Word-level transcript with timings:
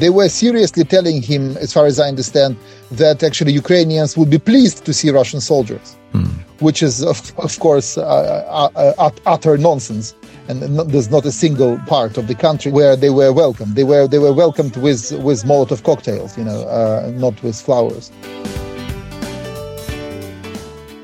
They 0.00 0.08
were 0.08 0.30
seriously 0.30 0.84
telling 0.84 1.20
him, 1.20 1.58
as 1.58 1.74
far 1.74 1.84
as 1.84 2.00
I 2.00 2.08
understand, 2.08 2.56
that 2.92 3.22
actually 3.22 3.52
Ukrainians 3.52 4.16
would 4.16 4.30
be 4.30 4.38
pleased 4.38 4.86
to 4.86 4.94
see 4.94 5.10
Russian 5.10 5.42
soldiers, 5.42 5.98
hmm. 6.12 6.24
which 6.60 6.82
is, 6.82 7.04
of, 7.04 7.18
of 7.36 7.58
course, 7.60 7.98
uh, 7.98 8.70
uh, 8.74 9.10
utter 9.26 9.58
nonsense. 9.58 10.14
And 10.48 10.62
there's 10.90 11.10
not 11.10 11.26
a 11.26 11.30
single 11.30 11.78
part 11.86 12.16
of 12.16 12.28
the 12.28 12.34
country 12.34 12.72
where 12.72 12.96
they 12.96 13.10
were 13.10 13.30
welcomed. 13.30 13.74
They 13.74 13.84
were 13.84 14.08
they 14.08 14.18
were 14.18 14.32
welcomed 14.32 14.74
with 14.78 15.12
with 15.12 15.44
Molotov 15.44 15.84
cocktails, 15.84 16.36
you 16.38 16.44
know, 16.44 16.62
uh, 16.62 17.12
not 17.14 17.40
with 17.42 17.60
flowers. 17.60 18.10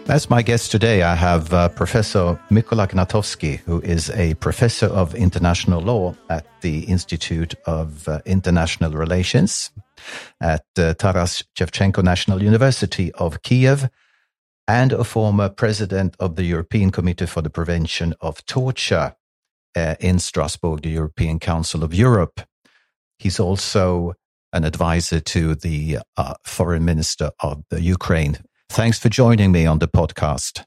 As 0.09 0.31
my 0.31 0.41
guest 0.41 0.71
today, 0.71 1.03
I 1.03 1.17
have 1.17 1.53
uh, 1.53 1.69
Professor 1.71 2.39
Mykola 2.49 2.87
Gnatovsky, 2.87 3.59
who 3.59 3.81
is 3.81 4.09
a 4.11 4.35
professor 4.35 4.87
of 4.87 5.17
international 5.17 5.81
law 5.83 6.15
at 6.31 6.47
the 6.61 6.85
Institute 6.85 7.57
of 7.67 8.07
uh, 8.09 8.21
International 8.25 8.93
Relations 8.93 9.73
at 10.41 10.65
uh, 10.79 10.95
Taras 10.95 11.43
Shevchenko 11.59 12.05
National 12.05 12.41
University 12.41 13.11
of 13.15 13.43
Kiev, 13.43 13.91
and 14.69 14.93
a 14.93 15.03
former 15.03 15.49
president 15.49 16.15
of 16.21 16.37
the 16.37 16.45
European 16.45 16.93
Committee 16.93 17.27
for 17.27 17.43
the 17.43 17.51
Prevention 17.51 18.15
of 18.21 18.47
Torture 18.47 19.17
uh, 19.75 19.97
in 19.99 20.21
Strasbourg, 20.21 20.83
the 20.83 20.91
European 20.91 21.41
Council 21.41 21.83
of 21.83 21.93
Europe. 21.93 22.43
He's 23.19 23.41
also 23.41 24.15
an 24.53 24.63
advisor 24.63 25.19
to 25.19 25.57
the 25.57 25.99
uh, 26.17 26.35
foreign 26.45 26.85
minister 26.85 27.33
of 27.41 27.65
the 27.71 27.83
Ukraine, 27.83 28.39
Thanks 28.69 28.99
for 28.99 29.09
joining 29.09 29.53
me 29.53 29.67
on 29.67 29.79
the 29.79 29.89
podcast. 29.89 30.65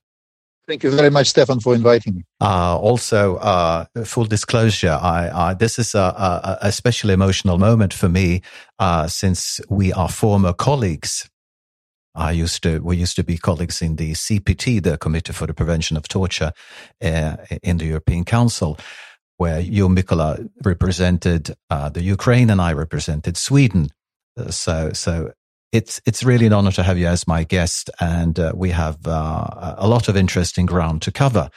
Thank 0.69 0.83
you 0.83 0.91
very 0.91 1.09
much, 1.09 1.29
Stefan, 1.29 1.59
for 1.59 1.73
inviting 1.73 2.17
me. 2.17 2.23
Uh, 2.39 2.77
also, 2.77 3.37
uh, 3.37 3.85
full 4.05 4.25
disclosure, 4.25 4.99
I, 5.01 5.49
I, 5.49 5.53
this 5.55 5.79
is 5.79 5.95
a, 5.95 5.99
a, 5.99 6.41
a, 6.43 6.57
especially 6.61 7.15
emotional 7.15 7.57
moment 7.57 7.91
for 7.91 8.07
me 8.07 8.43
uh, 8.77 9.07
since 9.07 9.59
we 9.67 9.91
are 9.91 10.07
former 10.07 10.53
colleagues. 10.53 11.27
I 12.13 12.33
used 12.33 12.61
to, 12.63 12.83
we 12.83 12.97
used 12.97 13.15
to 13.15 13.23
be 13.23 13.39
colleagues 13.39 13.81
in 13.81 13.95
the 13.95 14.11
CPT, 14.11 14.83
the 14.83 14.99
Committee 14.99 15.33
for 15.33 15.47
the 15.47 15.55
Prevention 15.55 15.97
of 15.97 16.07
Torture 16.07 16.51
uh, 17.03 17.37
in 17.63 17.77
the 17.77 17.85
European 17.85 18.23
Council, 18.23 18.77
where 19.37 19.59
you, 19.59 19.89
Mykola, 19.89 20.47
represented 20.63 21.55
uh, 21.71 21.89
the 21.89 22.03
Ukraine 22.03 22.51
and 22.51 22.61
I 22.61 22.73
represented 22.73 23.37
Sweden. 23.37 23.89
Uh, 24.37 24.51
so, 24.51 24.91
so 24.93 25.31
it's 25.71 26.01
it's 26.05 26.23
really 26.23 26.45
an 26.45 26.53
honor 26.53 26.71
to 26.71 26.83
have 26.83 26.97
you 26.97 27.07
as 27.07 27.27
my 27.27 27.43
guest, 27.43 27.89
and 27.99 28.39
uh, 28.39 28.53
we 28.55 28.71
have 28.71 29.05
uh, 29.05 29.75
a 29.77 29.87
lot 29.87 30.07
of 30.07 30.17
interesting 30.17 30.65
ground 30.65 31.01
to 31.03 31.11
cover. 31.11 31.49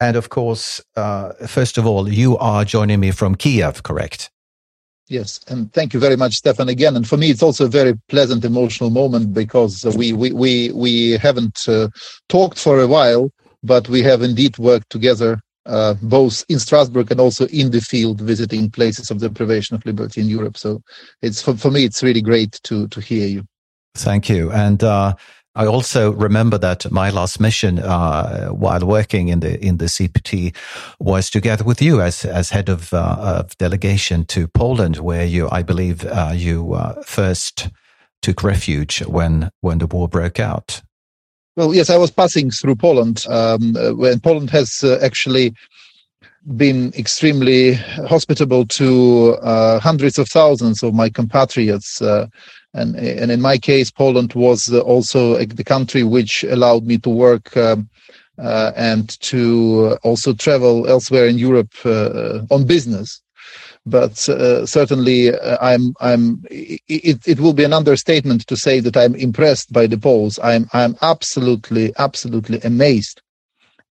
And 0.00 0.16
of 0.16 0.28
course, 0.28 0.80
uh, 0.96 1.32
first 1.46 1.78
of 1.78 1.86
all, 1.86 2.08
you 2.08 2.36
are 2.38 2.64
joining 2.64 3.00
me 3.00 3.10
from 3.10 3.34
Kiev, 3.34 3.82
correct? 3.82 4.30
Yes, 5.08 5.40
and 5.48 5.72
thank 5.72 5.92
you 5.92 6.00
very 6.00 6.16
much, 6.16 6.34
Stefan, 6.34 6.68
again. 6.68 6.96
And 6.96 7.06
for 7.06 7.18
me, 7.18 7.30
it's 7.30 7.42
also 7.42 7.66
a 7.66 7.68
very 7.68 7.94
pleasant, 8.08 8.44
emotional 8.44 8.90
moment 8.90 9.34
because 9.34 9.84
we 9.96 10.12
we 10.12 10.32
we 10.32 10.72
we 10.72 11.12
haven't 11.12 11.68
uh, 11.68 11.88
talked 12.28 12.58
for 12.58 12.80
a 12.80 12.86
while, 12.86 13.30
but 13.62 13.88
we 13.88 14.02
have 14.02 14.22
indeed 14.22 14.56
worked 14.58 14.90
together 14.90 15.40
uh, 15.66 15.94
both 16.02 16.44
in 16.48 16.58
Strasbourg 16.58 17.10
and 17.10 17.20
also 17.20 17.46
in 17.46 17.70
the 17.70 17.80
field, 17.80 18.20
visiting 18.20 18.70
places 18.70 19.10
of 19.10 19.18
deprivation 19.18 19.76
of 19.76 19.84
liberty 19.86 20.20
in 20.20 20.28
Europe. 20.28 20.56
So 20.56 20.82
it's 21.22 21.42
for, 21.42 21.56
for 21.56 21.70
me, 21.70 21.84
it's 21.84 22.02
really 22.02 22.22
great 22.22 22.60
to 22.64 22.88
to 22.88 23.00
hear 23.00 23.26
you. 23.26 23.44
Thank 23.94 24.28
you, 24.28 24.50
and. 24.50 24.82
Uh, 24.82 25.14
I 25.56 25.66
also 25.66 26.10
remember 26.10 26.58
that 26.58 26.90
my 26.90 27.10
last 27.10 27.38
mission 27.38 27.78
uh, 27.78 28.48
while 28.48 28.84
working 28.84 29.28
in 29.28 29.38
the 29.38 29.64
in 29.64 29.76
the 29.76 29.84
CPT 29.84 30.52
was 30.98 31.30
together 31.30 31.62
with 31.62 31.80
you 31.80 32.00
as 32.00 32.24
as 32.24 32.50
head 32.50 32.68
of, 32.68 32.92
uh, 32.92 33.16
of 33.20 33.56
delegation 33.58 34.24
to 34.26 34.48
Poland, 34.48 34.96
where 34.96 35.24
you, 35.24 35.48
I 35.52 35.62
believe, 35.62 36.04
uh, 36.06 36.32
you 36.34 36.74
uh, 36.74 37.00
first 37.04 37.68
took 38.20 38.42
refuge 38.42 39.00
when 39.06 39.50
when 39.60 39.78
the 39.78 39.86
war 39.86 40.08
broke 40.08 40.40
out. 40.40 40.82
Well, 41.56 41.72
yes, 41.72 41.88
I 41.88 41.96
was 41.96 42.10
passing 42.10 42.50
through 42.50 42.76
Poland 42.76 43.24
um, 43.28 43.76
uh, 43.76 43.92
when 43.92 44.18
Poland 44.18 44.50
has 44.50 44.82
uh, 44.82 44.98
actually 45.00 45.54
been 46.56 46.92
extremely 46.94 47.74
hospitable 47.74 48.66
to 48.66 49.36
uh, 49.40 49.78
hundreds 49.78 50.18
of 50.18 50.28
thousands 50.28 50.82
of 50.82 50.94
my 50.94 51.08
compatriots. 51.08 52.02
Uh, 52.02 52.26
and, 52.74 52.96
and 52.96 53.30
in 53.30 53.40
my 53.40 53.56
case, 53.56 53.88
Poland 53.88 54.34
was 54.34 54.72
also 54.72 55.36
the 55.44 55.62
country 55.62 56.02
which 56.02 56.42
allowed 56.42 56.86
me 56.86 56.98
to 56.98 57.08
work 57.08 57.56
um, 57.56 57.88
uh, 58.36 58.72
and 58.74 59.18
to 59.20 59.96
also 60.02 60.32
travel 60.32 60.88
elsewhere 60.88 61.28
in 61.28 61.38
Europe 61.38 61.72
uh, 61.84 62.40
on 62.50 62.66
business 62.66 63.22
but 63.86 64.28
uh, 64.28 64.64
certainly 64.64 65.34
uh, 65.34 65.58
I'm 65.60 65.94
I'm 66.00 66.42
it, 66.50 67.26
it 67.26 67.40
will 67.40 67.52
be 67.52 67.64
an 67.64 67.72
understatement 67.72 68.46
to 68.46 68.56
say 68.56 68.80
that 68.80 68.96
I'm 68.96 69.14
impressed 69.14 69.72
by 69.72 69.86
the 69.86 69.98
Poles. 69.98 70.38
I'm 70.42 70.68
I'm 70.72 70.96
absolutely 71.02 71.92
absolutely 71.98 72.60
amazed 72.62 73.20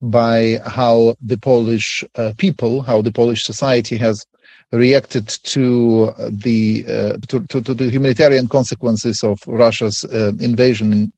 by 0.02 0.59
how 0.66 1.16
the 1.22 1.38
Polish 1.38 2.04
uh, 2.16 2.34
people, 2.38 2.81
how 2.81 3.02
the 3.02 3.12
Polish 3.12 3.44
society 3.44 3.98
has 3.98 4.26
reacted 4.74 5.28
to 5.28 6.12
the 6.30 6.84
uh, 6.88 7.18
to, 7.28 7.46
to, 7.48 7.62
to, 7.62 7.74
the 7.76 7.90
humanitarian 7.90 8.48
consequences 8.48 9.24
of 9.24 9.40
Russia's 9.46 10.04
uh, 10.06 10.34
invasion 10.40 10.92
in, 10.92 11.14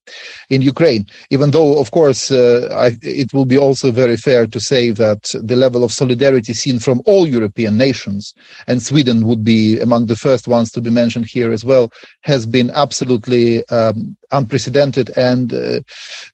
in 0.49 0.61
Ukraine. 0.61 1.07
Even 1.29 1.51
though, 1.51 1.79
of 1.79 1.91
course, 1.91 2.31
uh, 2.31 2.67
I, 2.71 2.97
it 3.01 3.33
will 3.33 3.45
be 3.45 3.57
also 3.57 3.91
very 3.91 4.17
fair 4.17 4.45
to 4.45 4.59
say 4.59 4.91
that 4.91 5.33
the 5.41 5.55
level 5.55 5.85
of 5.85 5.93
solidarity 5.93 6.53
seen 6.53 6.79
from 6.79 7.01
all 7.05 7.25
European 7.27 7.77
nations, 7.77 8.33
and 8.67 8.83
Sweden 8.83 9.25
would 9.25 9.43
be 9.43 9.79
among 9.79 10.07
the 10.07 10.17
first 10.17 10.47
ones 10.47 10.69
to 10.73 10.81
be 10.81 10.89
mentioned 10.89 11.25
here 11.25 11.53
as 11.53 11.63
well, 11.63 11.91
has 12.21 12.45
been 12.45 12.69
absolutely 12.71 13.65
um, 13.69 14.17
unprecedented 14.31 15.09
and 15.17 15.53
uh, 15.53 15.79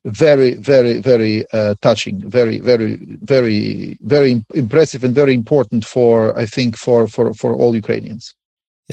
very, 0.06 0.56
very, 0.56 1.00
very 1.00 1.46
uh, 1.54 1.76
touching, 1.82 2.30
very, 2.30 2.60
very, 2.60 2.98
very, 3.22 3.98
very 4.02 4.44
impressive 4.54 5.04
and 5.04 5.16
very 5.16 5.34
important 5.34 5.86
for, 5.86 6.38
I 6.38 6.46
think, 6.46 6.78
for 6.78 7.08
for 7.08 7.34
for 7.34 7.54
all 7.54 7.76
Ukrainians. 7.76 8.36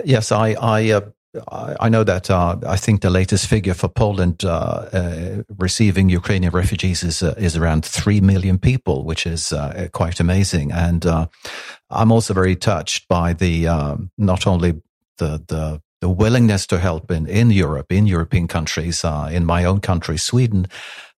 Yes, 0.04 0.32
I 0.32 0.56
I. 0.60 0.90
Uh... 0.92 1.00
I 1.84 1.88
know 1.90 2.04
that 2.04 2.30
uh, 2.30 2.56
I 2.66 2.76
think 2.76 3.00
the 3.00 3.10
latest 3.10 3.46
figure 3.46 3.74
for 3.74 3.88
Poland 3.88 4.44
uh, 4.44 4.48
uh, 4.48 5.42
receiving 5.58 6.08
Ukrainian 6.08 6.52
refugees 6.52 7.02
is 7.02 7.22
is 7.22 7.54
around 7.54 7.84
three 7.84 8.20
million 8.20 8.58
people, 8.58 9.04
which 9.04 9.26
is 9.26 9.52
quite 9.92 10.20
amazing. 10.20 10.72
And 10.72 11.04
I'm 11.90 12.12
also 12.12 12.34
very 12.34 12.56
touched 12.56 13.08
by 13.08 13.34
the 13.34 13.68
um, 13.68 14.10
not 14.16 14.46
only 14.46 14.72
the 15.18 15.30
the 15.46 15.80
the 16.00 16.08
willingness 16.08 16.66
to 16.66 16.78
help 16.78 17.10
in, 17.10 17.26
in 17.26 17.50
Europe, 17.50 17.92
in 17.92 18.06
European 18.06 18.46
countries, 18.46 19.04
in 19.04 19.44
my 19.44 19.64
own 19.64 19.80
country, 19.80 20.16
Sweden, 20.16 20.66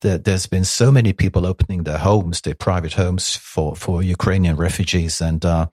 that 0.00 0.24
there's 0.24 0.46
been 0.46 0.64
so 0.64 0.91
many 0.91 1.12
people 1.12 1.44
opening 1.46 1.84
their 1.84 1.98
homes, 1.98 2.41
their 2.41 2.54
private 2.54 2.94
homes 2.94 3.36
for, 3.36 3.76
for 3.76 4.02
Ukrainian 4.02 4.56
refugees. 4.56 5.20
And 5.20 5.44
uh, 5.44 5.66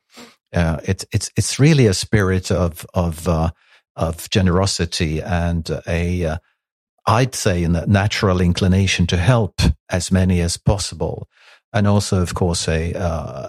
it's 0.84 1.06
it's 1.12 1.30
it's 1.36 1.60
really 1.60 1.88
a 1.88 1.94
spirit 1.94 2.52
of 2.52 2.86
of 2.94 3.28
uh, 3.28 3.50
of 3.96 4.30
generosity 4.30 5.22
and 5.22 5.70
a 5.88 6.26
uh, 6.26 6.38
I'd 7.06 7.36
say 7.36 7.64
a 7.64 7.70
natural 7.70 8.42
inclination 8.42 9.08
to 9.08 9.18
help 9.18 9.62
as 9.90 10.12
many 10.12 10.42
as 10.42 10.58
possible, 10.58 11.28
and 11.74 11.88
also, 11.88 12.22
of 12.22 12.34
course, 12.34 12.68
a 12.68 12.94
uh, 12.94 13.48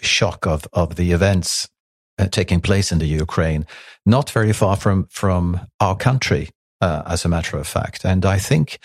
shock 0.00 0.46
of 0.46 0.66
of 0.72 0.96
the 0.96 1.12
events 1.12 1.68
uh, 2.18 2.26
taking 2.26 2.60
place 2.60 2.92
in 2.92 2.98
the 2.98 3.06
Ukraine, 3.06 3.66
not 4.06 4.30
very 4.30 4.52
far 4.52 4.76
from 4.76 5.06
from 5.10 5.60
our 5.80 5.96
country, 5.96 6.50
uh, 6.80 7.02
as 7.06 7.24
a 7.24 7.28
matter 7.28 7.56
of 7.56 7.66
fact, 7.66 8.04
and 8.04 8.24
I 8.24 8.38
think. 8.38 8.78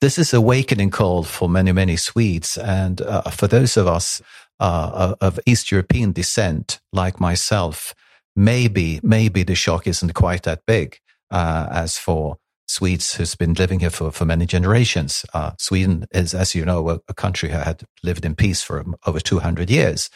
This 0.00 0.18
is 0.18 0.34
a 0.34 0.36
awakening 0.36 0.90
call 0.90 1.22
for 1.22 1.48
many, 1.48 1.72
many 1.72 1.96
Swedes. 1.96 2.58
And 2.58 3.00
for 3.30 3.46
those 3.46 3.78
of 3.78 3.86
us 3.86 4.20
uh, 4.60 5.14
of 5.20 5.40
East 5.46 5.70
European 5.70 6.12
descent, 6.12 6.80
like 6.92 7.20
myself, 7.20 7.94
maybe 8.36 9.00
maybe 9.02 9.42
the 9.44 9.54
shock 9.54 9.86
isn't 9.86 10.14
quite 10.14 10.42
that 10.42 10.66
big 10.66 10.98
uh, 11.30 11.66
as 11.70 11.98
for 11.98 12.36
Swedes 12.66 13.14
who's 13.14 13.34
been 13.34 13.54
living 13.54 13.80
here 13.80 13.90
for, 13.90 14.10
for 14.10 14.24
many 14.24 14.46
generations. 14.46 15.24
Uh, 15.34 15.52
Sweden 15.58 16.06
is, 16.12 16.34
as 16.34 16.54
you 16.54 16.64
know, 16.64 16.88
a, 16.88 17.00
a, 17.08 17.14
country 17.14 17.50
who 17.50 17.58
had 17.58 17.82
lived 18.02 18.24
in 18.24 18.34
peace 18.34 18.62
for 18.62 18.84
over 19.06 19.20
200 19.20 19.68
years. 19.70 20.08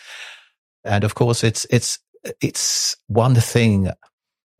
And 0.84 1.04
of 1.04 1.14
course, 1.14 1.44
it's, 1.44 1.66
it's, 1.70 1.98
it's 2.40 2.96
one 3.06 3.34
thing 3.34 3.90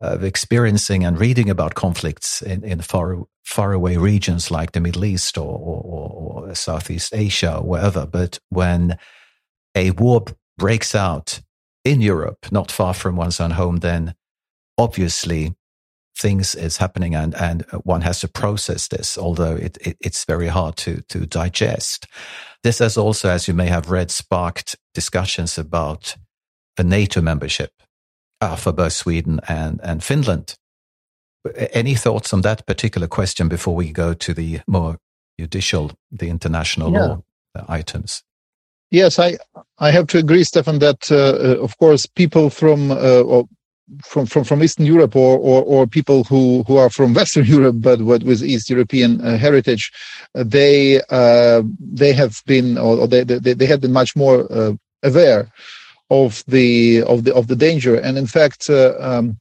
of 0.01 0.23
experiencing 0.23 1.03
and 1.03 1.19
reading 1.19 1.49
about 1.49 1.75
conflicts 1.75 2.41
in, 2.41 2.63
in 2.63 2.81
far, 2.81 3.17
far 3.43 3.73
away 3.73 3.97
regions 3.97 4.49
like 4.49 4.71
the 4.71 4.79
Middle 4.79 5.03
East 5.03 5.37
or, 5.37 5.57
or, 5.57 6.45
or 6.47 6.55
Southeast 6.55 7.13
Asia 7.13 7.57
or 7.57 7.63
wherever. 7.63 8.05
But 8.05 8.39
when 8.49 8.97
a 9.75 9.91
war 9.91 10.23
breaks 10.57 10.95
out 10.95 11.41
in 11.83 12.01
Europe, 12.01 12.51
not 12.51 12.71
far 12.71 12.93
from 12.93 13.17
one's 13.17 13.39
own 13.39 13.51
home, 13.51 13.77
then 13.77 14.15
obviously 14.77 15.53
things 16.17 16.55
is 16.55 16.77
happening 16.77 17.15
and, 17.15 17.33
and 17.35 17.65
one 17.83 18.01
has 18.01 18.21
to 18.21 18.27
process 18.27 18.87
this, 18.87 19.17
although 19.17 19.55
it, 19.55 19.77
it, 19.81 19.97
it's 19.99 20.25
very 20.25 20.47
hard 20.47 20.75
to, 20.77 21.01
to 21.09 21.25
digest. 21.25 22.07
This 22.63 22.79
has 22.79 22.97
also, 22.97 23.29
as 23.29 23.47
you 23.47 23.53
may 23.53 23.67
have 23.67 23.89
read, 23.89 24.11
sparked 24.11 24.75
discussions 24.93 25.57
about 25.57 26.15
the 26.79 26.83
NATO 26.85 27.21
membership. 27.21 27.71
uh, 28.41 28.55
for 28.55 28.71
both 28.71 28.93
Sweden 28.93 29.39
and, 29.47 29.79
and 29.83 30.03
Finland. 30.03 30.55
Any 31.73 31.95
thoughts 31.95 32.33
on 32.33 32.41
that 32.41 32.65
particular 32.65 33.07
question 33.07 33.47
before 33.47 33.75
we 33.75 33.91
go 33.91 34.13
to 34.13 34.33
the 34.33 34.59
more 34.67 34.97
judicial, 35.39 35.91
the 36.11 36.29
international 36.29 36.91
yeah. 36.91 37.05
law 37.05 37.23
items? 37.67 38.23
Yes, 38.91 39.19
I 39.19 39.37
I 39.77 39.91
have 39.91 40.07
to 40.07 40.17
agree, 40.17 40.43
Stefan, 40.43 40.79
that 40.79 41.11
uh, 41.11 41.15
uh 41.15 41.63
of 41.63 41.77
course 41.77 42.05
people 42.07 42.49
from 42.49 42.91
uh, 42.91 43.43
from 44.03 44.25
from 44.25 44.43
from 44.43 44.63
Eastern 44.63 44.85
Europe 44.85 45.15
or, 45.15 45.37
or 45.37 45.63
or 45.63 45.87
people 45.87 46.23
who 46.23 46.63
who 46.67 46.77
are 46.77 46.89
from 46.89 47.13
Western 47.19 47.45
Europe 47.45 47.77
but 47.79 48.01
with 48.01 48.43
East 48.43 48.69
European 48.69 49.21
uh, 49.21 49.37
heritage, 49.37 49.91
uh, 50.35 50.43
they 50.43 51.01
uh, 51.09 51.61
they 51.79 52.13
have 52.13 52.41
been 52.45 52.77
or 52.77 53.07
they 53.07 53.23
they, 53.23 53.53
they 53.53 53.67
have 53.67 53.79
been 53.79 53.93
much 53.93 54.15
more 54.15 54.77
aware 55.03 55.47
of 56.09 56.43
the 56.47 57.03
of 57.03 57.23
the 57.23 57.33
of 57.33 57.47
the 57.47 57.55
danger, 57.55 57.95
and 57.95 58.17
in 58.17 58.27
fact. 58.27 58.69
Um, 58.69 59.39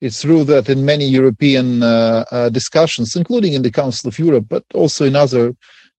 it's 0.00 0.20
true 0.20 0.44
that 0.44 0.68
in 0.68 0.84
many 0.84 1.06
European 1.06 1.80
discussions, 2.52 3.16
including 3.16 3.54
in 3.54 3.62
the 3.62 3.70
Council 3.70 4.08
of 4.08 4.18
Europe, 4.18 4.44
but 4.50 4.64
also 4.74 5.06
in 5.06 5.16
other 5.16 5.54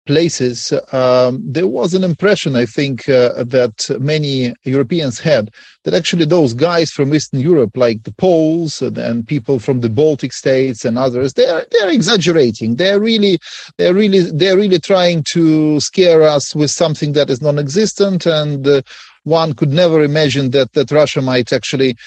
places, 0.06 0.72
um, 0.92 1.42
there 1.44 1.68
was 1.68 1.94
an 1.94 2.04
impression, 2.04 2.56
I 2.56 2.66
think, 2.66 3.10
uh, 3.10 3.44
that 3.44 3.90
many 4.00 4.54
Europeans 4.64 5.20
had 5.20 5.54
that 5.84 5.94
actually 5.94 6.26
those 6.26 6.54
guys 6.54 6.92
from 6.92 7.14
Eastern 7.14 7.40
Europe, 7.40 7.76
like 7.76 8.04
the 8.04 8.14
Poles 8.14 8.82
and 8.82 9.28
people 9.28 9.60
from 9.60 9.82
the 9.82 9.90
Baltic 9.90 10.34
states 10.34 10.86
and 10.86 10.98
others, 10.98 11.34
they're 11.34 11.66
they're 11.72 11.90
exaggerating. 11.90 12.76
They're 12.76 13.00
really 13.00 13.40
they're 13.78 13.94
really 13.94 14.32
they're 14.32 14.58
really 14.58 14.80
trying 14.80 15.24
to 15.36 15.80
scare 15.80 16.22
us 16.24 16.56
with 16.56 16.72
something 16.72 17.14
that 17.14 17.30
is 17.30 17.42
non-existent, 17.42 18.26
and 18.26 18.68
uh, 18.68 18.82
one 19.26 19.54
could 19.54 19.70
never 19.70 20.02
imagine 20.02 20.52
that 20.52 20.72
that 20.74 20.92
Russia 20.92 21.22
might 21.22 21.52
actually 21.52 21.98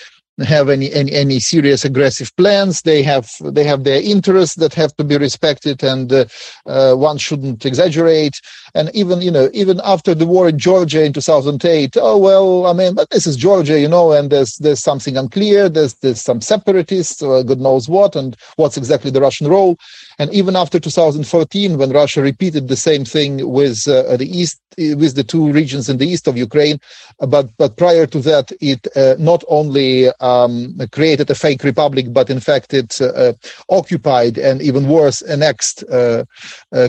have 0.44 0.68
any, 0.68 0.92
any 0.92 1.12
any 1.12 1.40
serious 1.40 1.84
aggressive 1.84 2.34
plans. 2.36 2.82
They 2.82 3.02
have 3.02 3.30
they 3.42 3.64
have 3.64 3.84
their 3.84 4.00
interests 4.00 4.56
that 4.56 4.74
have 4.74 4.94
to 4.96 5.04
be 5.04 5.18
respected, 5.18 5.82
and 5.82 6.12
uh, 6.12 6.24
uh, 6.66 6.94
one 6.94 7.18
shouldn't 7.18 7.66
exaggerate. 7.66 8.40
And 8.74 8.90
even 8.94 9.20
you 9.20 9.30
know 9.30 9.48
even 9.52 9.80
after 9.84 10.14
the 10.14 10.26
war 10.26 10.48
in 10.48 10.58
Georgia 10.58 11.04
in 11.04 11.12
2008, 11.12 11.96
oh 12.00 12.18
well, 12.18 12.66
I 12.66 12.72
mean, 12.72 12.94
but 12.94 13.10
this 13.10 13.26
is 13.26 13.36
Georgia, 13.36 13.78
you 13.78 13.88
know, 13.88 14.12
and 14.12 14.30
there's 14.30 14.56
there's 14.56 14.80
something 14.82 15.16
unclear. 15.16 15.68
There's 15.68 15.94
there's 15.94 16.20
some 16.20 16.40
separatists, 16.40 17.22
uh, 17.22 17.42
God 17.42 17.60
knows 17.60 17.88
what, 17.88 18.16
and 18.16 18.36
what's 18.56 18.76
exactly 18.76 19.10
the 19.10 19.20
Russian 19.20 19.48
role. 19.48 19.76
And 20.18 20.32
even 20.32 20.56
after 20.56 20.80
2014, 20.80 21.78
when 21.78 21.90
Russia 21.90 22.20
repeated 22.22 22.68
the 22.68 22.76
same 22.76 23.04
thing 23.04 23.48
with 23.48 23.86
uh, 23.86 24.16
the 24.16 24.28
east, 24.28 24.60
with 24.76 25.14
the 25.14 25.24
two 25.24 25.52
regions 25.52 25.88
in 25.88 25.98
the 25.98 26.06
east 26.06 26.26
of 26.26 26.36
Ukraine, 26.36 26.80
but 27.20 27.48
but 27.56 27.76
prior 27.76 28.06
to 28.06 28.20
that, 28.20 28.52
it 28.60 28.86
uh, 28.96 29.14
not 29.18 29.44
only 29.48 30.08
um, 30.20 30.76
created 30.92 31.30
a 31.30 31.34
fake 31.34 31.64
republic, 31.64 32.06
but 32.12 32.30
in 32.30 32.40
fact 32.40 32.74
it 32.74 33.00
uh, 33.00 33.32
occupied 33.68 34.38
and 34.38 34.60
even 34.62 34.88
worse 34.88 35.22
annexed 35.22 35.84
uh, 35.90 36.24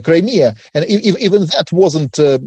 Crimea. 0.04 0.56
And 0.74 0.86
even 0.86 1.42
that 1.48 1.72
wasn't, 1.80 2.20
uh, 2.20 2.40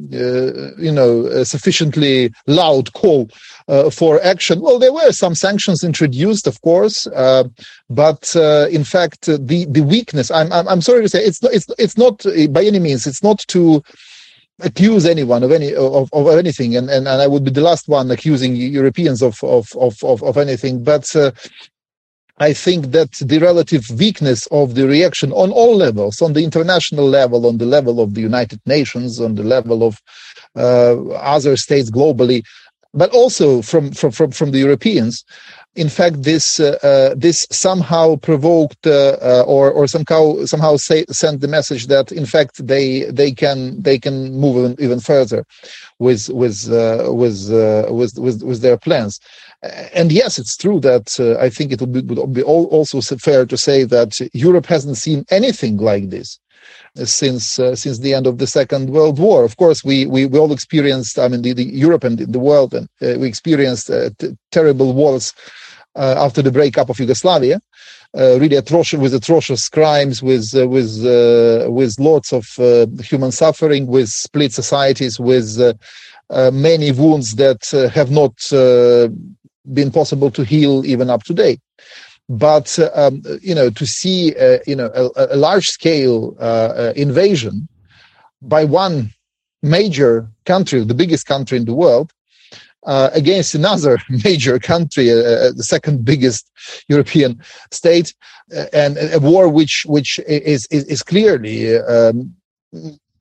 you 0.87 0.93
know, 0.93 1.43
sufficiently 1.44 2.32
loud 2.46 2.93
call 2.93 3.29
uh, 3.69 3.90
for 3.90 4.23
action. 4.23 4.61
Well, 4.61 4.79
there 4.79 4.93
were 4.93 5.12
some 5.12 5.34
sanctions 5.34 5.82
introduced, 5.84 6.46
of 6.46 6.61
course, 6.62 7.06
uh, 7.08 7.44
but 7.90 8.34
uh, 8.37 8.67
in 8.70 8.84
fact, 8.84 9.26
the 9.26 9.67
the 9.76 9.84
weakness. 9.94 10.31
I'm, 10.31 10.52
I'm, 10.52 10.69
I'm 10.69 10.81
sorry 10.81 11.02
to 11.02 11.08
say 11.08 11.20
it's 11.20 11.43
not, 11.43 11.52
it's 11.52 11.67
it's 11.79 11.99
not 11.99 12.25
by 12.50 12.64
any 12.64 12.79
means. 12.79 13.06
It's 13.06 13.23
not 13.23 13.40
to 13.49 13.82
accuse 14.61 15.06
anyone 15.06 15.43
of 15.43 15.50
any 15.50 15.75
of, 15.75 16.08
of 16.12 16.29
anything 16.38 16.76
and, 16.76 16.88
and 16.88 17.08
and 17.08 17.23
I 17.23 17.26
would 17.26 17.44
be 17.44 17.50
the 17.50 17.61
last 17.61 17.88
one 17.88 18.11
accusing 18.11 18.55
Europeans 18.55 19.23
of 19.23 19.43
of 19.43 19.75
of 19.76 20.02
of, 20.05 20.23
of 20.23 20.37
anything 20.37 20.84
but 20.84 21.14
uh, 21.17 21.32
I 22.38 22.52
think 22.52 22.87
that 22.93 23.12
the 23.20 23.38
relative 23.38 23.88
weakness 23.90 24.46
of 24.49 24.75
the 24.75 24.88
reaction 24.88 25.32
on 25.32 25.50
all 25.50 25.76
levels 25.76 26.23
on 26.23 26.32
the 26.32 26.43
international 26.43 27.06
level 27.08 27.46
on 27.46 27.58
the 27.58 27.67
level 27.67 28.00
of 28.00 28.14
the 28.14 28.20
United 28.20 28.61
Nations 28.67 29.20
on 29.20 29.34
the 29.34 29.44
level 29.44 29.82
of 29.84 30.00
uh, 30.56 31.08
other 31.11 31.56
states 31.56 31.90
globally 31.90 32.43
but 32.94 33.11
also 33.11 33.62
from 33.62 33.93
from 33.93 34.11
from, 34.11 34.31
from 34.31 34.50
the 34.50 34.58
Europeans. 34.58 35.25
In 35.75 35.88
fact, 35.88 36.23
this 36.23 36.61
uh, 36.61 36.79
uh, 36.82 37.14
this 37.17 37.46
somehow 37.50 38.17
provoked 38.17 38.87
uh, 38.87 39.17
uh 39.23 39.44
or 39.46 39.70
or 39.70 39.87
somehow 39.87 40.44
somehow 40.44 40.76
say, 40.76 41.06
sent 41.08 41.40
the 41.40 41.49
message 41.49 41.87
that 41.87 42.12
in 42.12 42.26
fact 42.26 42.67
they 42.67 43.05
they 43.05 43.32
can 43.32 43.81
they 43.81 43.99
can 43.99 44.34
move 44.34 44.79
even, 44.79 45.00
further 45.00 45.46
with 45.99 46.29
with 46.29 46.70
uh, 46.70 47.11
with, 47.12 47.50
uh, 47.50 47.87
with 47.90 48.19
with 48.19 48.43
with 48.43 48.61
their 48.61 48.76
plans. 48.76 49.19
And 49.94 50.10
yes, 50.10 50.38
it's 50.38 50.56
true 50.56 50.80
that 50.80 51.20
I 51.40 51.48
think 51.48 51.72
it 51.72 51.80
would 51.80 51.92
be, 51.92 52.00
would 52.00 52.34
be 52.34 52.42
also 52.42 53.00
fair 53.00 53.46
to 53.46 53.56
say 53.56 53.84
that 53.84 54.18
Europe 54.32 54.66
hasn't 54.66 54.96
seen 54.96 55.24
anything 55.30 55.76
like 55.76 56.10
this 56.10 56.40
since 57.04 57.58
uh, 57.58 57.74
since 57.74 57.98
the 57.98 58.14
end 58.14 58.26
of 58.26 58.38
the 58.38 58.46
Second 58.46 58.90
World 58.90 59.18
War. 59.18 59.44
Of 59.44 59.56
course, 59.56 59.84
we 59.84 60.06
we, 60.06 60.26
we 60.26 60.38
all 60.38 60.52
experienced. 60.52 61.18
I 61.18 61.28
mean, 61.28 61.42
the, 61.42 61.52
the 61.52 61.64
Europe 61.64 62.04
and 62.04 62.18
the 62.18 62.38
world, 62.38 62.74
and 62.74 62.88
uh, 63.00 63.18
we 63.18 63.28
experienced 63.28 63.90
uh, 63.90 64.10
terrible 64.50 64.92
wars 64.92 65.32
uh, 65.94 66.14
after 66.18 66.42
the 66.42 66.52
breakup 66.52 66.90
of 66.90 66.98
Yugoslavia. 66.98 67.60
Uh, 68.14 68.38
really 68.38 68.56
atrocious 68.56 69.00
with 69.00 69.14
atrocious 69.14 69.70
crimes, 69.70 70.22
with 70.22 70.54
uh, 70.54 70.68
with 70.68 71.02
with 71.68 71.98
lots 71.98 72.32
of 72.32 72.46
human 73.00 73.32
suffering, 73.32 73.86
with 73.86 74.08
split 74.08 74.52
societies, 74.52 75.18
with 75.18 75.58
many 76.52 76.92
wounds 76.92 77.36
that 77.36 77.62
have 77.94 78.10
not 78.10 78.34
been 79.72 79.90
possible 79.90 80.30
to 80.30 80.44
heal 80.44 80.84
even 80.84 81.10
up 81.10 81.22
to 81.24 81.34
date. 81.34 81.60
But 82.28 82.78
um, 82.94 83.22
you 83.40 83.54
know 83.54 83.70
to 83.70 83.86
see 83.86 84.34
uh, 84.36 84.58
you 84.66 84.76
know 84.76 84.90
a, 84.94 85.34
a 85.34 85.36
large 85.36 85.68
scale 85.68 86.36
uh, 86.40 86.42
uh, 86.42 86.92
invasion 86.96 87.68
by 88.40 88.64
one 88.64 89.12
major 89.62 90.28
country, 90.46 90.82
the 90.84 90.94
biggest 90.94 91.26
country 91.26 91.56
in 91.58 91.64
the 91.64 91.74
world, 91.74 92.12
uh, 92.86 93.10
against 93.12 93.54
another 93.54 93.98
major 94.24 94.58
country, 94.58 95.10
uh, 95.10 95.14
uh, 95.14 95.52
the 95.52 95.64
second 95.64 96.04
biggest 96.04 96.50
European 96.88 97.40
state, 97.70 98.14
and 98.72 98.98
a 98.98 99.20
war 99.20 99.48
which 99.48 99.84
which 99.86 100.18
is 100.26 100.66
is, 100.70 100.84
is 100.84 101.02
clearly 101.02 101.78
um, 101.78 102.34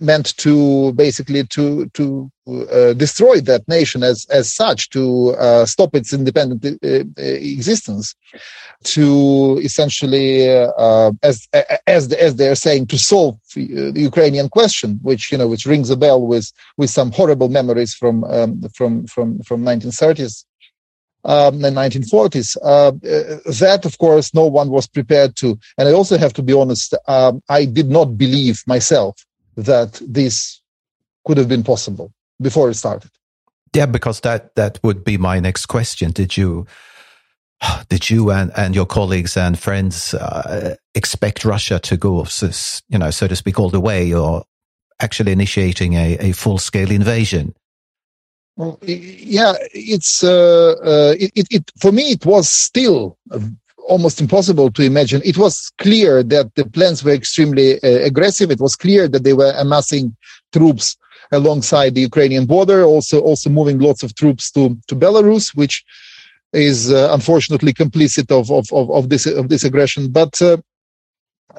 meant 0.01 0.36
to 0.38 0.92
basically 0.94 1.45
to 1.48 1.88
to 1.89 2.31
uh, 2.48 2.94
destroy 2.94 3.39
that 3.39 3.68
nation 3.68 4.03
as 4.03 4.25
as 4.30 4.53
such 4.53 4.89
to 4.89 5.31
uh, 5.31 5.65
stop 5.65 5.95
its 5.95 6.12
independent 6.12 6.65
uh, 6.65 6.88
uh 6.88 7.03
existence 7.17 8.15
to 8.84 9.60
essentially 9.63 10.50
uh, 10.50 11.12
as 11.22 11.48
as 11.88 12.12
as 12.13 12.36
they're 12.36 12.55
saying 12.55 12.88
to 12.88 12.98
solve 12.98 13.38
the 13.55 13.93
Ukrainian 13.96 14.50
question 14.50 15.00
which 15.03 15.31
you 15.31 15.38
know 15.38 15.48
which 15.48 15.65
rings 15.65 15.89
a 15.89 15.98
bell 15.98 16.22
with 16.22 16.51
with 16.77 16.89
some 16.89 17.12
horrible 17.12 17.50
memories 17.50 17.93
from 17.93 18.24
um, 18.25 18.62
from 18.74 19.05
from 19.08 19.39
from 19.43 19.63
1930s 19.63 20.46
um, 21.24 21.60
the 21.60 21.70
1940s. 21.70 22.58
Uh, 22.63 22.91
that, 23.60 23.86
of 23.86 23.96
course, 24.00 24.34
no 24.34 24.48
one 24.48 24.72
was 24.72 24.88
prepared 24.88 25.36
to. 25.36 25.58
And 25.77 25.88
I 25.88 25.91
also 25.91 26.17
have 26.17 26.34
to 26.34 26.41
be 26.41 26.51
honest, 26.53 26.96
um, 27.08 27.43
I 27.48 27.65
did 27.65 27.89
not 27.89 28.17
believe 28.17 28.63
myself 28.65 29.15
that 29.55 30.01
this 30.05 30.62
could 31.25 31.38
have 31.38 31.48
been 31.48 31.63
possible 31.63 32.12
before 32.41 32.70
it 32.70 32.75
started. 32.75 33.12
Yeah, 33.74 33.86
because 33.86 34.20
that 34.22 34.55
that 34.55 34.79
would 34.84 35.03
be 35.03 35.17
my 35.17 35.39
next 35.39 35.67
question. 35.67 36.12
Did 36.12 36.36
you 36.36 36.67
did 37.89 38.10
you 38.10 38.31
and, 38.31 38.51
and 38.58 38.75
your 38.75 38.86
colleagues 38.86 39.38
and 39.38 39.58
friends 39.58 40.13
uh, 40.13 40.75
expect 40.96 41.46
Russia 41.46 41.79
to 41.79 41.98
go, 41.98 42.25
you 42.89 42.98
know, 42.98 43.12
so 43.12 43.27
to 43.27 43.36
speak, 43.36 43.60
all 43.60 43.70
the 43.70 43.79
way, 43.79 44.13
or 44.13 44.43
actually 45.00 45.31
initiating 45.31 45.93
a, 45.93 46.17
a 46.20 46.31
full 46.34 46.58
scale 46.58 46.91
invasion? 46.91 47.55
Well, 48.58 48.77
yeah, 48.81 49.53
it's 49.74 50.24
uh, 50.24 50.75
uh, 50.84 51.15
it, 51.17 51.31
it, 51.36 51.48
it, 51.50 51.72
for 51.79 51.91
me. 51.91 52.12
It 52.12 52.25
was 52.25 52.50
still 52.50 53.17
almost 53.93 54.21
impossible 54.21 54.71
to 54.71 54.81
imagine. 54.91 55.21
It 55.31 55.38
was 55.38 55.55
clear 55.77 56.24
that 56.33 56.48
the 56.55 56.65
plans 56.77 57.03
were 57.03 57.15
extremely 57.21 57.67
uh, 57.75 58.00
aggressive. 58.10 58.50
It 58.50 58.62
was 58.65 58.75
clear 58.75 59.03
that 59.10 59.24
they 59.25 59.36
were 59.41 59.53
amassing 59.65 60.15
troops 60.55 60.98
alongside 61.39 61.91
the 61.93 62.05
Ukrainian 62.12 62.45
border, 62.45 62.79
also 62.93 63.17
also 63.29 63.48
moving 63.50 63.77
lots 63.88 64.01
of 64.05 64.10
troops 64.21 64.43
to 64.55 64.62
to 64.88 64.95
Belarus, 65.03 65.45
which 65.62 65.75
is 66.69 66.79
uh, 66.91 67.10
unfortunately 67.17 67.74
complicit 67.83 68.27
of, 68.39 68.45
of 68.60 68.65
of 68.79 68.86
of 68.98 69.03
this 69.12 69.25
of 69.41 69.45
this 69.51 69.63
aggression. 69.69 70.03
But 70.19 70.33
uh, 70.41 70.57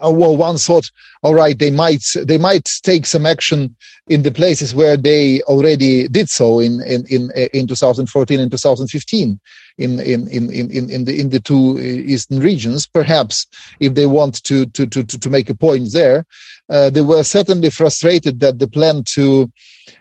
well, 0.03 0.37
one 0.37 0.59
thought, 0.59 0.91
all 1.23 1.35
right, 1.35 1.59
they 1.59 1.71
might 1.71 2.05
they 2.15 2.39
might 2.39 2.69
take 2.83 3.07
some 3.07 3.27
action 3.27 3.77
in 4.09 4.23
the 4.23 4.31
places 4.31 4.75
where 4.75 4.97
they 4.97 5.43
already 5.43 6.09
did 6.09 6.29
so 6.29 6.61
in 6.61 6.81
in 6.83 7.07
in, 7.07 7.31
in 7.53 7.67
2014 7.67 8.41
and 8.41 8.51
2015 8.51 9.41
in 9.79 10.01
in 10.01 10.29
in 10.29 10.51
in 10.51 10.91
in 10.91 11.05
the 11.05 11.21
in 11.21 11.31
the 11.31 11.41
two 11.41 11.79
eastern 11.79 12.41
regions. 12.41 12.87
Perhaps 12.87 13.47
if 13.81 13.95
they 13.95 14.07
want 14.07 14.43
to 14.45 14.67
to 14.67 14.87
to 14.87 15.05
to 15.05 15.31
make 15.31 15.51
a 15.51 15.55
point 15.55 15.93
there, 15.93 16.27
uh, 16.69 16.91
they 16.91 17.03
were 17.03 17.23
certainly 17.23 17.71
frustrated 17.71 18.41
that 18.41 18.59
the 18.59 18.69
plan 18.69 19.05
to 19.05 19.51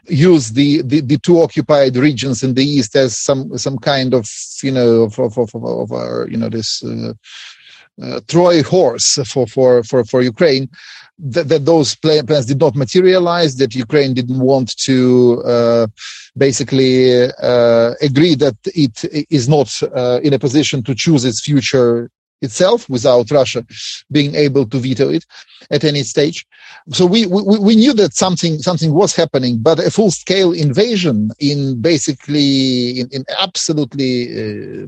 use 0.07 0.51
the, 0.51 0.81
the, 0.83 1.01
the 1.01 1.17
two 1.17 1.41
occupied 1.41 1.95
regions 1.95 2.43
in 2.43 2.53
the 2.53 2.63
east 2.63 2.95
as 2.95 3.17
some 3.17 3.57
some 3.57 3.77
kind 3.77 4.13
of 4.13 4.29
you 4.63 4.71
know 4.71 5.03
of 5.03 5.19
of 5.19 5.37
of, 5.37 5.55
of 5.55 5.91
our 5.91 6.27
you 6.29 6.37
know 6.37 6.49
this. 6.49 6.83
Uh, 6.83 7.09
uh, 7.09 7.13
Troy 8.27 8.63
horse 8.63 9.19
for 9.25 9.47
for 9.47 9.83
for 9.83 10.03
for 10.03 10.21
Ukraine. 10.21 10.69
That, 11.23 11.49
that 11.49 11.65
those 11.65 11.95
plans 11.95 12.47
did 12.47 12.59
not 12.59 12.75
materialize. 12.75 13.57
That 13.57 13.75
Ukraine 13.75 14.15
didn't 14.15 14.39
want 14.39 14.75
to 14.85 15.43
uh, 15.45 15.87
basically 16.35 17.25
uh, 17.25 17.93
agree 18.01 18.35
that 18.35 18.57
it 18.65 18.95
is 19.29 19.47
not 19.47 19.69
uh, 19.83 20.19
in 20.23 20.33
a 20.33 20.39
position 20.39 20.81
to 20.83 20.95
choose 20.95 21.23
its 21.23 21.39
future 21.41 22.09
itself 22.41 22.89
without 22.89 23.31
Russia 23.31 23.65
being 24.11 24.35
able 24.35 24.65
to 24.65 24.79
veto 24.79 25.09
it 25.09 25.25
at 25.69 25.83
any 25.83 26.03
stage. 26.03 26.45
So 26.91 27.05
we, 27.05 27.25
we, 27.27 27.59
we 27.59 27.75
knew 27.75 27.93
that 27.93 28.13
something, 28.13 28.59
something 28.59 28.93
was 28.93 29.15
happening, 29.15 29.59
but 29.59 29.79
a 29.79 29.91
full 29.91 30.11
scale 30.11 30.51
invasion 30.51 31.29
in 31.39 31.81
basically, 31.81 32.99
in, 32.99 33.09
in 33.11 33.23
absolutely, 33.37 34.31
uh, 34.31 34.87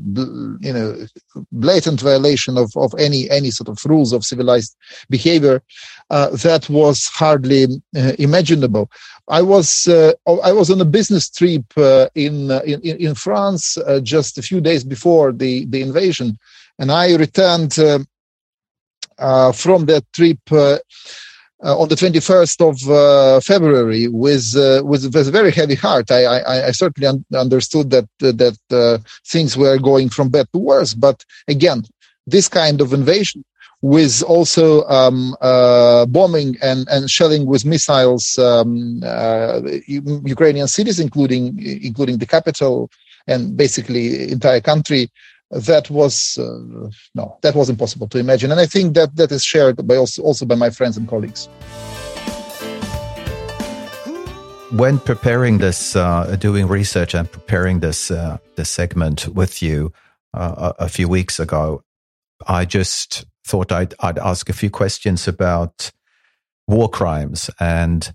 you 0.60 0.72
know, 0.72 1.06
blatant 1.52 2.00
violation 2.00 2.58
of, 2.58 2.72
of 2.76 2.94
any, 2.98 3.30
any 3.30 3.50
sort 3.50 3.68
of 3.68 3.78
rules 3.84 4.12
of 4.12 4.24
civilized 4.24 4.76
behavior, 5.08 5.62
uh, 6.10 6.30
that 6.30 6.68
was 6.68 7.06
hardly 7.06 7.64
uh, 7.96 8.12
imaginable. 8.18 8.90
I 9.28 9.40
was 9.40 9.88
uh, 9.88 10.12
I 10.26 10.52
was 10.52 10.70
on 10.70 10.80
a 10.80 10.84
business 10.84 11.30
trip 11.30 11.64
uh, 11.78 12.08
in, 12.14 12.50
uh, 12.50 12.60
in 12.66 12.80
in 12.82 13.14
France 13.14 13.78
just 14.02 14.36
a 14.36 14.42
few 14.42 14.60
days 14.60 14.84
before 14.84 15.32
the 15.32 15.64
the 15.66 15.80
invasion, 15.80 16.38
and 16.78 16.90
I 16.90 17.14
returned 17.14 17.78
uh, 17.78 18.00
uh, 19.18 19.52
from 19.52 19.86
that 19.86 20.04
trip 20.12 20.40
uh, 20.50 20.78
on 21.62 21.88
the 21.88 21.94
21st 21.94 22.60
of 22.60 23.44
February 23.44 24.08
with, 24.08 24.52
with, 24.84 25.14
with 25.14 25.28
a 25.28 25.30
very 25.30 25.50
heavy 25.50 25.76
heart. 25.76 26.10
I, 26.10 26.24
I, 26.24 26.66
I 26.66 26.70
certainly 26.72 27.06
un- 27.06 27.24
understood 27.34 27.90
that 27.90 28.08
that 28.18 29.02
things 29.26 29.56
were 29.56 29.78
going 29.78 30.10
from 30.10 30.28
bad 30.28 30.48
to 30.52 30.58
worse. 30.58 30.94
But 30.94 31.24
again, 31.48 31.84
this 32.26 32.48
kind 32.48 32.80
of 32.80 32.92
invasion 32.92 33.44
with 33.84 34.22
also 34.22 34.82
um, 34.88 35.36
uh, 35.42 36.06
bombing 36.06 36.56
and, 36.62 36.88
and 36.90 37.10
shelling 37.10 37.44
with 37.44 37.66
missiles 37.66 38.38
um, 38.38 39.02
uh, 39.04 39.60
Ukrainian 39.86 40.68
cities, 40.68 40.98
including 40.98 41.62
including 41.62 42.16
the 42.16 42.26
capital 42.26 42.90
and 43.26 43.56
basically 43.56 44.32
entire 44.32 44.62
country 44.62 45.10
that 45.50 45.90
was 45.90 46.38
uh, 46.38 46.88
no 47.14 47.38
that 47.42 47.54
was 47.54 47.70
impossible 47.70 48.08
to 48.08 48.18
imagine. 48.18 48.50
And 48.50 48.60
i 48.60 48.66
think 48.66 48.94
that 48.94 49.16
that 49.16 49.32
is 49.32 49.44
shared 49.44 49.86
by 49.86 49.96
also, 49.96 50.22
also 50.22 50.46
by 50.46 50.54
my 50.54 50.70
friends 50.70 50.96
and 50.96 51.08
colleagues. 51.08 51.48
When 54.72 54.98
preparing 54.98 55.58
this 55.58 55.94
uh, 55.94 56.36
doing 56.40 56.66
research 56.66 57.14
and 57.14 57.30
preparing 57.30 57.80
this 57.80 58.10
uh, 58.10 58.38
this 58.56 58.70
segment 58.70 59.28
with 59.28 59.62
you 59.62 59.92
uh, 60.32 60.72
a, 60.78 60.84
a, 60.84 60.88
few 60.88 61.06
weeks 61.08 61.38
ago 61.38 61.84
i 62.48 62.64
just 62.64 63.24
thought 63.46 63.70
I'd, 63.70 63.94
I'd 64.00 64.18
ask 64.18 64.48
a 64.48 64.54
few 64.54 64.70
questions 64.70 65.28
about 65.28 65.92
war 66.66 66.88
crimes. 66.88 67.50
And 67.60 68.12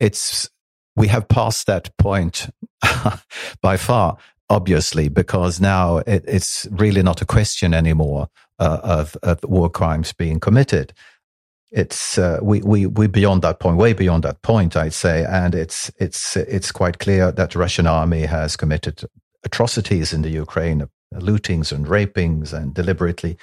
it's 0.00 0.50
we 0.96 1.08
have 1.08 1.28
passed 1.28 1.66
that 1.66 1.96
point 1.98 2.48
by 3.62 3.76
far 3.76 4.16
obviously, 4.50 5.08
because 5.08 5.60
now 5.60 5.98
it, 5.98 6.24
it's 6.26 6.66
really 6.70 7.02
not 7.02 7.22
a 7.22 7.26
question 7.26 7.74
anymore 7.74 8.28
uh, 8.58 8.80
of, 8.82 9.16
of 9.22 9.40
war 9.44 9.70
crimes 9.70 10.12
being 10.12 10.40
committed. 10.40 10.92
It's 11.70 12.18
uh, 12.18 12.38
we 12.40 12.62
we 12.62 12.86
we 12.86 13.08
beyond 13.08 13.42
that 13.42 13.58
point, 13.58 13.78
way 13.78 13.94
beyond 13.94 14.22
that 14.22 14.42
point, 14.42 14.76
I'd 14.76 14.92
say, 14.92 15.24
and 15.24 15.56
it's 15.56 15.90
it's 15.98 16.36
it's 16.36 16.70
quite 16.70 17.00
clear 17.00 17.32
that 17.32 17.50
the 17.50 17.58
Russian 17.58 17.88
army 17.88 18.26
has 18.26 18.56
committed 18.56 19.02
atrocities 19.42 20.12
in 20.12 20.22
the 20.22 20.30
Ukraine, 20.30 20.88
lootings 21.12 21.72
and 21.72 21.86
rapings, 21.88 22.52
and 22.52 22.74
deliberately 22.74 23.36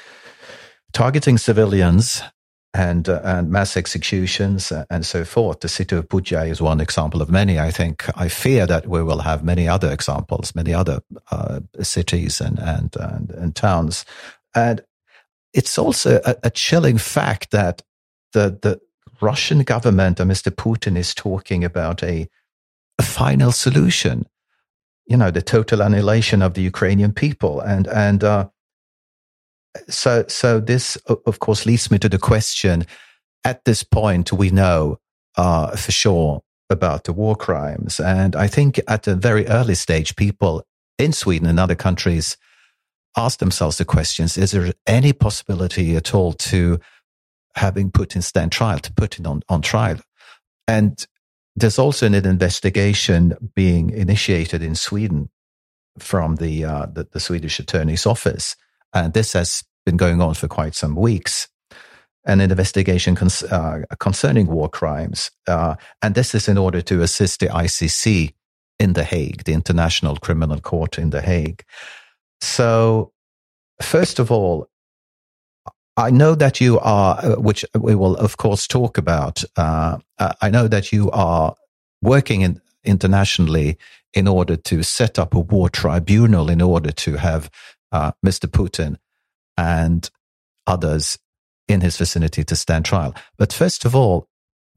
targeting 0.94 1.38
civilians 1.38 2.24
and 2.74 3.10
uh, 3.10 3.22
and 3.24 3.50
mass 3.50 3.76
executions 3.76 4.72
and 4.90 5.06
so 5.06 5.26
forth. 5.26 5.60
The 5.60 5.68
city 5.68 5.96
of 5.96 6.08
Bucha 6.08 6.50
is 6.50 6.62
one 6.62 6.80
example 6.80 7.22
of 7.22 7.30
many. 7.30 7.60
I 7.60 7.72
think 7.72 8.06
I 8.18 8.30
fear 8.30 8.66
that 8.68 8.88
we 8.88 9.04
will 9.04 9.20
have 9.20 9.44
many 9.44 9.68
other 9.68 9.92
examples, 9.92 10.56
many 10.56 10.74
other 10.74 11.02
uh, 11.32 11.60
cities 11.82 12.40
and, 12.40 12.60
and 12.60 12.96
and 12.96 13.32
and 13.32 13.56
towns, 13.56 14.06
and 14.56 14.82
it's 15.54 15.78
also 15.78 16.22
a, 16.26 16.36
a, 16.44 16.50
chilling 16.50 16.98
fact 16.98 17.52
that 17.52 17.82
the 18.32 18.58
the 18.62 18.80
Russian 19.20 19.64
government 19.64 20.20
and 20.20 20.32
Mr. 20.32 20.50
Putin 20.50 20.98
is 20.98 21.14
talking 21.14 21.64
about 21.64 22.02
a 22.04 22.30
a 22.98 23.04
final 23.04 23.52
solution. 23.52 24.26
You 25.08 25.18
know, 25.18 25.32
the 25.32 25.42
total 25.42 25.82
annihilation 25.82 26.42
of 26.42 26.54
the 26.54 26.62
Ukrainian 26.62 27.12
people, 27.12 27.60
and 27.60 27.88
and 27.88 28.24
uh, 28.24 28.48
so 29.88 30.26
so 30.28 30.60
this 30.60 30.96
of 31.08 31.40
course 31.40 31.66
leads 31.66 31.90
me 31.92 31.98
to 32.00 32.10
the 32.10 32.18
question 32.18 32.86
at 33.44 33.64
this 33.66 33.84
point 33.84 34.32
we 34.32 34.50
know 34.50 34.98
uh, 35.38 35.76
for 35.76 35.92
sure 35.92 36.42
about 36.70 37.04
the 37.06 37.14
war 37.14 37.36
crimes. 37.36 38.00
And 38.00 38.36
i 38.36 38.48
think 38.48 38.80
at 38.88 39.08
a 39.08 39.16
very 39.16 39.48
early 39.48 39.76
stage 39.76 40.16
people 40.16 40.64
in 40.98 41.14
sweden 41.14 41.48
and 41.48 41.60
other 41.60 41.76
countries 41.76 42.38
ask 43.18 43.40
themselves 43.40 43.78
the 43.78 43.86
questions 43.86 44.38
is 44.38 44.52
there 44.52 44.74
any 44.88 45.14
possibility 45.14 45.96
at 45.96 46.14
all 46.14 46.34
to 46.34 46.80
having 47.56 47.92
putin 47.92 48.24
stand 48.24 48.52
trial 48.52 48.80
to 48.80 48.94
put 48.94 49.20
it 49.20 49.26
on, 49.26 49.42
on 49.50 49.62
trial? 49.62 49.98
And 50.68 51.06
there's 51.56 51.80
also 51.80 52.06
an 52.06 52.14
investigation 52.14 53.36
being 53.56 53.90
initiated 53.90 54.64
in 54.64 54.76
sweden 54.76 55.30
from 56.00 56.38
the, 56.38 56.64
uh, 56.64 56.86
the, 56.86 57.08
the 57.12 57.20
swedish 57.20 57.60
attorney's 57.60 58.06
office 58.06 58.56
and 58.94 59.14
this 59.14 59.34
has 59.34 59.64
been 59.86 59.98
going 59.98 60.22
on 60.22 60.34
for 60.34 60.48
quite 60.48 60.76
some 60.76 60.96
weeks. 60.96 61.48
An 62.26 62.40
investigation 62.40 63.16
cons- 63.16 63.44
uh, 63.44 63.82
concerning 64.00 64.48
war 64.48 64.70
crimes. 64.70 65.32
Uh, 65.48 65.76
and 66.02 66.14
this 66.14 66.36
is 66.36 66.48
in 66.48 66.58
order 66.58 66.82
to 66.82 67.02
assist 67.02 67.40
the 67.40 67.48
ICC 67.48 68.34
in 68.80 68.94
The 68.94 69.04
Hague, 69.04 69.44
the 69.44 69.54
International 69.54 70.16
Criminal 70.18 70.60
Court 70.60 71.00
in 71.00 71.10
The 71.10 71.22
Hague. 71.22 71.64
So, 72.42 73.12
first 73.82 74.20
of 74.20 74.32
all, 74.32 74.68
I 75.98 76.10
know 76.10 76.36
that 76.36 76.62
you 76.62 76.80
are, 76.80 77.20
uh, 77.24 77.36
which 77.36 77.66
we 77.78 77.96
will 77.96 78.16
of 78.18 78.38
course 78.38 78.68
talk 78.68 78.98
about. 78.98 79.44
Uh, 79.56 79.98
I 80.42 80.50
know 80.50 80.68
that 80.68 80.92
you 80.92 81.12
are 81.12 81.56
working 82.02 82.42
in, 82.42 82.62
internationally 82.84 83.78
in 84.14 84.28
order 84.28 84.56
to 84.56 84.84
set 84.84 85.20
up 85.20 85.34
a 85.34 85.40
war 85.40 85.70
tribunal 85.70 86.50
in 86.50 86.62
order 86.62 86.92
to 86.92 87.18
have 87.18 87.50
uh, 87.92 88.12
Mr. 88.26 88.48
Putin 88.48 88.98
and 89.58 90.10
others 90.68 91.18
in 91.68 91.82
his 91.82 91.98
vicinity 91.98 92.44
to 92.44 92.56
stand 92.56 92.86
trial. 92.86 93.16
But 93.38 93.54
first 93.54 93.86
of 93.86 93.96
all, 93.96 94.28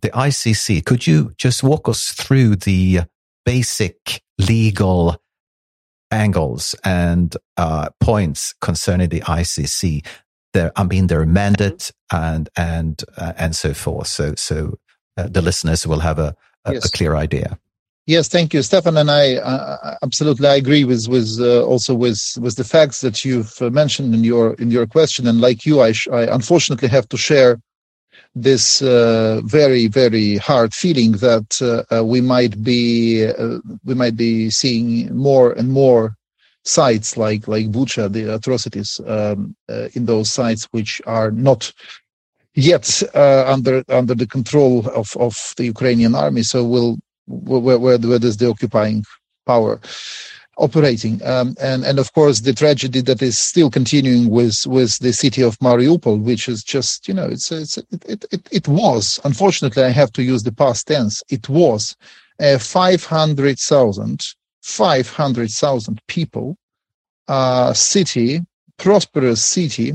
the 0.02 0.11
ICC, 0.11 0.85
could 0.85 1.06
you 1.06 1.33
just 1.38 1.62
walk 1.62 1.88
us 1.88 2.12
through 2.12 2.56
the 2.56 3.00
basic 3.44 4.23
legal 4.38 5.16
angles 6.11 6.75
and 6.85 7.37
uh, 7.56 7.88
points 8.00 8.54
concerning 8.61 9.09
the 9.09 9.21
ICC? 9.23 10.06
There, 10.52 10.73
I 10.76 10.85
mean, 10.85 11.09
their 11.09 11.26
mandate 11.26 11.90
and 12.12 12.49
and 12.56 13.02
uh, 13.16 13.33
and 13.37 13.56
so 13.56 13.75
forth. 13.75 14.06
So, 14.06 14.35
so 14.37 14.78
uh, 15.16 15.28
the 15.28 15.42
listeners 15.42 15.85
will 15.87 15.99
have 16.00 16.18
a, 16.21 16.37
a, 16.64 16.75
yes. 16.75 16.87
a 16.87 16.90
clear 16.92 17.16
idea. 17.16 17.59
Yes, 18.06 18.28
thank 18.28 18.52
you, 18.52 18.61
Stefan, 18.62 18.99
and 18.99 19.11
I 19.11 19.37
uh, 19.37 19.96
absolutely 20.02 20.46
I 20.46 20.56
agree 20.56 20.84
with 20.84 21.08
with 21.08 21.38
uh, 21.40 21.64
also 21.64 21.94
with 21.94 22.20
with 22.38 22.56
the 22.56 22.64
facts 22.64 23.00
that 23.00 23.25
you've 23.25 23.54
uh, 23.62 23.70
mentioned 23.70 24.14
in 24.14 24.23
your 24.25 24.52
in 24.54 24.70
your 24.70 24.87
question. 24.87 25.26
And 25.26 25.40
like 25.40 25.64
you, 25.64 25.80
I, 25.80 25.92
sh- 25.92 26.08
I 26.12 26.25
unfortunately 26.25 26.88
have 26.88 27.08
to 27.08 27.16
share 27.16 27.58
this 28.34 28.82
uh, 28.82 29.40
very 29.44 29.87
very 29.88 30.37
hard 30.37 30.75
feeling 30.75 31.12
that 31.12 31.49
uh, 31.62 31.96
uh, 31.96 32.04
we 32.04 32.20
might 32.20 32.62
be 32.62 33.26
we 33.84 33.94
might 33.94 34.16
be 34.16 34.50
seeing 34.50 35.14
more 35.16 35.52
and 35.52 35.70
more 35.70 36.14
sites 36.64 37.16
like 37.16 37.49
like 37.49 37.70
Bucha, 37.73 38.12
the 38.12 38.34
atrocities 38.34 39.00
um, 39.06 39.56
in 39.94 40.04
those 40.04 40.30
sites 40.30 40.64
which 40.73 41.00
are 41.06 41.30
not 41.30 41.73
yet 42.54 43.02
under 43.14 43.82
under 43.88 44.14
the 44.14 44.26
control 44.26 44.87
of 44.90 45.16
of 45.16 45.54
the 45.56 45.64
Ukrainian 45.64 46.14
army. 46.14 46.42
So 46.42 46.64
we'll 46.64 46.99
where, 47.26 47.78
where, 47.78 47.99
where 47.99 48.19
there's 48.19 48.37
the 48.37 48.49
occupying 48.49 49.04
power. 49.47 49.81
operating. 50.57 51.23
Um, 51.25 51.57
and 51.61 51.85
and 51.85 51.99
of 51.99 52.12
course 52.12 52.40
the 52.40 52.52
tragedy 52.52 53.00
that 53.02 53.23
is 53.23 53.38
still 53.38 53.71
continuing 53.71 54.31
with 54.31 54.66
with 54.66 54.99
the 54.99 55.12
city 55.12 55.43
of 55.43 55.59
Mariupol, 55.59 56.23
which 56.23 56.49
is 56.49 56.62
just 56.62 57.09
you 57.09 57.14
know 57.14 57.26
it's 57.26 57.50
it's 57.50 57.78
it 57.78 58.25
it, 58.31 58.49
it 58.52 58.69
was 58.69 59.21
unfortunately 59.25 59.83
I 59.83 59.90
have 59.90 60.12
to 60.12 60.23
use 60.23 60.43
the 60.43 60.52
past 60.52 60.87
tense. 60.87 61.23
It 61.28 61.49
was 61.49 61.97
a 62.40 62.59
500,000 62.59 64.23
500,000 64.62 66.00
people 66.09 66.57
uh, 67.28 67.73
city, 67.73 68.40
prosperous 68.78 69.45
city 69.45 69.93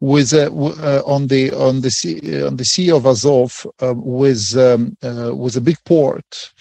with 0.00 0.34
uh, 0.34 0.50
uh, 0.54 1.02
on 1.06 1.28
the 1.28 1.52
on 1.52 1.80
the 1.80 1.90
sea 1.90 2.42
on 2.44 2.56
the 2.56 2.64
sea 2.64 2.90
of 2.90 3.06
Azov 3.06 3.66
uh, 3.82 3.94
with 3.96 4.56
um, 4.56 4.96
uh, 5.02 5.34
with 5.34 5.56
a 5.56 5.60
big 5.60 5.76
port 5.84 6.52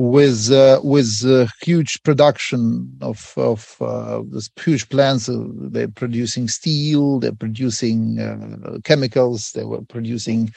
with 0.00 0.50
uh, 0.50 0.80
with 0.82 1.24
uh, 1.26 1.46
huge 1.62 2.02
production 2.02 2.90
of 3.02 3.34
of 3.36 3.76
uh, 3.80 4.22
this 4.30 4.48
huge 4.64 4.88
plants. 4.88 5.28
they're 5.30 5.88
producing 5.88 6.48
steel. 6.48 7.20
They're 7.20 7.32
producing 7.32 8.18
uh, 8.18 8.78
chemicals. 8.84 9.52
They 9.52 9.64
were 9.64 9.82
producing. 9.82 10.52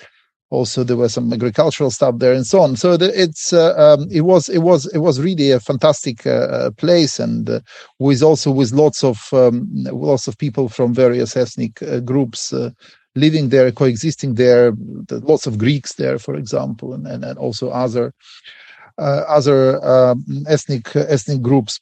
Also, 0.54 0.84
there 0.84 0.98
was 0.98 1.14
some 1.14 1.34
agricultural 1.34 1.90
stuff 1.90 2.20
there 2.20 2.34
and 2.34 2.46
so 2.46 2.62
on. 2.62 2.76
So 2.76 2.96
the, 2.96 3.10
it's 3.20 3.54
uh, 3.54 3.74
um, 3.76 4.08
it 4.12 4.22
was 4.22 4.50
it 4.50 4.60
was 4.60 4.86
it 4.94 5.00
was 5.00 5.20
really 5.20 5.50
a 5.50 5.60
fantastic 5.60 6.28
uh, 6.28 6.70
place, 6.78 7.20
and 7.20 7.62
with 7.98 8.22
also 8.22 8.52
with 8.52 8.72
lots 8.72 9.04
of 9.04 9.18
um, 9.34 9.68
lots 9.74 10.28
of 10.28 10.38
people 10.38 10.70
from 10.70 10.94
various 10.94 11.36
ethnic 11.36 11.82
groups 12.06 12.54
living 13.16 13.50
there, 13.50 13.72
coexisting 13.72 14.36
there. 14.36 14.74
Lots 15.10 15.48
of 15.48 15.58
Greeks 15.58 15.96
there, 15.96 16.20
for 16.20 16.36
example, 16.36 16.94
and, 16.94 17.08
and, 17.08 17.24
and 17.26 17.38
also 17.40 17.70
other 17.70 18.14
uh, 18.98 19.24
other 19.28 19.84
um, 19.84 20.24
ethnic 20.48 20.96
ethnic 20.96 21.42
groups 21.42 21.80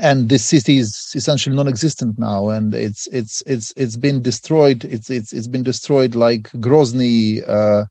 and 0.00 0.28
this 0.28 0.44
city 0.44 0.78
is 0.78 1.12
essentially 1.14 1.54
non-existent 1.54 2.18
now 2.18 2.48
and 2.48 2.74
it's 2.74 3.06
it's 3.08 3.42
it's 3.46 3.72
it's 3.76 3.96
been 3.96 4.22
destroyed 4.22 4.84
it's 4.84 5.10
it's 5.10 5.32
it's 5.32 5.46
been 5.48 5.62
destroyed 5.62 6.14
like 6.14 6.50
grozny 6.52 7.46
uh, 7.48 7.84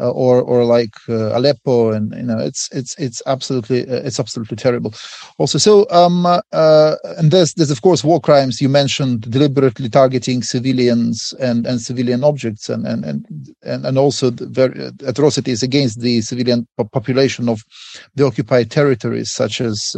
uh, 0.00 0.10
or 0.10 0.40
or 0.40 0.64
like 0.64 0.94
uh, 1.08 1.36
Aleppo, 1.36 1.92
and 1.92 2.14
you 2.14 2.22
know 2.22 2.38
it's 2.38 2.68
it's 2.72 2.94
it's 2.98 3.22
absolutely 3.26 3.82
uh, 3.82 4.00
it's 4.02 4.18
absolutely 4.18 4.56
terrible. 4.56 4.94
Also, 5.38 5.58
so 5.58 5.86
um, 5.90 6.24
uh, 6.26 6.96
and 7.18 7.30
there's 7.30 7.52
there's 7.54 7.70
of 7.70 7.82
course 7.82 8.02
war 8.02 8.20
crimes. 8.20 8.60
You 8.60 8.70
mentioned 8.70 9.30
deliberately 9.30 9.90
targeting 9.90 10.42
civilians 10.42 11.34
and 11.38 11.66
and 11.66 11.80
civilian 11.80 12.24
objects, 12.24 12.68
and 12.70 12.86
and 12.86 13.04
and 13.04 13.84
and, 13.84 13.98
also 13.98 14.30
the 14.30 14.94
atrocities 15.06 15.62
against 15.62 16.00
the 16.00 16.22
civilian 16.22 16.66
population 16.92 17.48
of 17.48 17.62
the 18.14 18.24
occupied 18.24 18.70
territories, 18.70 19.30
such 19.30 19.60
as. 19.60 19.94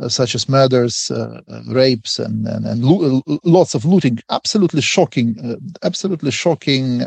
Uh, 0.00 0.08
such 0.08 0.36
as 0.36 0.48
murders, 0.48 1.10
uh, 1.10 1.40
rapes, 1.66 2.20
and 2.20 2.46
and, 2.46 2.64
and 2.66 2.84
lo- 2.84 3.20
lots 3.44 3.74
of 3.74 3.84
looting. 3.84 4.18
Absolutely 4.30 4.80
shocking, 4.80 5.58
absolutely 5.82 6.30
shocking 6.30 7.02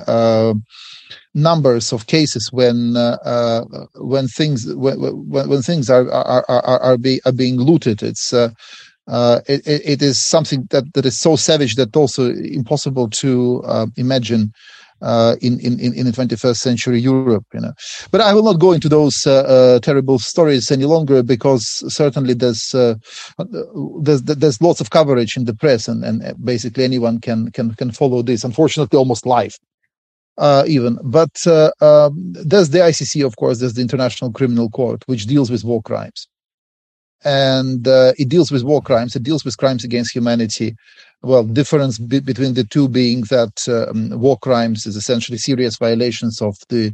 numbers 1.34 1.94
of 1.94 2.08
cases 2.08 2.50
when 2.52 2.96
uh, 2.98 3.18
uh, 3.24 3.86
when 3.96 4.28
things 4.28 4.66
when, 4.76 5.00
when, 5.00 5.62
things 5.62 5.90
are 5.90 6.12
are 6.12 6.46
are, 6.50 6.82
are, 6.82 6.98
be, 6.98 7.22
are 7.26 7.32
being 7.32 7.58
looted. 7.58 8.04
It's 8.04 8.34
uh, 8.34 8.50
uh, 9.08 9.42
it, 9.48 9.62
it 9.66 10.02
is 10.02 10.20
something 10.20 10.68
that, 10.70 10.94
that 10.94 11.06
is 11.06 11.20
so 11.20 11.36
savage 11.36 11.76
that 11.76 11.96
also 11.96 12.32
impossible 12.32 13.10
to 13.10 13.62
uh, 13.66 13.88
imagine 13.98 14.54
uh, 15.02 15.36
in, 15.42 15.60
in, 15.60 15.80
in 15.80 16.06
the 16.06 16.12
21st 16.12 16.58
century 16.58 17.00
Europe, 17.00 17.46
you 17.54 17.60
know. 17.60 17.74
But 18.12 18.22
I 18.22 18.34
will 18.34 18.44
not 18.44 18.60
go 18.60 18.72
into 18.72 18.90
those 18.90 19.26
uh, 19.26 19.42
uh, 19.42 19.80
terrible 19.80 20.20
stories 20.20 20.72
any 20.72 20.86
longer 20.86 21.24
because 21.24 21.66
certainly 21.94 22.34
there's, 22.34 22.74
uh, 22.74 22.96
there's, 24.02 24.22
there's 24.24 24.62
lots 24.62 24.82
of 24.82 24.90
coverage 24.90 25.38
in 25.38 25.46
the 25.46 25.56
press 25.56 25.88
and, 25.88 26.04
and 26.04 26.36
basically 26.44 26.84
anyone 26.84 27.20
can, 27.20 27.52
can, 27.52 27.74
can 27.76 27.92
follow 27.92 28.22
this, 28.22 28.44
unfortunately 28.44 28.98
almost 28.98 29.26
live 29.26 29.58
uh, 30.38 30.64
even. 30.68 30.98
But 31.04 31.36
uh, 31.46 31.72
um, 31.82 32.34
there's 32.34 32.70
the 32.70 32.80
ICC, 32.80 33.26
of 33.26 33.36
course, 33.38 33.60
there's 33.60 33.76
the 33.76 33.82
International 33.82 34.32
Criminal 34.32 34.70
Court, 34.70 35.04
which 35.08 35.26
deals 35.26 35.52
with 35.52 35.64
war 35.64 35.82
crimes. 35.82 36.28
And 37.24 37.88
uh, 37.88 38.14
it 38.18 38.30
deals 38.30 38.52
with 38.52 38.64
war 38.64 38.82
crimes, 38.82 39.16
it 39.16 39.24
deals 39.24 39.46
with 39.46 39.58
crimes 39.58 39.84
against 39.84 40.14
humanity. 40.14 40.76
Well, 41.22 41.44
difference 41.44 42.00
be- 42.00 42.20
between 42.20 42.56
the 42.56 42.64
two 42.64 42.90
being 42.90 43.22
that 43.30 43.68
um, 43.68 44.20
war 44.20 44.38
crimes 44.40 44.88
is 44.88 44.96
essentially 44.96 45.38
serious 45.38 45.78
violations 45.78 46.42
of 46.42 46.58
the 46.70 46.94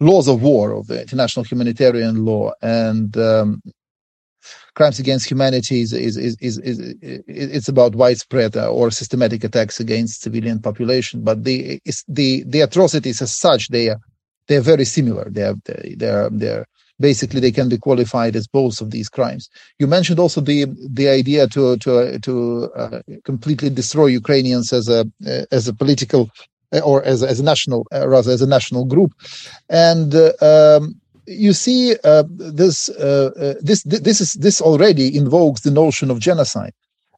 laws 0.00 0.28
of 0.28 0.42
war, 0.42 0.72
of 0.72 0.86
the 0.86 1.02
international 1.02 1.44
humanitarian 1.44 2.24
law, 2.24 2.52
and 2.62 3.14
um, 3.18 3.60
crimes 4.74 4.98
against 4.98 5.30
humanity 5.30 5.82
is 5.82 5.92
is 5.92 6.16
is, 6.16 6.36
is, 6.40 6.58
is 6.58 6.94
it's 7.26 7.68
about 7.68 7.94
widespread 7.94 8.56
uh, 8.56 8.70
or 8.70 8.90
systematic 8.90 9.44
attacks 9.44 9.78
against 9.80 10.22
civilian 10.22 10.58
population. 10.60 11.22
But 11.22 11.44
the 11.44 11.80
the 12.08 12.44
the 12.46 12.60
atrocities 12.62 13.20
as 13.20 13.36
such 13.36 13.68
they 13.68 13.90
are 13.90 14.00
they're 14.46 14.60
very 14.60 14.84
similar. 14.84 15.28
They're 15.30 15.54
they're 15.96 16.30
they're 16.30 16.66
basically 17.00 17.40
they 17.40 17.50
can 17.50 17.68
be 17.68 17.78
qualified 17.78 18.36
as 18.36 18.46
both 18.46 18.80
of 18.80 18.90
these 18.90 19.08
crimes. 19.08 19.48
You 19.78 19.86
mentioned 19.86 20.20
also 20.20 20.40
the 20.40 20.66
the 20.88 21.08
idea 21.08 21.48
to 21.48 21.76
to 21.78 22.18
to 22.20 22.70
uh, 22.76 23.00
completely 23.24 23.70
destroy 23.70 24.06
Ukrainians 24.06 24.72
as 24.72 24.88
a 24.88 25.06
as 25.50 25.66
a 25.68 25.74
political 25.74 26.30
or 26.84 27.02
as 27.04 27.22
as 27.22 27.40
a 27.40 27.44
national 27.44 27.86
uh, 27.92 28.06
rather 28.06 28.30
as 28.30 28.42
a 28.42 28.46
national 28.46 28.84
group, 28.84 29.12
and 29.68 30.14
uh, 30.14 30.32
um, 30.40 31.00
you 31.30 31.52
see, 31.52 31.96
uh, 32.04 32.24
this 32.28 32.88
uh, 32.88 33.30
uh 33.38 33.54
this 33.60 33.82
this 33.84 34.20
is 34.20 34.32
this 34.34 34.60
already 34.60 35.16
invokes 35.16 35.60
the 35.60 35.70
notion 35.70 36.10
of 36.10 36.18
genocide, 36.18 36.72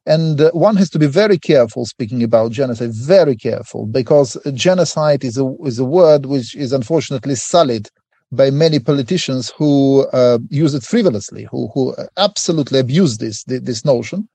and 0.05 0.39
uh, 0.39 0.51
one 0.51 0.75
has 0.75 0.89
to 0.91 0.99
be 0.99 1.07
very 1.07 1.37
careful 1.37 1.85
speaking 1.85 2.21
about 2.23 2.51
genocide. 2.51 2.93
Very 2.93 3.35
careful 3.35 3.87
because 3.87 4.37
genocide 4.53 5.23
is 5.23 5.37
a 5.37 5.55
is 5.65 5.79
a 5.79 5.85
word 5.85 6.27
which 6.27 6.55
is 6.55 6.73
unfortunately 6.73 7.35
sullied 7.35 7.89
by 8.35 8.49
many 8.51 8.79
politicians 8.79 9.51
who 9.57 10.05
uh, 10.13 10.39
use 10.49 10.73
it 10.73 10.83
frivolously, 10.83 11.43
who 11.51 11.69
who 11.73 11.95
absolutely 12.17 12.79
abuse 12.79 13.17
this 13.17 13.43
this 13.45 13.85
notion. 13.85 14.27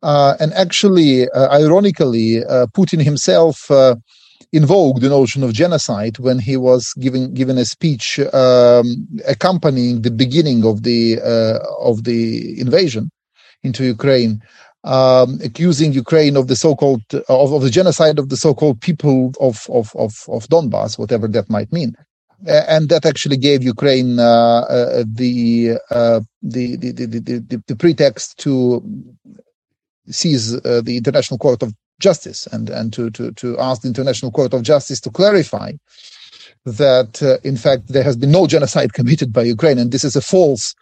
Uh, 0.00 0.34
and 0.38 0.52
actually, 0.54 1.26
ironically, 1.34 2.40
Putin 2.76 3.02
himself 3.02 3.68
invoked 4.52 5.00
the 5.00 5.08
notion 5.08 5.42
of 5.42 5.52
genocide 5.52 6.18
when 6.18 6.38
he 6.38 6.56
was 6.56 6.92
giving 6.98 7.34
given 7.34 7.58
a 7.58 7.64
speech 7.64 8.18
um, 8.32 9.06
accompanying 9.26 10.02
the 10.02 10.10
beginning 10.10 10.64
of 10.64 10.82
the 10.82 11.20
uh, 11.20 11.58
of 11.80 12.04
the 12.04 12.58
invasion 12.58 13.10
into 13.62 13.84
Ukraine, 13.84 14.40
um, 14.84 15.38
accusing 15.42 15.92
Ukraine 15.92 16.36
of 16.36 16.46
the 16.46 16.56
so-called 16.56 17.02
of, 17.28 17.52
of, 17.52 17.62
the 17.62 17.70
genocide 17.70 18.18
of 18.18 18.28
the 18.28 18.36
so-called 18.36 18.80
people 18.80 19.32
of 19.40 19.66
of 19.68 19.94
of, 19.96 20.14
of 20.28 20.48
Donbass, 20.48 20.98
whatever 20.98 21.28
that 21.28 21.50
might 21.50 21.70
mean. 21.72 21.94
And 22.46 22.88
that 22.88 23.04
actually 23.04 23.36
gave 23.36 23.64
Ukraine 23.64 24.18
uh, 24.18 24.22
uh, 24.22 25.04
the, 25.06 25.78
uh, 25.90 26.20
the, 26.40 26.76
the, 26.76 26.92
the, 26.92 27.62
the, 27.66 27.76
pretext 27.76 28.38
to 28.38 28.82
seize 30.08 30.54
uh, 30.54 30.80
the 30.84 30.96
International 30.96 31.38
Court 31.38 31.62
of 31.64 31.74
justice 32.00 32.46
and, 32.52 32.70
and 32.70 32.92
to, 32.92 33.10
to, 33.10 33.32
to 33.32 33.58
ask 33.58 33.82
the 33.82 33.88
International 33.88 34.30
Court 34.30 34.54
of 34.54 34.62
Justice 34.62 35.00
to 35.00 35.10
clarify 35.10 35.72
that, 36.64 37.22
uh, 37.22 37.38
in 37.42 37.56
fact, 37.56 37.88
there 37.88 38.04
has 38.04 38.16
been 38.16 38.30
no 38.30 38.46
genocide 38.46 38.92
committed 38.98 39.32
by 39.32 39.42
Ukraine. 39.42 39.78
And 39.78 39.90
this 39.90 40.04
is 40.04 40.14
a 40.14 40.20
false, 40.20 40.74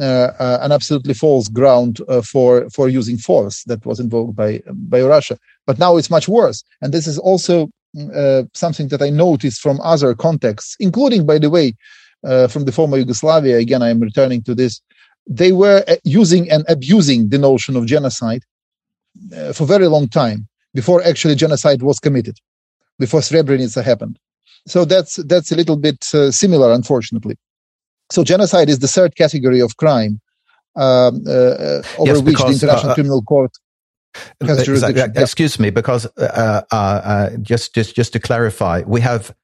uh, 0.00 0.04
uh, 0.38 0.58
an 0.62 0.70
absolutely 0.70 1.14
false 1.14 1.48
ground 1.48 2.00
uh, 2.08 2.22
for, 2.22 2.68
for 2.70 2.88
using 2.88 3.18
force 3.18 3.64
that 3.64 3.84
was 3.84 3.98
invoked 3.98 4.36
by, 4.36 4.62
by 4.66 5.02
Russia. 5.02 5.38
But 5.66 5.78
now 5.78 5.96
it's 5.96 6.10
much 6.10 6.28
worse. 6.28 6.62
And 6.80 6.94
this 6.94 7.06
is 7.06 7.18
also 7.18 7.68
uh, 8.14 8.42
something 8.54 8.88
that 8.88 9.02
I 9.02 9.10
noticed 9.10 9.60
from 9.60 9.80
other 9.82 10.14
contexts, 10.14 10.76
including, 10.80 11.26
by 11.26 11.38
the 11.38 11.50
way, 11.50 11.74
uh, 12.24 12.48
from 12.48 12.64
the 12.64 12.72
former 12.72 12.98
Yugoslavia. 12.98 13.58
Again, 13.58 13.82
I 13.82 13.90
am 13.90 14.00
returning 14.00 14.42
to 14.42 14.54
this. 14.54 14.80
They 15.26 15.52
were 15.52 15.84
using 16.04 16.50
and 16.50 16.64
abusing 16.68 17.28
the 17.28 17.38
notion 17.38 17.76
of 17.76 17.86
genocide 17.86 18.42
uh, 19.34 19.52
for 19.52 19.64
a 19.64 19.66
very 19.66 19.86
long 19.86 20.08
time 20.08 20.48
before 20.74 21.02
actually 21.02 21.34
genocide 21.34 21.82
was 21.82 21.98
committed, 21.98 22.38
before 22.98 23.20
Srebrenica 23.20 23.82
happened. 23.82 24.18
So 24.66 24.84
that's 24.84 25.16
that's 25.16 25.50
a 25.50 25.56
little 25.56 25.76
bit 25.76 26.06
uh, 26.14 26.30
similar, 26.30 26.72
unfortunately. 26.72 27.36
So 28.10 28.24
genocide 28.24 28.68
is 28.68 28.78
the 28.78 28.88
third 28.88 29.16
category 29.16 29.60
of 29.60 29.76
crime 29.76 30.20
um, 30.76 31.22
uh, 31.26 31.30
uh 31.30 31.82
over 31.98 32.12
yes, 32.12 32.22
which 32.22 32.24
because, 32.24 32.60
the 32.60 32.66
International 32.66 32.92
uh, 32.92 32.94
Criminal 32.94 33.22
Court 33.22 33.52
has. 35.14 35.22
Excuse 35.22 35.58
me, 35.58 35.70
because 35.70 36.06
uh, 36.16 37.36
just 37.42 37.74
just 37.74 37.94
just 37.94 38.12
to 38.12 38.20
clarify, 38.20 38.82
we 38.86 39.00
have 39.00 39.34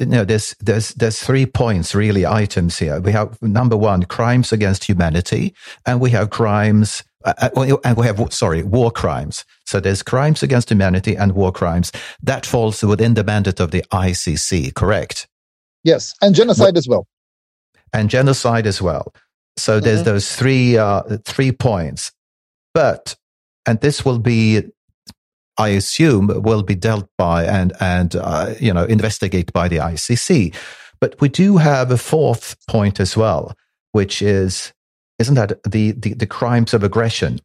no, 0.00 0.24
there's 0.24 0.54
there's 0.60 0.90
there's 0.90 1.20
three 1.20 1.46
points 1.46 1.94
really 1.94 2.24
items 2.24 2.78
here. 2.78 3.00
We 3.00 3.12
have 3.12 3.40
number 3.42 3.76
one, 3.76 4.04
crimes 4.04 4.52
against 4.52 4.84
humanity, 4.84 5.54
and 5.84 6.00
we 6.00 6.10
have 6.10 6.30
crimes 6.30 7.04
uh, 7.24 7.34
uh 7.38 7.76
and 7.84 7.96
we 7.96 8.06
have 8.06 8.32
sorry 8.32 8.62
war 8.62 8.90
crimes. 8.90 9.44
So 9.66 9.80
there's 9.80 10.02
crimes 10.02 10.42
against 10.42 10.70
humanity 10.70 11.16
and 11.16 11.32
war 11.32 11.52
crimes 11.52 11.92
that 12.22 12.46
falls 12.46 12.82
within 12.82 13.14
the 13.14 13.24
mandate 13.24 13.60
of 13.60 13.72
the 13.72 13.84
ICC. 13.92 14.74
Correct? 14.74 15.28
Yes, 15.82 16.14
and 16.22 16.34
genocide 16.34 16.74
what, 16.74 16.78
as 16.78 16.88
well. 16.88 17.06
And 17.92 18.08
genocide 18.08 18.66
as 18.66 18.80
well. 18.80 19.12
So 19.58 19.80
there's 19.80 20.00
mm-hmm. 20.00 20.06
those 20.06 20.34
three 20.34 20.78
uh, 20.78 21.02
three 21.24 21.52
points, 21.52 22.10
but 22.72 23.16
and 23.66 23.80
this 23.80 24.04
will 24.04 24.18
be, 24.18 24.62
I 25.58 25.68
assume, 25.68 26.42
will 26.42 26.62
be 26.62 26.74
dealt 26.74 27.08
by 27.16 27.44
and 27.44 27.72
and 27.80 28.16
uh, 28.16 28.54
you 28.60 28.72
know 28.72 28.84
investigate 28.84 29.52
by 29.52 29.68
the 29.68 29.76
ICC. 29.76 30.54
But 31.00 31.20
we 31.20 31.28
do 31.28 31.56
have 31.56 31.90
a 31.90 31.98
fourth 31.98 32.56
point 32.66 33.00
as 33.00 33.16
well, 33.16 33.54
which 33.92 34.22
is 34.22 34.72
isn't 35.18 35.34
that 35.34 35.62
the 35.64 35.92
the, 35.92 36.14
the 36.14 36.26
crimes 36.26 36.74
of 36.74 36.82
aggression? 36.82 37.40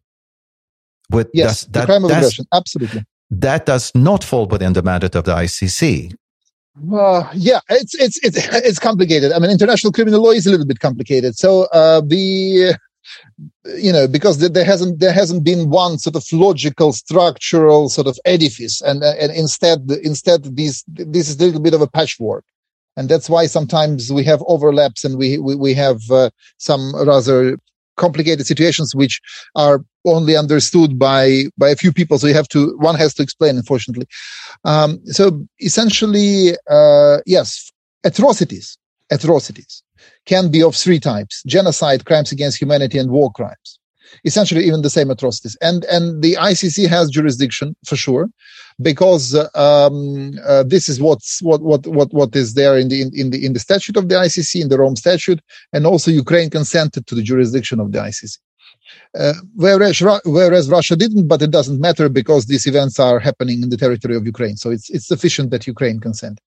With 1.12 1.30
yes, 1.34 1.66
that, 1.66 1.74
the 1.74 1.86
crime 1.86 2.06
of 2.06 2.12
aggression, 2.12 2.46
absolutely. 2.54 3.04
That 3.32 3.66
does 3.66 3.92
not 3.96 4.24
fall 4.24 4.48
within 4.48 4.74
the 4.74 4.82
mandate 4.84 5.16
of 5.16 5.26
the 5.26 5.34
ICC. 5.34 6.16
Uh, 6.94 7.30
yeah, 7.34 7.60
it's 7.70 7.96
it's 7.96 8.24
it's 8.24 8.38
it's 8.54 8.80
complicated. 8.80 9.32
I 9.32 9.40
mean, 9.40 9.52
international 9.52 9.92
criminal 9.92 10.22
law 10.22 10.32
is 10.32 10.46
a 10.46 10.52
little 10.52 10.66
bit 10.66 10.80
complicated. 10.80 11.36
So 11.36 11.64
uh, 11.74 12.02
the 12.02 12.76
you 13.78 13.92
know 13.92 14.08
because 14.08 14.38
there 14.38 14.66
hasn't 14.66 15.00
there 15.00 15.14
hasn't 15.14 15.44
been 15.44 15.70
one 15.70 15.98
sort 15.98 16.16
of 16.16 16.26
logical 16.32 16.94
structural 16.94 17.90
sort 17.90 18.08
of 18.08 18.18
edifice, 18.26 18.82
and 18.82 19.04
and 19.04 19.32
instead 19.32 19.90
instead 20.04 20.44
this 20.56 20.84
this 20.88 21.30
is 21.30 21.36
a 21.40 21.46
little 21.46 21.62
bit 21.62 21.74
of 21.74 21.82
a 21.82 21.88
patchwork, 21.88 22.46
and 22.98 23.10
that's 23.10 23.30
why 23.30 23.46
sometimes 23.46 24.12
we 24.12 24.24
have 24.24 24.44
overlaps 24.48 25.04
and 25.04 25.18
we 25.18 25.38
we, 25.38 25.56
we 25.56 25.74
have 25.74 26.00
uh, 26.12 26.30
some 26.58 26.96
rather 27.06 27.58
complicated 27.98 28.48
situations 28.48 28.96
which 28.96 29.20
are 29.56 29.84
only 30.06 30.36
understood 30.36 30.98
by 30.98 31.46
by 31.58 31.70
a 31.70 31.76
few 31.76 31.92
people. 31.92 32.18
So 32.18 32.28
you 32.28 32.34
have 32.34 32.48
to 32.50 32.78
one 32.78 32.96
has 32.96 33.14
to 33.16 33.24
explain 33.24 33.58
unfortunately. 33.58 34.08
Um, 34.64 35.00
so 35.06 35.46
essentially 35.60 36.56
uh, 36.70 37.18
yes 37.26 37.70
atrocities 38.04 38.78
atrocities 39.12 39.84
can 40.26 40.50
be 40.50 40.62
of 40.62 40.76
three 40.76 41.00
types 41.00 41.44
genocide 41.46 42.06
crimes 42.06 42.32
against 42.32 42.60
humanity 42.60 42.98
and 42.98 43.10
war 43.12 43.32
crimes 43.32 43.80
essentially 44.26 44.66
even 44.66 44.82
the 44.82 44.90
same 44.90 45.10
atrocities 45.12 45.56
and 45.62 45.86
and 45.86 46.24
the 46.24 46.34
icc 46.36 46.88
has 46.88 47.10
jurisdiction 47.10 47.76
for 47.86 47.96
sure 47.96 48.28
because 48.82 49.36
um, 49.56 50.34
uh, 50.46 50.64
this 50.64 50.88
is 50.88 51.02
what's 51.02 51.42
what 51.42 51.62
what 51.62 51.86
what 51.88 52.14
what 52.14 52.36
is 52.36 52.54
there 52.54 52.78
in 52.78 52.88
the 52.88 53.02
in 53.02 53.30
the 53.30 53.46
in 53.46 53.54
the 53.54 53.60
statute 53.60 53.98
of 53.98 54.08
the 54.10 54.16
ICC 54.16 54.62
in 54.62 54.70
the 54.70 54.78
Rome 54.78 54.96
statute, 54.96 55.42
and 55.74 55.86
also 55.86 56.12
Ukraine 56.12 56.50
consented 56.50 57.06
to 57.08 57.16
the 57.16 57.22
jurisdiction 57.22 57.80
of 57.80 57.92
the 57.92 58.00
ICC. 58.00 58.38
Uh, 59.18 59.34
whereas, 59.56 60.02
whereas 60.26 60.70
Russia 60.70 60.96
didn't, 60.96 61.28
but 61.28 61.42
it 61.42 61.52
doesn't 61.52 61.80
matter 61.80 62.10
because 62.10 62.46
these 62.46 62.66
events 62.66 63.00
are 63.00 63.20
happening 63.20 63.62
in 63.62 63.70
the 63.70 63.78
territory 63.78 64.16
of 64.16 64.26
Ukraine. 64.26 64.56
So 64.56 64.72
it's 64.72 64.90
it's 64.90 65.08
sufficient 65.08 65.52
that 65.52 65.68
Ukraine 65.68 66.00
consent. 66.00 66.40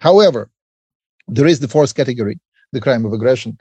However, 0.00 0.50
there 1.28 1.46
is 1.46 1.60
the 1.60 1.68
fourth 1.68 1.94
category, 1.94 2.38
the 2.72 2.80
crime 2.80 3.04
of 3.04 3.12
aggression. 3.12 3.58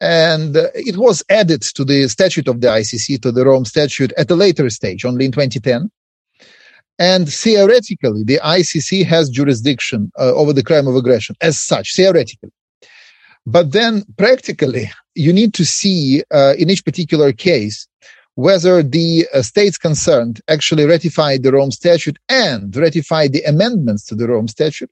And 0.00 0.56
uh, 0.56 0.68
it 0.74 0.96
was 0.96 1.22
added 1.30 1.62
to 1.62 1.84
the 1.84 2.08
statute 2.08 2.48
of 2.48 2.60
the 2.60 2.68
ICC, 2.68 3.22
to 3.22 3.32
the 3.32 3.44
Rome 3.44 3.64
statute, 3.64 4.12
at 4.18 4.30
a 4.30 4.34
later 4.34 4.68
stage, 4.70 5.04
only 5.04 5.24
in 5.24 5.32
2010. 5.32 5.90
And 6.98 7.32
theoretically, 7.32 8.22
the 8.22 8.40
ICC 8.44 9.04
has 9.06 9.28
jurisdiction 9.28 10.12
uh, 10.18 10.32
over 10.34 10.52
the 10.52 10.62
crime 10.62 10.86
of 10.86 10.94
aggression 10.94 11.36
as 11.40 11.58
such, 11.58 11.96
theoretically. 11.96 12.50
But 13.46 13.72
then 13.72 14.04
practically, 14.16 14.90
you 15.14 15.32
need 15.32 15.54
to 15.54 15.64
see 15.64 16.22
uh, 16.30 16.54
in 16.58 16.70
each 16.70 16.84
particular 16.84 17.32
case 17.32 17.86
whether 18.36 18.82
the 18.82 19.26
uh, 19.32 19.42
states 19.42 19.78
concerned 19.78 20.40
actually 20.48 20.86
ratified 20.86 21.42
the 21.42 21.52
Rome 21.52 21.70
Statute 21.70 22.18
and 22.28 22.74
ratified 22.74 23.32
the 23.32 23.42
amendments 23.42 24.04
to 24.06 24.14
the 24.14 24.26
Rome 24.26 24.48
Statute 24.48 24.90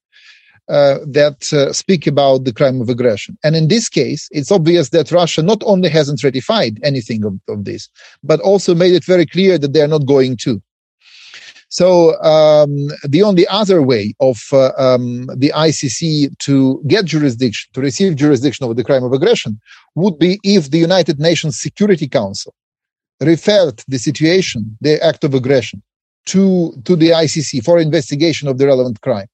uh, 0.73 0.99
that 1.07 1.53
uh, 1.53 1.71
speak 1.73 2.07
about 2.07 2.45
the 2.45 2.53
crime 2.53 2.81
of 2.81 2.89
aggression. 2.89 3.37
And 3.45 3.55
in 3.55 3.69
this 3.69 3.91
case, 3.91 4.27
it's 4.31 4.51
obvious 4.51 4.89
that 4.89 5.13
Russia 5.13 5.43
not 5.43 5.63
only 5.67 5.91
hasn't 5.91 6.25
ratified 6.25 6.81
anything 6.83 7.25
of, 7.25 7.35
of 7.47 7.67
this, 7.67 7.91
but 8.25 8.41
also 8.41 8.75
made 8.75 8.95
it 8.95 9.05
very 9.05 9.27
clear 9.27 9.59
that 9.59 9.75
they 9.75 9.83
are 9.83 9.95
not 9.97 10.07
going 10.07 10.39
to. 10.39 10.63
So 11.69 12.21
um, 12.23 12.89
the 13.05 13.23
only 13.23 13.47
other 13.49 13.83
way 13.83 14.15
of 14.21 14.43
uh, 14.53 14.73
um, 14.79 15.27
the 15.37 15.53
ICC 15.55 16.39
to 16.39 16.83
get 16.87 17.05
jurisdiction, 17.05 17.71
to 17.75 17.81
receive 17.83 18.17
jurisdiction 18.17 18.65
over 18.65 18.75
the 18.75 18.85
crime 18.85 19.05
of 19.05 19.13
aggression, 19.13 19.61
would 19.95 20.19
be 20.19 20.41
if 20.43 20.71
the 20.71 20.79
United 20.79 21.19
Nations 21.19 21.61
Security 21.61 22.09
Council 22.09 22.55
referred 23.21 23.83
the 23.89 23.99
situation, 23.99 24.77
the 24.81 25.03
act 25.03 25.23
of 25.23 25.35
aggression, 25.35 25.83
to 26.27 26.73
to 26.85 26.97
the 26.97 27.11
ICC 27.11 27.65
for 27.65 27.79
investigation 27.79 28.49
of 28.49 28.59
the 28.59 28.67
relevant 28.67 29.01
crime. 29.01 29.29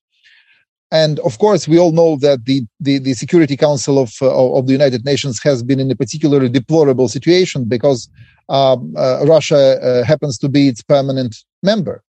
And 0.91 1.19
of 1.21 1.39
course, 1.39 1.69
we 1.69 1.79
all 1.79 1.93
know 1.93 2.17
that 2.17 2.47
the, 2.47 2.65
the, 2.81 2.99
the 2.99 3.15
Security 3.15 3.57
Council 3.57 3.99
of, 3.99 4.15
uh, 4.23 4.55
of 4.55 4.67
the 4.67 4.73
United 4.73 5.05
Nations 5.05 5.41
has 5.43 5.63
been 5.63 5.81
in 5.81 5.91
a 5.91 5.97
particularly 5.97 6.49
deplorable 6.49 7.09
situation 7.09 7.65
because 7.65 8.09
um, 8.49 8.95
uh, 8.97 9.25
Russia 9.27 9.79
uh, 9.83 10.05
happens 10.05 10.39
to 10.39 10.49
be 10.49 10.69
its 10.69 10.83
permanent 10.83 11.37
member. 11.63 12.03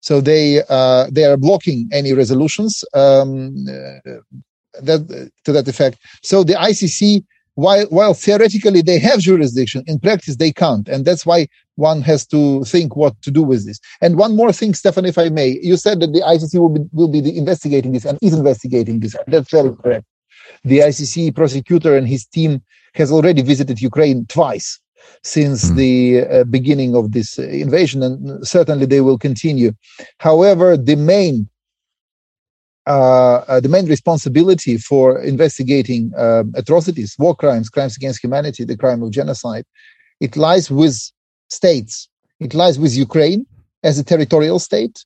So 0.00 0.20
they 0.20 0.62
uh, 0.68 1.08
they 1.10 1.24
are 1.24 1.38
blocking 1.38 1.88
any 1.90 2.12
resolutions 2.12 2.84
um, 2.92 3.54
uh, 3.66 4.20
that 4.82 5.30
to 5.44 5.52
that 5.52 5.66
effect. 5.66 5.98
So 6.22 6.44
the 6.44 6.52
ICC, 6.54 7.24
while 7.54 7.86
while 7.86 8.14
theoretically 8.14 8.82
they 8.82 8.98
have 8.98 9.20
jurisdiction, 9.20 9.84
in 9.86 9.98
practice 9.98 10.36
they 10.36 10.52
can't, 10.52 10.88
and 10.88 11.04
that's 11.04 11.24
why 11.24 11.46
one 11.76 12.02
has 12.02 12.26
to 12.28 12.64
think 12.64 12.96
what 12.96 13.20
to 13.22 13.30
do 13.30 13.42
with 13.42 13.66
this. 13.66 13.80
And 14.00 14.16
one 14.16 14.36
more 14.36 14.52
thing, 14.52 14.74
Stefan, 14.74 15.04
if 15.04 15.18
I 15.18 15.28
may, 15.28 15.58
you 15.62 15.76
said 15.76 16.00
that 16.00 16.12
the 16.12 16.20
ICC 16.20 16.58
will 16.58 16.68
be 16.68 16.80
will 16.92 17.08
be 17.08 17.36
investigating 17.36 17.92
this 17.92 18.04
and 18.04 18.18
is 18.22 18.34
investigating 18.34 19.00
this. 19.00 19.16
That's 19.26 19.50
very 19.50 19.74
correct. 19.76 20.06
The 20.64 20.80
ICC 20.80 21.34
prosecutor 21.34 21.96
and 21.96 22.08
his 22.08 22.26
team 22.26 22.62
has 22.94 23.10
already 23.10 23.42
visited 23.42 23.80
Ukraine 23.80 24.26
twice 24.26 24.80
since 25.22 25.70
mm. 25.70 25.76
the 25.76 26.26
uh, 26.26 26.44
beginning 26.44 26.94
of 26.94 27.12
this 27.12 27.38
invasion, 27.38 28.02
and 28.02 28.46
certainly 28.46 28.86
they 28.86 29.00
will 29.00 29.18
continue. 29.18 29.72
However, 30.18 30.76
the 30.76 30.96
main 30.96 31.48
uh, 32.86 33.44
uh, 33.48 33.60
the 33.60 33.68
main 33.68 33.86
responsibility 33.86 34.76
for 34.76 35.20
investigating 35.22 36.12
uh, 36.16 36.44
atrocities, 36.54 37.16
war 37.18 37.34
crimes, 37.34 37.70
crimes 37.70 37.96
against 37.96 38.22
humanity, 38.22 38.64
the 38.64 38.76
crime 38.76 39.02
of 39.02 39.10
genocide, 39.10 39.64
it 40.20 40.36
lies 40.36 40.70
with 40.70 40.96
states. 41.48 42.08
It 42.40 42.52
lies 42.54 42.78
with 42.78 42.94
Ukraine 42.94 43.46
as 43.82 43.98
a 43.98 44.04
territorial 44.04 44.58
state, 44.58 45.04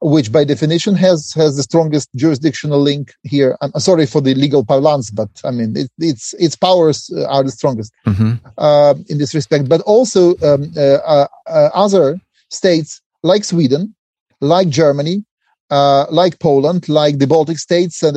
which 0.00 0.30
by 0.30 0.44
definition 0.44 0.94
has 0.94 1.32
has 1.34 1.56
the 1.56 1.62
strongest 1.62 2.08
jurisdictional 2.14 2.80
link 2.80 3.12
here. 3.24 3.56
I'm 3.60 3.72
sorry 3.80 4.06
for 4.06 4.20
the 4.20 4.34
legal 4.34 4.64
parlance, 4.64 5.10
but 5.10 5.28
I 5.44 5.50
mean 5.50 5.76
it, 5.76 5.90
its 5.98 6.34
its 6.34 6.56
powers 6.56 7.10
uh, 7.14 7.26
are 7.26 7.42
the 7.42 7.50
strongest 7.50 7.92
mm-hmm. 8.06 8.34
uh, 8.56 8.94
in 9.08 9.18
this 9.18 9.34
respect. 9.34 9.68
But 9.68 9.80
also 9.82 10.36
um, 10.48 10.72
uh, 10.76 11.00
uh, 11.14 11.26
uh 11.46 11.70
other 11.74 12.20
states 12.48 13.02
like 13.22 13.44
Sweden, 13.44 13.94
like 14.40 14.68
Germany, 14.68 15.24
uh, 15.70 16.06
like 16.10 16.38
Poland, 16.38 16.88
like 16.88 17.18
the 17.18 17.26
Baltic 17.26 17.58
states, 17.58 18.02
and 18.02 18.16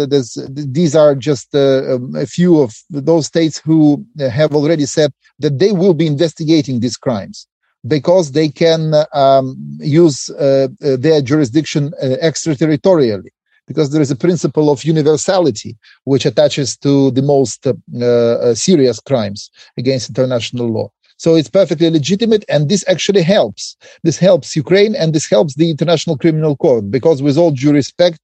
these 0.73 0.95
are 0.95 1.15
just 1.15 1.53
um, 1.55 2.15
a 2.15 2.25
few 2.25 2.61
of 2.61 2.73
those 2.89 3.27
states 3.27 3.59
who 3.59 4.05
have 4.19 4.55
already 4.55 4.85
said 4.85 5.11
that 5.39 5.59
they 5.59 5.71
will 5.71 5.93
be 5.93 6.07
investigating 6.07 6.79
these 6.79 6.97
crimes 6.97 7.47
because 7.87 8.31
they 8.31 8.47
can 8.47 8.93
um, 9.13 9.55
use 9.79 10.29
uh, 10.29 10.67
uh, 10.83 10.97
their 10.97 11.21
jurisdiction 11.21 11.93
uh, 12.01 12.15
extraterritorially 12.21 13.29
because 13.67 13.91
there 13.91 14.01
is 14.01 14.11
a 14.11 14.15
principle 14.15 14.69
of 14.69 14.83
universality 14.83 15.77
which 16.03 16.25
attaches 16.25 16.77
to 16.77 17.11
the 17.11 17.21
most 17.21 17.65
uh, 17.65 17.73
uh, 18.03 18.53
serious 18.53 18.99
crimes 18.99 19.49
against 19.77 20.09
international 20.09 20.67
law 20.67 20.91
so 21.21 21.35
it's 21.35 21.49
perfectly 21.49 21.89
legitimate 21.89 22.43
and 22.49 22.69
this 22.69 22.83
actually 22.87 23.23
helps 23.23 23.75
this 24.03 24.17
helps 24.17 24.55
ukraine 24.55 24.95
and 24.95 25.13
this 25.13 25.29
helps 25.29 25.53
the 25.55 25.69
international 25.69 26.17
criminal 26.17 26.55
court 26.57 26.89
because 26.89 27.21
with 27.21 27.37
all 27.37 27.51
due 27.51 27.73
respect 27.73 28.19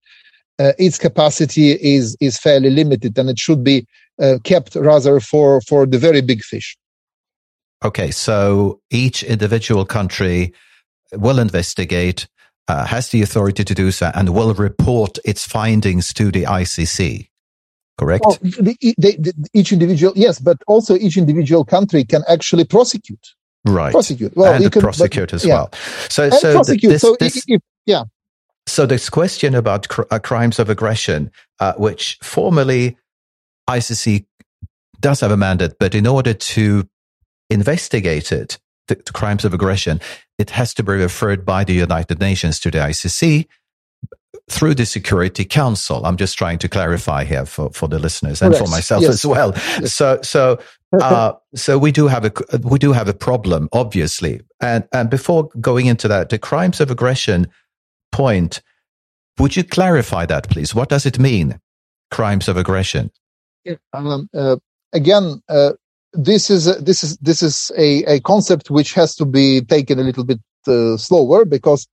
uh, 0.60 0.74
its 0.86 0.98
capacity 0.98 1.68
is 1.96 2.18
is 2.20 2.38
fairly 2.38 2.72
limited 2.82 3.18
and 3.20 3.30
it 3.30 3.40
should 3.40 3.64
be 3.64 3.86
kept 4.44 4.76
rather 4.76 5.20
for 5.20 5.62
for 5.62 5.86
the 5.86 6.00
very 6.08 6.22
big 6.22 6.42
fish 6.42 6.76
Okay, 7.86 8.10
so 8.10 8.82
each 8.90 9.24
individual 9.24 9.86
country 9.86 10.54
will 11.14 11.40
investigate, 11.40 12.28
uh, 12.68 12.86
has 12.86 13.10
the 13.10 13.22
authority 13.22 13.64
to 13.64 13.76
do 13.76 13.92
so, 13.92 14.12
and 14.16 14.30
will 14.30 14.54
report 14.54 15.20
its 15.24 15.46
findings 15.46 16.12
to 16.14 16.32
the 16.32 16.44
ICC. 16.44 17.30
Correct. 17.98 18.24
Well, 18.26 18.38
the, 18.42 18.78
the, 18.98 19.48
each 19.54 19.72
individual, 19.72 20.14
yes, 20.16 20.40
but 20.40 20.58
also 20.68 20.96
each 20.96 21.18
individual 21.18 21.66
country 21.66 22.04
can 22.04 22.24
actually 22.28 22.64
prosecute. 22.64 23.34
Right. 23.66 23.92
Prosecute. 23.92 24.36
Well, 24.36 24.54
and 24.54 24.72
can, 24.72 24.82
prosecute 24.82 25.30
but, 25.30 25.34
as 25.34 25.46
yeah. 25.46 25.56
well. 25.56 25.72
So, 26.10 26.26
and 26.26 26.34
so 26.34 26.54
prosecute. 26.54 26.92
This, 26.92 27.02
so 27.02 27.18
this, 27.20 27.44
if, 27.48 27.62
yeah. 27.86 28.04
So 28.68 28.86
this 28.86 29.10
question 29.10 29.56
about 29.56 29.88
cr- 29.88 30.04
uh, 30.12 30.20
crimes 30.20 30.60
of 30.60 30.70
aggression, 30.70 31.32
uh, 31.60 31.74
which 31.74 32.20
formally 32.22 32.98
ICC 33.70 34.26
does 35.00 35.22
have 35.22 35.32
a 35.32 35.38
mandate, 35.38 35.74
but 35.80 35.96
in 35.96 36.06
order 36.06 36.34
to 36.34 36.88
investigated 37.50 38.58
the, 38.88 38.96
the 38.96 39.12
crimes 39.12 39.44
of 39.44 39.54
aggression, 39.54 40.00
it 40.38 40.52
has 40.52 40.74
to 40.76 40.84
be 40.84 40.94
referred 40.94 41.46
by 41.46 41.64
the 41.64 41.74
United 41.74 42.20
Nations 42.20 42.60
to 42.60 42.72
the 42.72 42.80
ICC. 42.80 43.48
Through 44.50 44.76
the 44.76 44.86
Security 44.86 45.44
Council. 45.44 46.06
I'm 46.06 46.18
just 46.18 46.38
trying 46.38 46.58
to 46.60 46.70
clarify 46.70 47.26
here 47.26 47.46
for, 47.46 47.70
for 47.72 47.88
the 47.88 48.00
listeners 48.00 48.42
and 48.42 48.56
for 48.56 48.68
myself 48.68 49.02
yes. 49.02 49.14
as 49.14 49.26
well. 49.26 49.52
Yes. 49.56 49.94
So, 49.94 50.20
so, 50.22 50.60
uh, 51.02 51.34
so 51.54 51.78
we 51.78 51.92
do 51.92 52.08
have 52.08 52.26
a, 52.26 52.32
we 52.64 52.80
do 52.80 52.94
have 52.94 53.10
a 53.10 53.14
problem, 53.14 53.68
obviously. 53.74 54.40
And, 54.62 54.88
and 54.94 55.10
before 55.10 55.50
going 55.60 55.88
into 55.88 56.08
that, 56.08 56.30
the 56.30 56.40
crimes 56.40 56.80
of 56.80 56.90
aggression 56.90 57.48
point, 58.12 58.62
would 59.38 59.56
you 59.56 59.64
clarify 59.64 60.26
that, 60.26 60.50
please? 60.50 60.74
What 60.74 60.90
does 60.90 61.06
it 61.06 61.20
mean? 61.20 61.60
Crimes 62.10 62.48
of 62.48 62.56
aggression. 62.56 63.12
Um, 63.92 64.30
uh, 64.34 64.56
again, 64.94 65.42
uh, 65.50 65.74
this 66.14 66.50
is 66.50 66.68
a, 66.68 66.76
this 66.76 67.04
is 67.04 67.18
this 67.18 67.44
is 67.44 67.70
a, 67.78 68.04
a 68.06 68.20
concept 68.22 68.72
which 68.72 68.94
has 68.94 69.14
to 69.18 69.26
be 69.26 69.62
taken 69.62 70.00
a 70.00 70.04
little 70.04 70.24
bit 70.24 70.40
uh, 70.68 70.96
slower 70.96 71.44
because 71.44 71.86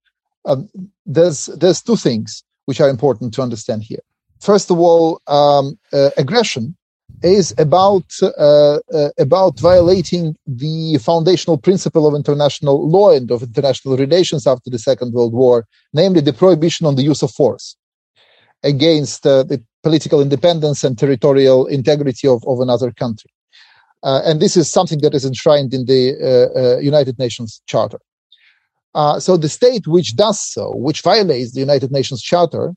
um, 0.44 0.68
there's 1.06 1.46
there's 1.46 1.82
two 1.82 1.96
things 1.96 2.44
which 2.66 2.80
are 2.80 2.88
important 2.88 3.34
to 3.34 3.42
understand 3.42 3.82
here. 3.82 4.00
First 4.40 4.70
of 4.70 4.78
all, 4.78 5.20
um, 5.26 5.78
uh, 5.92 6.10
aggression 6.16 6.76
is 7.22 7.54
about 7.58 8.04
uh, 8.22 8.78
uh, 8.92 9.10
about 9.18 9.58
violating 9.58 10.36
the 10.46 10.98
foundational 10.98 11.58
principle 11.58 12.06
of 12.06 12.14
international 12.14 12.88
law 12.88 13.10
and 13.10 13.30
of 13.30 13.42
international 13.42 13.96
relations 13.96 14.46
after 14.46 14.70
the 14.70 14.78
Second 14.78 15.12
World 15.12 15.32
War, 15.32 15.66
namely 15.92 16.20
the 16.20 16.32
prohibition 16.32 16.86
on 16.86 16.96
the 16.96 17.02
use 17.02 17.22
of 17.22 17.30
force 17.30 17.76
against 18.62 19.26
uh, 19.26 19.42
the 19.42 19.62
political 19.82 20.20
independence 20.20 20.84
and 20.84 20.98
territorial 20.98 21.66
integrity 21.66 22.26
of, 22.26 22.42
of 22.46 22.60
another 22.60 22.90
country. 22.90 23.30
Uh, 24.02 24.20
and 24.24 24.40
this 24.40 24.56
is 24.56 24.70
something 24.70 25.00
that 25.00 25.14
is 25.14 25.24
enshrined 25.24 25.72
in 25.72 25.86
the 25.86 26.02
uh, 26.20 26.78
United 26.80 27.18
Nations 27.18 27.62
Charter. 27.66 28.00
Uh, 28.94 29.18
so 29.18 29.36
the 29.36 29.48
state 29.48 29.86
which 29.86 30.14
does 30.16 30.40
so, 30.40 30.72
which 30.76 31.02
violates 31.02 31.52
the 31.52 31.60
United 31.60 31.90
Nations 31.90 32.22
Charter 32.22 32.74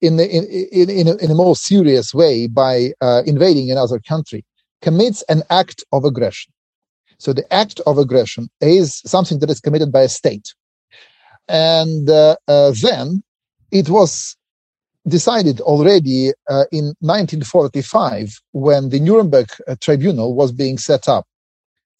in, 0.00 0.18
in, 0.18 0.44
in, 0.72 0.90
in, 0.90 1.08
a, 1.08 1.16
in 1.16 1.30
a 1.30 1.34
more 1.34 1.54
serious 1.54 2.12
way 2.12 2.46
by 2.46 2.92
uh, 3.00 3.22
invading 3.26 3.70
another 3.70 4.00
country, 4.00 4.44
commits 4.82 5.22
an 5.28 5.42
act 5.50 5.84
of 5.92 6.04
aggression. 6.04 6.52
So 7.18 7.32
the 7.32 7.50
act 7.52 7.80
of 7.86 7.98
aggression 7.98 8.48
is 8.60 9.02
something 9.04 9.40
that 9.40 9.50
is 9.50 9.60
committed 9.60 9.92
by 9.92 10.02
a 10.02 10.08
state. 10.08 10.54
And 11.48 12.08
uh, 12.08 12.36
uh 12.48 12.72
then 12.80 13.22
it 13.70 13.88
was 13.88 14.36
decided 15.06 15.60
already 15.60 16.30
uh, 16.48 16.64
in 16.72 16.94
1945 17.00 18.40
when 18.52 18.90
the 18.90 19.00
Nuremberg 19.00 19.48
uh, 19.66 19.76
Tribunal 19.80 20.34
was 20.34 20.52
being 20.52 20.78
set 20.78 21.08
up 21.08 21.26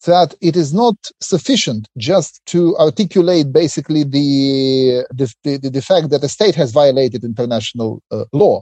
that 0.05 0.33
it 0.41 0.55
is 0.55 0.73
not 0.73 0.95
sufficient 1.19 1.87
just 1.97 2.41
to 2.47 2.75
articulate 2.77 3.51
basically 3.53 4.03
the, 4.03 5.05
the, 5.11 5.33
the, 5.43 5.69
the 5.69 5.81
fact 5.81 6.09
that 6.09 6.21
the 6.21 6.29
state 6.29 6.55
has 6.55 6.71
violated 6.71 7.23
international 7.23 8.01
uh, 8.11 8.25
law, 8.33 8.61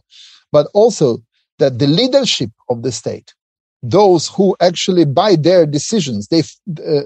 but 0.51 0.67
also 0.73 1.19
that 1.59 1.79
the 1.79 1.87
leadership 1.87 2.51
of 2.69 2.83
the 2.83 2.91
state, 2.91 3.33
those 3.81 4.27
who 4.27 4.55
actually 4.59 5.05
by 5.05 5.35
their 5.35 5.65
decisions, 5.65 6.27
they 6.27 6.43
uh, 6.85 7.01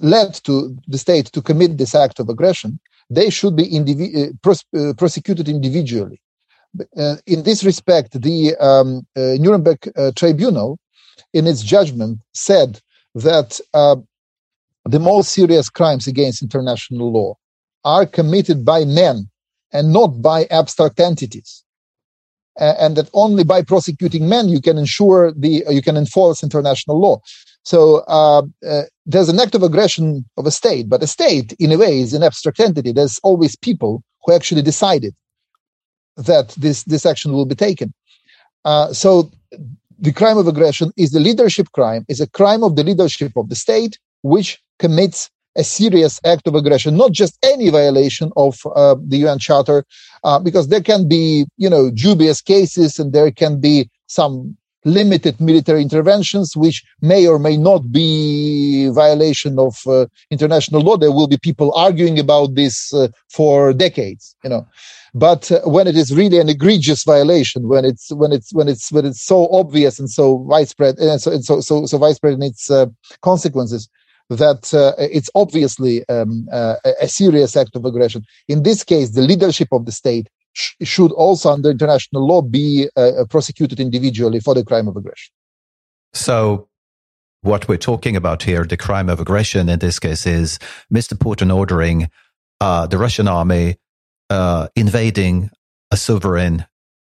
led 0.00 0.34
to 0.34 0.76
the 0.86 0.98
state 0.98 1.26
to 1.26 1.42
commit 1.42 1.76
this 1.76 1.94
act 1.94 2.20
of 2.20 2.28
aggression, 2.28 2.78
they 3.10 3.28
should 3.28 3.56
be 3.56 3.68
indivi- 3.68 4.28
uh, 4.28 4.32
pros- 4.42 4.64
uh, 4.76 4.92
prosecuted 4.96 5.48
individually. 5.48 6.20
Uh, 6.96 7.16
in 7.26 7.42
this 7.42 7.64
respect, 7.64 8.20
the 8.22 8.54
um, 8.60 9.04
uh, 9.16 9.34
Nuremberg 9.38 9.90
Tribunal, 10.14 10.78
in 11.32 11.46
its 11.46 11.62
judgment, 11.62 12.20
said 12.32 12.80
that 13.14 13.60
uh, 13.74 13.96
the 14.84 15.00
most 15.00 15.32
serious 15.32 15.68
crimes 15.68 16.06
against 16.06 16.42
international 16.42 17.12
law 17.12 17.34
are 17.84 18.06
committed 18.06 18.64
by 18.64 18.84
men 18.84 19.28
and 19.72 19.92
not 19.92 20.22
by 20.22 20.44
abstract 20.44 21.00
entities. 21.00 21.64
And 22.56 22.96
that 22.96 23.08
only 23.14 23.44
by 23.44 23.62
prosecuting 23.62 24.28
men 24.28 24.48
you 24.48 24.60
can 24.60 24.76
ensure 24.76 25.32
the 25.32 25.64
uh, 25.64 25.70
you 25.70 25.80
can 25.80 25.96
enforce 25.96 26.42
international 26.42 27.00
law. 27.00 27.20
So 27.62 27.98
uh, 28.08 28.42
uh, 28.66 28.82
there's 29.06 29.28
an 29.28 29.40
act 29.40 29.54
of 29.54 29.62
aggression 29.62 30.24
of 30.36 30.46
a 30.46 30.50
state, 30.50 30.88
but 30.88 31.02
a 31.02 31.06
state, 31.06 31.52
in 31.58 31.72
a 31.72 31.78
way, 31.78 32.00
is 32.00 32.12
an 32.12 32.22
abstract 32.22 32.60
entity. 32.60 32.92
There's 32.92 33.18
always 33.22 33.56
people 33.56 34.02
who 34.24 34.34
actually 34.34 34.62
decided 34.62 35.14
that 36.16 36.50
this 36.50 36.82
this 36.84 37.06
action 37.06 37.32
will 37.32 37.46
be 37.46 37.54
taken. 37.54 37.94
Uh, 38.64 38.92
so 38.92 39.30
the 40.00 40.12
crime 40.12 40.38
of 40.38 40.48
aggression 40.48 40.92
is 40.96 41.10
the 41.10 41.20
leadership 41.20 41.70
crime, 41.72 42.04
is 42.08 42.20
a 42.20 42.28
crime 42.28 42.64
of 42.64 42.76
the 42.76 42.82
leadership 42.82 43.32
of 43.36 43.48
the 43.48 43.54
state, 43.54 43.98
which 44.22 44.58
commits 44.78 45.30
a 45.56 45.64
serious 45.64 46.18
act 46.24 46.46
of 46.46 46.54
aggression, 46.54 46.96
not 46.96 47.12
just 47.12 47.36
any 47.42 47.68
violation 47.68 48.30
of 48.36 48.60
uh, 48.74 48.96
the 49.06 49.18
UN 49.18 49.38
Charter, 49.38 49.84
uh, 50.24 50.38
because 50.38 50.68
there 50.68 50.80
can 50.80 51.08
be, 51.08 51.46
you 51.56 51.68
know, 51.68 51.90
dubious 51.90 52.40
cases 52.40 52.98
and 52.98 53.12
there 53.12 53.30
can 53.30 53.60
be 53.60 53.90
some 54.06 54.56
limited 54.84 55.40
military 55.40 55.82
interventions, 55.82 56.56
which 56.56 56.82
may 57.00 57.26
or 57.26 57.38
may 57.38 57.56
not 57.56 57.92
be 57.92 58.88
violation 58.90 59.58
of 59.58 59.76
uh, 59.86 60.06
international 60.30 60.80
law. 60.80 60.96
There 60.96 61.12
will 61.12 61.28
be 61.28 61.38
people 61.38 61.72
arguing 61.74 62.18
about 62.18 62.54
this 62.54 62.92
uh, 62.94 63.08
for 63.30 63.72
decades, 63.72 64.36
you 64.42 64.50
know. 64.50 64.66
But 65.12 65.50
uh, 65.50 65.60
when 65.64 65.86
it 65.86 65.96
is 65.96 66.14
really 66.14 66.38
an 66.38 66.48
egregious 66.48 67.02
violation, 67.04 67.68
when 67.68 67.84
it's 67.84 68.12
when 68.12 68.32
it's 68.32 68.54
when 68.54 68.68
it's 68.68 68.92
when 68.92 69.04
it's 69.04 69.22
so 69.22 69.48
obvious 69.50 69.98
and 69.98 70.08
so 70.08 70.32
widespread 70.32 70.98
and 70.98 71.20
so 71.20 71.32
and 71.32 71.44
so 71.44 71.60
so, 71.60 71.86
so 71.86 71.98
widespread 71.98 72.34
in 72.34 72.42
its 72.42 72.70
uh, 72.70 72.86
consequences, 73.22 73.88
that 74.28 74.72
uh, 74.72 74.94
it's 74.98 75.30
obviously 75.34 76.08
um, 76.08 76.48
uh, 76.52 76.76
a 77.00 77.08
serious 77.08 77.56
act 77.56 77.74
of 77.74 77.84
aggression. 77.84 78.24
In 78.48 78.62
this 78.62 78.84
case, 78.84 79.10
the 79.10 79.22
leadership 79.22 79.68
of 79.72 79.84
the 79.84 79.92
state 79.92 80.28
sh- 80.52 80.74
should 80.82 81.12
also, 81.12 81.50
under 81.50 81.70
international 81.70 82.26
law, 82.26 82.42
be 82.42 82.88
uh, 82.96 83.24
prosecuted 83.28 83.80
individually 83.80 84.40
for 84.40 84.54
the 84.54 84.64
crime 84.64 84.88
of 84.88 84.96
aggression. 84.96 85.32
So, 86.12 86.68
what 87.42 87.68
we're 87.68 87.78
talking 87.78 88.16
about 88.16 88.42
here, 88.42 88.64
the 88.64 88.76
crime 88.76 89.08
of 89.08 89.20
aggression 89.20 89.68
in 89.68 89.78
this 89.78 89.98
case, 89.98 90.26
is 90.26 90.58
Mr. 90.92 91.14
Putin 91.14 91.54
ordering 91.54 92.10
uh, 92.60 92.86
the 92.86 92.98
Russian 92.98 93.28
army 93.28 93.76
uh, 94.28 94.68
invading 94.76 95.50
a 95.90 95.96
sovereign 95.96 96.66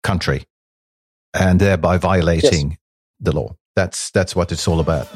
country 0.04 0.46
and 1.34 1.60
thereby 1.60 1.98
violating 1.98 2.72
yes. 2.72 2.80
the 3.20 3.32
law. 3.32 3.56
That's 3.76 4.12
that's 4.12 4.36
what 4.36 4.52
it's 4.52 4.68
all 4.68 4.80
about. 4.80 5.08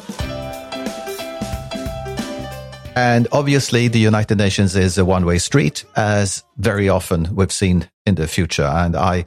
And 3.00 3.30
obviously, 3.32 3.88
the 3.88 3.98
United 3.98 4.38
Nations 4.38 4.76
is 4.76 4.98
a 4.98 5.06
one-way 5.06 5.38
street, 5.38 5.86
as 5.96 6.44
very 6.58 6.90
often 6.90 7.34
we've 7.34 7.50
seen 7.50 7.90
in 8.06 8.16
the 8.16 8.28
future. 8.28 8.66
And 8.66 8.94
I, 8.94 9.24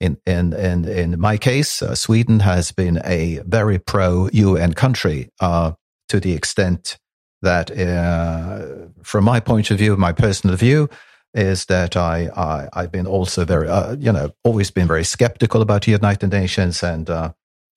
in 0.00 0.18
in 0.26 0.52
in 0.52 0.84
in 0.88 1.20
my 1.20 1.36
case, 1.36 1.80
uh, 1.80 1.94
Sweden 1.94 2.40
has 2.40 2.72
been 2.72 3.00
a 3.04 3.40
very 3.46 3.78
pro-UN 3.78 4.72
country 4.72 5.30
uh, 5.38 5.74
to 6.08 6.18
the 6.18 6.32
extent 6.32 6.98
that, 7.40 7.70
uh, 7.70 8.88
from 9.04 9.22
my 9.22 9.38
point 9.38 9.70
of 9.70 9.78
view, 9.78 9.96
my 9.96 10.12
personal 10.12 10.56
view, 10.56 10.90
is 11.34 11.66
that 11.66 11.96
I, 11.96 12.68
I 12.74 12.80
have 12.82 12.90
been 12.90 13.06
also 13.06 13.44
very 13.44 13.68
uh, 13.68 13.94
you 13.94 14.10
know 14.10 14.32
always 14.42 14.72
been 14.72 14.88
very 14.88 15.04
skeptical 15.04 15.62
about 15.62 15.84
the 15.84 15.92
United 15.92 16.32
Nations 16.32 16.82
and 16.82 17.08
uh, 17.08 17.30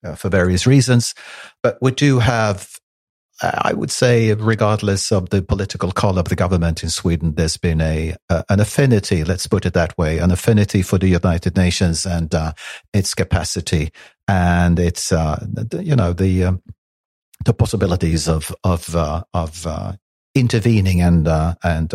uh, 0.04 0.16
for 0.16 0.30
various 0.30 0.66
reasons, 0.66 1.14
but 1.62 1.78
we 1.80 1.92
do 1.92 2.18
have. 2.18 2.80
I 3.42 3.74
would 3.74 3.92
say, 3.92 4.34
regardless 4.34 5.12
of 5.12 5.30
the 5.30 5.42
political 5.42 5.92
color 5.92 6.20
of 6.20 6.30
the 6.30 6.36
government 6.36 6.84
in 6.84 6.90
Sweden, 6.90 7.36
there's 7.36 7.58
been 7.58 7.82
a 7.82 8.16
an 8.30 8.60
affinity. 8.60 9.24
Let's 9.24 9.48
put 9.48 9.66
it 9.66 9.74
that 9.74 9.98
way: 9.98 10.18
an 10.18 10.32
affinity 10.32 10.82
for 10.82 10.98
the 10.98 11.08
United 11.08 11.56
Nations 11.56 12.06
and 12.06 12.34
uh, 12.34 12.54
its 12.94 13.14
capacity 13.14 13.92
and 14.28 14.80
its, 14.80 15.12
uh, 15.12 15.46
you 15.80 15.96
know, 15.96 16.14
the 16.14 16.46
um, 16.46 16.64
the 17.46 17.54
possibilities 17.54 18.28
of 18.28 18.54
of 18.64 18.96
uh, 18.96 19.24
of 19.34 19.68
intervening 20.34 21.02
and 21.02 21.28
and 21.64 21.94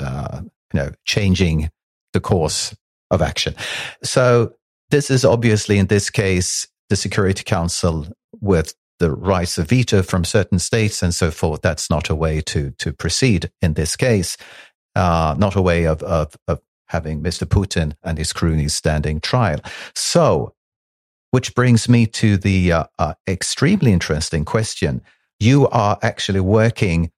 you 0.72 0.81
know, 0.81 0.90
changing 1.05 1.70
the 2.12 2.20
course 2.20 2.74
of 3.11 3.22
action. 3.22 3.55
So 4.02 4.55
this 4.90 5.11
is 5.11 5.24
obviously 5.24 5.78
in 5.78 5.87
this 5.87 6.11
case, 6.11 6.66
the 6.88 6.96
Security 6.96 7.44
Council 7.44 8.07
with 8.40 8.74
the 8.98 9.11
rights 9.11 9.59
of 9.59 9.68
veto 9.68 10.02
from 10.02 10.24
certain 10.24 10.59
states 10.59 11.02
and 11.02 11.14
so 11.14 11.31
forth. 11.31 11.61
That's 11.62 11.90
not 11.90 12.11
a 12.11 12.14
way 12.14 12.40
to, 12.42 12.70
to 12.78 12.92
proceed 12.92 13.50
in 13.61 13.74
this 13.74 13.96
case. 13.96 14.37
Uh, 14.94 15.35
not 15.38 15.57
a 15.57 15.62
way 15.62 15.87
of, 15.87 16.02
of, 16.02 16.37
of 16.48 16.61
having 16.88 17.22
Mr. 17.22 17.46
Putin 17.46 17.94
and 18.02 18.18
his 18.18 18.33
cronies 18.33 18.74
standing 18.74 19.20
trial. 19.20 19.61
So, 19.94 20.55
which 21.31 21.55
brings 21.55 21.88
me 21.88 22.07
to 22.07 22.37
the 22.37 22.72
uh, 22.72 22.85
uh, 22.98 23.14
extremely 23.26 23.92
interesting 23.92 24.44
question. 24.44 25.00
You 25.40 25.68
are 25.68 25.98
actually 26.02 26.40
working 26.40 27.11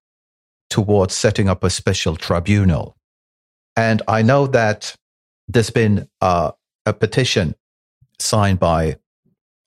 towards 0.70 1.14
setting 1.14 1.48
up 1.48 1.64
a 1.64 1.70
special 1.70 2.16
tribunal 2.16 2.96
and 3.76 4.02
I 4.06 4.22
know 4.22 4.46
that 4.48 4.94
there's 5.48 5.70
been 5.70 6.08
uh, 6.20 6.52
a 6.86 6.92
petition 6.92 7.54
signed 8.18 8.60
by, 8.60 8.96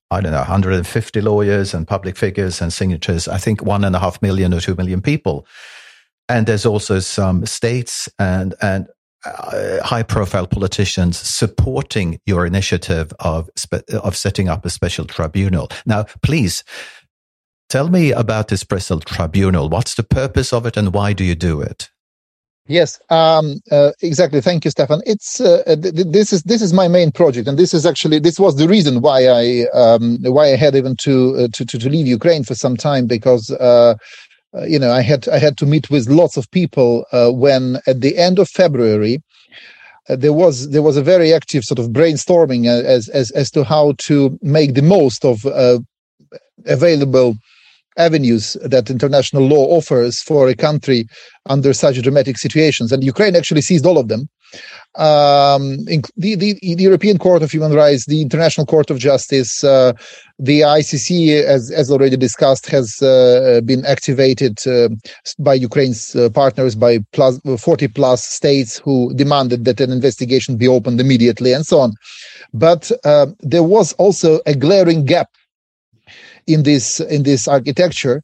I 0.09 0.21
don't 0.21 0.31
know, 0.31 0.37
150 0.37 1.21
lawyers 1.21 1.73
and 1.73 1.87
public 1.87 2.15
figures 2.15 2.61
and 2.61 2.71
signatures, 2.71 3.27
I 3.27 3.37
think 3.37 3.63
one 3.63 3.83
and 3.83 3.95
a 3.95 3.99
half 3.99 4.21
million 4.21 4.53
or 4.53 4.61
two 4.61 4.75
million 4.75 5.01
people. 5.01 5.45
And 6.29 6.45
there's 6.45 6.65
also 6.65 6.99
some 6.99 7.45
states 7.45 8.09
and, 8.17 8.55
and 8.61 8.87
uh, 9.25 9.83
high 9.83 10.03
profile 10.03 10.47
politicians 10.47 11.17
supporting 11.17 12.19
your 12.25 12.45
initiative 12.45 13.11
of, 13.19 13.49
spe- 13.55 13.89
of 13.91 14.15
setting 14.15 14.47
up 14.47 14.65
a 14.65 14.69
special 14.69 15.05
tribunal. 15.05 15.69
Now, 15.85 16.05
please 16.21 16.63
tell 17.69 17.89
me 17.89 18.11
about 18.11 18.47
this 18.47 18.61
special 18.61 18.99
tribunal. 18.99 19.69
What's 19.69 19.95
the 19.95 20.03
purpose 20.03 20.53
of 20.53 20.65
it 20.65 20.77
and 20.77 20.93
why 20.93 21.13
do 21.13 21.25
you 21.25 21.35
do 21.35 21.61
it? 21.61 21.89
Yes, 22.67 22.99
um, 23.11 23.61
uh, 23.71 23.91
exactly. 24.01 24.41
Thank 24.41 24.65
you, 24.65 24.71
Stefan. 24.71 25.01
It's 25.05 25.39
uh, 25.39 25.63
th- 25.67 25.93
this 26.07 26.33
is 26.33 26.43
this 26.43 26.61
is 26.63 26.73
my 26.73 26.87
main 26.87 27.11
project, 27.11 27.47
and 27.47 27.59
this 27.59 27.73
is 27.73 27.85
actually 27.85 28.19
this 28.19 28.39
was 28.39 28.57
the 28.57 28.67
reason 28.67 29.01
why 29.01 29.27
I 29.27 29.67
um, 29.73 30.17
why 30.23 30.45
I 30.53 30.57
had 30.57 30.75
even 30.75 30.95
to, 30.97 31.35
uh, 31.37 31.47
to 31.53 31.65
to 31.65 31.89
leave 31.89 32.07
Ukraine 32.07 32.43
for 32.43 32.55
some 32.55 32.77
time 32.77 33.07
because 33.07 33.51
uh, 33.51 33.95
uh, 34.55 34.63
you 34.65 34.79
know 34.79 34.91
I 34.91 35.01
had 35.01 35.29
I 35.29 35.39
had 35.39 35.57
to 35.59 35.67
meet 35.67 35.89
with 35.89 36.09
lots 36.09 36.37
of 36.37 36.49
people 36.51 37.05
uh, 37.11 37.31
when 37.31 37.77
at 37.87 38.01
the 38.01 38.17
end 38.17 38.39
of 38.39 38.49
February 38.49 39.21
there 40.09 40.33
was 40.33 40.69
there 40.71 40.83
was 40.83 40.97
a 40.97 41.03
very 41.03 41.33
active 41.33 41.63
sort 41.63 41.79
of 41.79 41.87
brainstorming 41.89 42.67
as 42.67 43.09
as 43.09 43.31
as 43.31 43.51
to 43.51 43.63
how 43.63 43.93
to 43.99 44.39
make 44.41 44.73
the 44.75 44.81
most 44.81 45.25
of 45.25 45.45
available 46.65 47.35
avenues 47.97 48.57
that 48.63 48.89
international 48.89 49.47
law 49.47 49.65
offers 49.77 50.21
for 50.21 50.47
a 50.47 50.55
country 50.55 51.07
under 51.47 51.73
such 51.73 52.01
dramatic 52.01 52.37
situations. 52.37 52.91
And 52.91 53.03
Ukraine 53.03 53.35
actually 53.35 53.61
seized 53.61 53.85
all 53.85 53.97
of 53.97 54.07
them. 54.07 54.29
Um, 54.95 55.83
the, 55.85 56.01
the, 56.15 56.35
the, 56.35 56.57
European 56.61 57.17
Court 57.19 57.43
of 57.43 57.51
Human 57.51 57.73
Rights, 57.73 58.05
the 58.05 58.21
International 58.21 58.65
Court 58.65 58.89
of 58.89 58.97
Justice, 58.97 59.63
uh, 59.63 59.93
the 60.39 60.61
ICC, 60.61 61.43
as, 61.43 61.69
as 61.69 61.91
already 61.91 62.17
discussed, 62.17 62.65
has 62.67 62.99
uh, 63.01 63.61
been 63.65 63.85
activated 63.85 64.57
uh, 64.65 64.89
by 65.37 65.53
Ukraine's 65.53 66.15
uh, 66.15 66.29
partners, 66.29 66.75
by 66.75 66.99
plus, 67.11 67.39
40 67.59 67.89
plus 67.89 68.23
states 68.23 68.79
who 68.79 69.13
demanded 69.13 69.65
that 69.65 69.81
an 69.81 69.91
investigation 69.91 70.57
be 70.57 70.67
opened 70.67 70.99
immediately 70.99 71.53
and 71.53 71.65
so 71.65 71.79
on. 71.79 71.91
But 72.53 72.91
uh, 73.03 73.27
there 73.41 73.63
was 73.63 73.93
also 73.93 74.39
a 74.47 74.55
glaring 74.55 75.05
gap 75.05 75.29
in 76.47 76.63
this 76.63 76.99
in 76.99 77.23
this 77.23 77.47
architecture, 77.47 78.21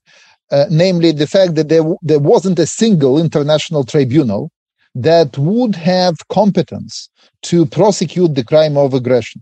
uh, 0.51 0.65
namely 0.69 1.11
the 1.11 1.27
fact 1.27 1.55
that 1.55 1.69
there 1.69 1.83
there 2.01 2.19
wasn't 2.19 2.59
a 2.59 2.65
single 2.67 3.19
international 3.19 3.83
tribunal 3.83 4.49
that 4.95 5.37
would 5.37 5.75
have 5.75 6.15
competence 6.29 7.09
to 7.43 7.65
prosecute 7.65 8.35
the 8.35 8.43
crime 8.43 8.77
of 8.77 8.93
aggression, 8.93 9.41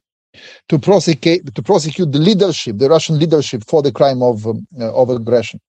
to 0.69 0.79
prosecute 0.79 1.53
to 1.55 1.61
prosecute 1.61 2.11
the 2.11 2.19
leadership, 2.19 2.77
the 2.77 2.89
Russian 2.89 3.19
leadership, 3.19 3.63
for 3.67 3.81
the 3.81 3.91
crime 3.91 4.21
of 4.21 4.47
um, 4.47 4.67
uh, 4.79 4.93
of 4.93 5.09
aggression. 5.09 5.59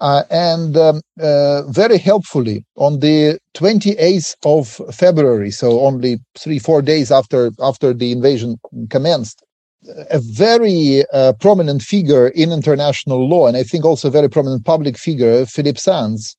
Uh, 0.00 0.22
and 0.30 0.78
um, 0.78 1.02
uh, 1.20 1.62
very 1.70 1.98
helpfully, 1.98 2.64
on 2.76 3.00
the 3.00 3.38
28th 3.54 4.34
of 4.46 4.94
February, 4.94 5.50
so 5.50 5.80
only 5.80 6.18
three 6.38 6.58
four 6.58 6.80
days 6.80 7.12
after 7.12 7.50
after 7.60 7.92
the 7.92 8.10
invasion 8.10 8.58
commenced, 8.88 9.44
a 9.88 10.18
very 10.18 11.04
uh, 11.12 11.32
prominent 11.34 11.82
figure 11.82 12.28
in 12.28 12.52
international 12.52 13.28
law, 13.28 13.46
and 13.46 13.56
I 13.56 13.62
think 13.62 13.84
also 13.84 14.08
a 14.08 14.10
very 14.10 14.28
prominent 14.28 14.64
public 14.64 14.98
figure, 14.98 15.46
Philippe 15.46 15.78
Sands, 15.78 16.36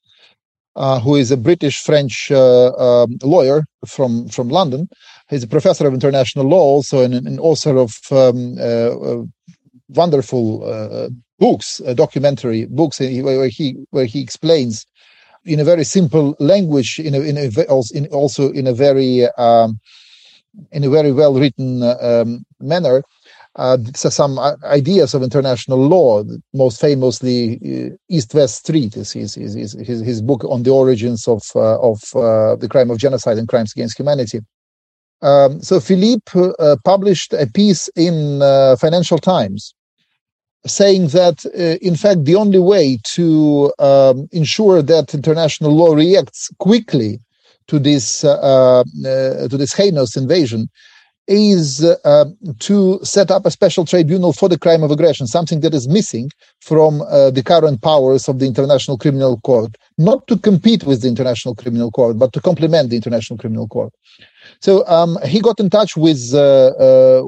uh, 0.76 1.00
who 1.00 1.16
is 1.16 1.32
a 1.32 1.38
British 1.38 1.82
French 1.82 2.32
uh, 2.32 2.72
um, 2.76 3.18
lawyer 3.24 3.66
from, 3.88 4.28
from 4.30 4.50
London. 4.50 4.88
He's 5.30 5.44
a 5.44 5.48
professor 5.48 5.88
of 5.88 5.94
international 5.94 6.46
law, 6.46 6.62
also, 6.62 7.04
and 7.04 7.14
an 7.14 7.40
author 7.40 7.78
of 7.78 7.98
um, 8.12 8.58
uh, 8.60 8.62
uh, 8.62 9.24
wonderful 9.90 10.64
uh, 10.64 11.10
books, 11.40 11.82
documentary 11.96 12.66
books, 12.66 13.00
where 13.00 13.48
he 13.48 13.76
where 13.90 14.06
he 14.06 14.22
explains 14.22 14.86
in 15.46 15.60
a 15.60 15.64
very 15.64 15.84
simple 15.84 16.36
language, 16.40 17.00
in 17.00 17.16
a, 17.16 17.22
in 17.22 17.38
a 17.38 17.64
also 18.12 18.52
in 18.52 18.68
a 18.68 18.74
very 18.74 19.26
um, 19.38 19.80
in 20.72 20.84
a 20.84 20.90
very 20.90 21.12
well 21.12 21.34
written 21.34 21.82
um, 21.82 22.46
manner 22.60 23.02
uh, 23.56 23.78
some 23.94 24.40
ideas 24.64 25.14
of 25.14 25.24
international 25.24 25.78
law. 25.78 26.24
Most 26.54 26.80
famously, 26.80 27.56
uh, 27.56 27.96
East-West 28.10 28.56
Street 28.58 28.96
is 28.96 29.12
his, 29.12 29.36
his, 29.36 29.74
his, 29.74 30.02
his, 30.02 30.22
book 30.22 30.44
on 30.46 30.64
the 30.64 30.70
origins 30.70 31.28
of 31.28 31.44
uh, 31.56 31.80
of 31.80 32.02
uh, 32.16 32.56
the 32.56 32.68
crime 32.70 32.90
of 32.90 32.98
genocide 32.98 33.38
and 33.38 33.48
crimes 33.48 33.74
against 33.74 34.00
humanity. 34.00 34.40
Um, 35.22 35.62
so 35.62 35.80
Philippe 35.80 36.32
uh, 36.36 36.78
published 36.86 37.34
a 37.34 37.48
piece 37.54 37.90
in 37.96 38.42
uh, 38.42 38.76
Financial 38.78 39.18
Times 39.18 39.74
saying 40.66 41.08
that, 41.08 41.44
in 41.82 41.96
fact, 41.96 42.26
the 42.26 42.36
only 42.36 42.60
way 42.60 43.00
to 43.04 43.74
um, 43.80 44.28
ensure 44.32 44.84
that 44.84 45.14
international 45.14 45.76
law 45.76 45.94
reacts 45.94 46.50
quickly 46.60 47.20
to 47.66 47.80
this 47.80 48.22
to 48.22 49.48
this 49.50 49.74
heinous 49.74 50.16
invasion 50.16 50.70
is 51.32 51.84
uh, 51.84 52.26
to 52.60 53.00
set 53.04 53.32
up 53.32 53.46
a 53.46 53.52
special 53.52 53.86
tribunal 53.86 54.34
for 54.34 54.50
the 54.50 54.60
crime 54.60 54.84
of 54.84 54.92
aggression, 54.92 55.26
something 55.28 55.62
that 55.62 55.74
is 55.74 55.88
missing 55.88 56.30
from 56.60 57.02
uh, 57.04 57.32
the 57.32 57.42
current 57.42 57.82
powers 57.82 58.28
of 58.28 58.40
the 58.40 58.46
International 58.46 58.98
Criminal 58.98 59.40
Court, 59.40 59.76
not 59.98 60.28
to 60.28 60.38
compete 60.38 60.84
with 60.84 61.02
the 61.02 61.08
International 61.08 61.56
Criminal 61.56 61.90
Court, 61.90 62.20
but 62.20 62.34
to 62.34 62.42
complement 62.42 62.90
the 62.90 62.98
International 62.98 63.40
Criminal 63.40 63.68
Court. 63.68 63.94
So 64.60 64.86
um, 64.88 65.18
he 65.26 65.40
got 65.40 65.60
in 65.60 65.70
touch 65.70 65.96
with 65.96 66.34
uh, 66.34 66.74
uh 66.88 67.22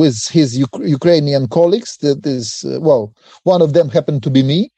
with 0.00 0.16
his 0.28 0.56
U- 0.58 0.84
Ukrainian 0.98 1.48
colleagues. 1.48 1.98
That 1.98 2.24
is, 2.26 2.64
uh, 2.64 2.80
well, 2.80 3.14
one 3.42 3.62
of 3.62 3.72
them 3.72 3.88
happened 3.88 4.22
to 4.22 4.30
be 4.30 4.42
me 4.42 4.70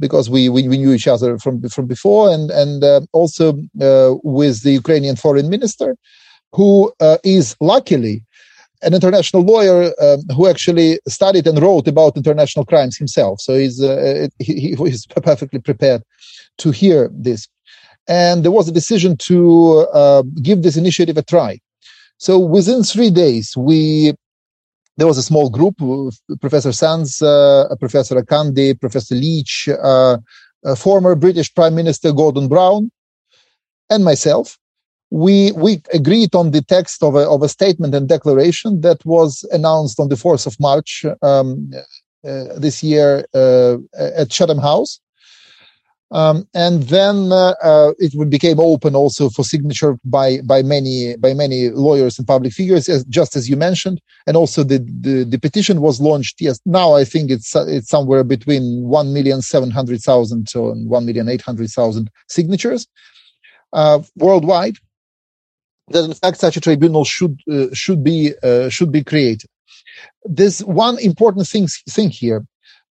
because 0.00 0.28
we, 0.28 0.48
we, 0.48 0.68
we 0.68 0.78
knew 0.78 0.92
each 0.92 1.08
other 1.08 1.38
from 1.38 1.62
from 1.68 1.86
before, 1.86 2.30
and 2.30 2.50
and 2.50 2.82
uh, 2.82 3.00
also 3.12 3.52
with 4.22 4.62
the 4.62 4.72
Ukrainian 4.72 5.16
foreign 5.16 5.48
minister 5.48 5.96
who 6.52 6.92
uh, 7.00 7.18
is 7.24 7.56
luckily 7.60 8.24
an 8.82 8.94
international 8.94 9.42
lawyer 9.42 9.92
um, 10.00 10.22
who 10.34 10.46
actually 10.46 11.00
studied 11.08 11.46
and 11.46 11.60
wrote 11.60 11.88
about 11.88 12.16
international 12.16 12.64
crimes 12.64 12.96
himself. 12.96 13.40
So 13.40 13.54
he's 13.54 13.82
uh, 13.82 14.28
he, 14.38 14.74
he's 14.74 15.06
perfectly 15.22 15.60
prepared 15.60 16.02
to 16.58 16.70
hear 16.70 17.10
this. 17.12 17.48
And 18.08 18.44
there 18.44 18.52
was 18.52 18.68
a 18.68 18.72
decision 18.72 19.16
to 19.16 19.86
uh, 19.92 20.22
give 20.42 20.62
this 20.62 20.76
initiative 20.76 21.16
a 21.16 21.22
try. 21.22 21.58
So 22.18 22.38
within 22.38 22.82
three 22.82 23.10
days, 23.10 23.56
we 23.56 24.14
there 24.96 25.06
was 25.06 25.18
a 25.18 25.22
small 25.22 25.50
group: 25.50 25.76
Professor 26.40 26.72
Sands, 26.72 27.20
uh, 27.20 27.74
Professor 27.80 28.14
Akande, 28.14 28.78
Professor 28.80 29.14
Leach, 29.14 29.68
uh, 29.68 30.18
former 30.76 31.14
British 31.14 31.52
Prime 31.54 31.74
Minister 31.74 32.12
Gordon 32.12 32.48
Brown, 32.48 32.90
and 33.90 34.04
myself 34.04 34.58
we 35.16 35.52
we 35.52 35.80
agreed 35.94 36.34
on 36.34 36.50
the 36.50 36.60
text 36.60 37.02
of 37.02 37.14
a, 37.14 37.26
of 37.26 37.42
a 37.42 37.48
statement 37.48 37.94
and 37.94 38.06
declaration 38.06 38.82
that 38.82 39.04
was 39.06 39.48
announced 39.50 39.98
on 39.98 40.10
the 40.10 40.14
4th 40.14 40.46
of 40.46 40.60
March 40.60 41.06
um, 41.22 41.70
uh, 42.28 42.58
this 42.58 42.82
year 42.82 43.24
uh, 43.32 43.76
at 43.98 44.28
Chatham 44.30 44.58
House. 44.58 45.00
Um, 46.12 46.46
and 46.54 46.84
then 46.84 47.32
uh, 47.32 47.54
uh 47.70 47.92
it 47.98 48.12
became 48.30 48.60
open 48.60 48.94
also 48.94 49.28
for 49.28 49.42
signature 49.42 49.98
by 50.04 50.40
by 50.42 50.62
many 50.62 51.16
by 51.16 51.32
many 51.34 51.70
lawyers 51.70 52.16
and 52.18 52.28
public 52.28 52.52
figures, 52.52 52.88
as, 52.88 53.02
just 53.06 53.34
as 53.36 53.48
you 53.50 53.56
mentioned. 53.56 54.00
And 54.26 54.36
also 54.36 54.62
the, 54.62 54.78
the, 55.06 55.24
the 55.24 55.38
petition 55.38 55.80
was 55.80 56.00
launched. 56.00 56.36
Yes, 56.40 56.60
now 56.64 56.94
I 56.94 57.04
think 57.04 57.30
it's 57.30 57.56
it's 57.56 57.88
somewhere 57.88 58.22
between 58.22 58.62
one 58.84 59.12
million 59.14 59.40
seven 59.42 59.70
hundred 59.70 60.00
thousand 60.00 60.48
and 60.54 60.88
one 60.88 61.06
million 61.06 61.28
eight 61.28 61.42
hundred 61.42 61.70
thousand 61.70 62.10
signatures 62.28 62.86
uh, 63.72 64.00
worldwide 64.16 64.76
that 65.88 66.04
in 66.04 66.14
fact 66.14 66.38
such 66.38 66.56
a 66.56 66.60
tribunal 66.60 67.04
should 67.04 67.40
uh, 67.50 67.66
should 67.72 68.02
be 68.02 68.32
uh, 68.42 68.68
should 68.68 68.92
be 68.92 69.04
created. 69.04 69.48
There's 70.24 70.60
one 70.64 70.98
important 70.98 71.46
thing 71.46 71.68
thing 71.88 72.10
here. 72.10 72.44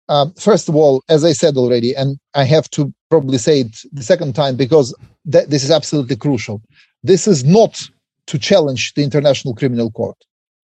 Um, 0.08 0.34
first 0.34 0.70
of 0.70 0.76
all, 0.76 1.04
as 1.10 1.26
I 1.26 1.34
said 1.34 1.58
already, 1.58 1.96
and 1.96 2.20
I 2.36 2.44
have 2.44 2.70
to 2.72 2.94
probably 3.10 3.40
say 3.40 3.62
it 3.62 3.76
the 3.92 4.04
second 4.04 4.36
time 4.36 4.56
because 4.56 4.96
th- 5.32 5.48
this 5.48 5.64
is 5.64 5.72
absolutely 5.72 6.16
crucial. 6.16 6.62
This 7.04 7.28
is 7.28 7.44
not 7.44 7.82
to 8.28 8.38
challenge 8.38 8.94
the 8.94 9.04
International 9.04 9.56
Criminal 9.56 9.92
Court. 9.92 10.18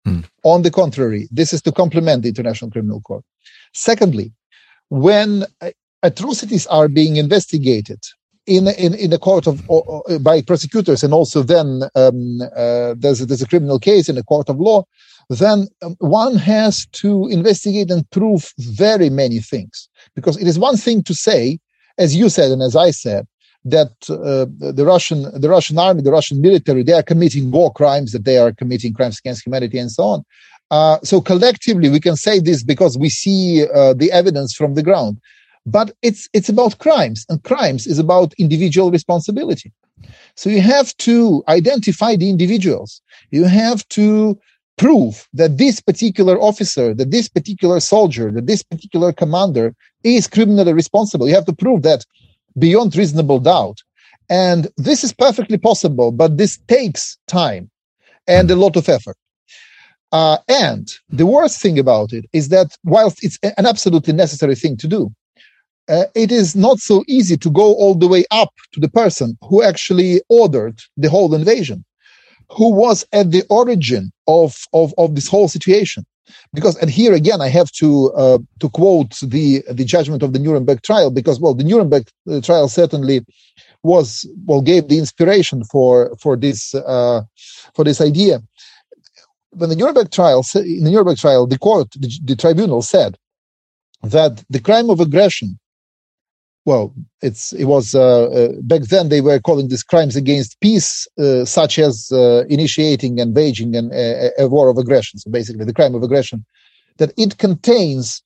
Hmm. 0.06 0.22
On 0.44 0.62
the 0.62 0.72
contrary, 0.72 1.28
this 1.32 1.54
is 1.54 1.62
to 1.63 1.72
complement 1.72 2.24
the 2.24 2.30
International 2.30 2.72
Criminal 2.72 3.02
Court. 3.02 3.24
Secondly, 3.74 4.32
when 4.89 5.46
uh, 5.62 5.72
atrocities 6.04 6.67
are 6.67 6.88
being 6.88 7.15
investigated 7.15 8.00
in 8.47 8.67
in 8.67 8.93
in 8.95 9.13
a 9.13 9.19
court 9.19 9.47
of 9.47 9.62
by 10.23 10.41
prosecutors 10.41 11.04
and 11.04 11.13
also 11.13 11.43
then 11.43 11.84
um, 11.95 12.41
uh, 12.56 12.95
there's 12.97 13.21
a, 13.21 13.25
there's 13.25 13.41
a 13.41 13.47
criminal 13.47 13.80
case 13.80 14.10
in 14.10 14.17
a 14.17 14.23
court 14.23 14.49
of 14.49 14.60
law 14.60 14.84
then 15.30 15.67
um, 15.82 15.95
one 15.99 16.36
has 16.36 16.86
to 16.88 17.27
investigate 17.27 17.89
and 17.89 18.10
prove 18.10 18.51
very 18.58 19.10
many 19.10 19.39
things. 19.39 19.88
Because 20.15 20.38
it 20.38 20.47
is 20.47 20.60
one 20.60 20.77
thing 20.77 21.04
to 21.04 21.13
say 21.13 21.60
as 21.97 22.15
you 22.15 22.30
said 22.30 22.51
and 22.51 22.62
as 22.62 22.75
i 22.75 22.89
said 22.89 23.27
that 23.63 23.91
uh, 24.10 24.45
the 24.73 24.86
russian 24.86 25.21
the 25.39 25.49
russian 25.49 25.77
army 25.77 26.01
the 26.01 26.12
russian 26.12 26.41
military 26.41 26.84
they 26.84 26.93
are 26.93 27.04
committing 27.04 27.51
war 27.51 27.71
crimes 27.71 28.12
that 28.12 28.25
they 28.25 28.38
are 28.38 28.51
committing 28.51 28.93
crimes 28.93 29.19
against 29.19 29.45
humanity 29.45 29.77
and 29.77 29.91
so 29.91 30.04
on. 30.04 30.23
Uh, 30.71 30.97
so 31.04 31.21
collectively 31.21 31.89
we 31.89 32.00
can 32.00 32.15
say 32.15 32.39
this 32.39 32.63
because 32.63 32.98
we 32.98 33.10
see 33.10 33.65
uh, 33.75 33.94
the 33.94 34.12
evidence 34.12 34.54
from 34.54 34.73
the 34.73 34.83
ground 34.83 35.19
but 35.65 35.91
it's 36.01 36.29
it's 36.33 36.49
about 36.49 36.79
crimes 36.79 37.25
and 37.29 37.43
crimes 37.43 37.87
is 37.87 37.99
about 37.99 38.33
individual 38.37 38.91
responsibility 38.91 39.71
So 40.35 40.49
you 40.49 40.62
have 40.62 40.95
to 40.97 41.43
identify 41.47 42.15
the 42.15 42.29
individuals. 42.29 43.01
You 43.31 43.45
have 43.45 43.87
to 43.89 44.39
prove 44.77 45.27
that 45.33 45.57
this 45.57 45.79
particular 45.81 46.39
officer, 46.41 46.93
that 46.93 47.12
this 47.12 47.29
particular 47.29 47.79
soldier, 47.79 48.31
that 48.31 48.47
this 48.47 48.63
particular 48.63 49.13
commander 49.13 49.75
is 50.03 50.27
criminally 50.27 50.73
responsible. 50.73 51.27
You 51.27 51.35
have 51.35 51.45
to 51.45 51.53
prove 51.55 51.83
that 51.83 52.05
beyond 52.57 52.95
reasonable 52.95 53.39
doubt. 53.39 53.79
And 54.29 54.69
this 54.77 55.03
is 55.03 55.13
perfectly 55.13 55.57
possible, 55.57 56.12
but 56.12 56.37
this 56.37 56.57
takes 56.67 57.17
time 57.27 57.69
and 58.27 58.49
a 58.49 58.55
lot 58.55 58.75
of 58.75 58.89
effort. 58.89 59.17
Uh, 60.12 60.37
and 60.47 60.91
the 61.09 61.25
worst 61.25 61.62
thing 61.62 61.79
about 61.79 62.12
it 62.13 62.25
is 62.33 62.49
that 62.49 62.77
whilst 62.83 63.23
it's 63.23 63.39
an 63.43 63.65
absolutely 63.65 64.13
necessary 64.13 64.55
thing 64.55 64.77
to 64.77 64.87
do, 64.87 65.12
uh, 65.92 66.06
it 66.15 66.31
is 66.31 66.56
not 66.56 66.79
so 66.79 67.04
easy 67.08 67.37
to 67.37 67.50
go 67.50 67.73
all 67.73 67.94
the 67.94 68.08
way 68.08 68.23
up 68.31 68.54
to 68.71 68.79
the 68.79 68.89
person 68.89 69.37
who 69.48 69.62
actually 69.62 70.21
ordered 70.29 70.79
the 70.96 71.10
whole 71.10 71.35
invasion, 71.35 71.83
who 72.50 72.71
was 72.71 73.06
at 73.12 73.31
the 73.31 73.44
origin 73.50 74.12
of, 74.27 74.56
of, 74.73 74.94
of 74.98 75.15
this 75.15 75.27
whole 75.27 75.50
situation. 75.50 76.06
Because, 76.54 76.77
and 76.77 76.89
here 76.89 77.13
again, 77.13 77.42
I 77.42 77.50
have 77.50 77.69
to 77.73 78.12
uh, 78.13 78.37
to 78.62 78.69
quote 78.69 79.19
the 79.19 79.63
the 79.69 79.83
judgment 79.83 80.23
of 80.23 80.31
the 80.31 80.39
Nuremberg 80.39 80.81
trial, 80.81 81.12
because 81.12 81.42
well, 81.42 81.54
the 81.54 81.65
Nuremberg 81.65 82.08
uh, 82.29 82.39
trial 82.39 82.69
certainly 82.69 83.25
was 83.83 84.25
well 84.46 84.62
gave 84.62 84.87
the 84.87 84.98
inspiration 84.98 85.65
for 85.65 86.15
for 86.21 86.37
this 86.37 86.73
uh, 86.73 87.21
for 87.75 87.83
this 87.83 88.00
idea. 88.00 88.42
When 89.50 89.69
the 89.69 89.75
Nuremberg 89.75 90.12
trial, 90.12 90.46
in 90.56 90.85
the 90.85 90.92
Nuremberg 90.92 91.17
trial, 91.17 91.48
the 91.48 91.60
court, 91.60 91.92
the, 92.00 92.10
the 92.23 92.37
tribunal 92.37 92.81
said 92.81 93.17
that 94.04 94.42
the 94.50 94.62
crime 94.62 94.89
of 94.89 95.02
aggression 95.02 95.60
well, 96.65 96.93
it's 97.21 97.53
it 97.53 97.65
was 97.65 97.95
uh, 97.95 98.25
uh, 98.25 98.49
back 98.62 98.83
then 98.83 99.09
they 99.09 99.21
were 99.21 99.39
calling 99.39 99.67
these 99.67 99.83
crimes 99.83 100.15
against 100.15 100.59
peace, 100.62 101.07
uh, 101.17 101.43
such 101.45 101.79
as 101.79 102.12
initiating 102.49 103.19
and 103.19 103.35
waging 103.35 103.75
an, 103.75 103.89
a, 103.93 104.29
a, 104.37 104.47
war 104.47 104.69
of 104.69 104.77
aggression. 104.77 105.19
So 105.19 105.31
basically, 105.31 105.65
the 105.65 105.73
crime 105.73 105.95
of 105.95 106.03
aggression, 106.03 106.45
that 106.97 107.12
it 107.17 107.37
contains 107.39 108.21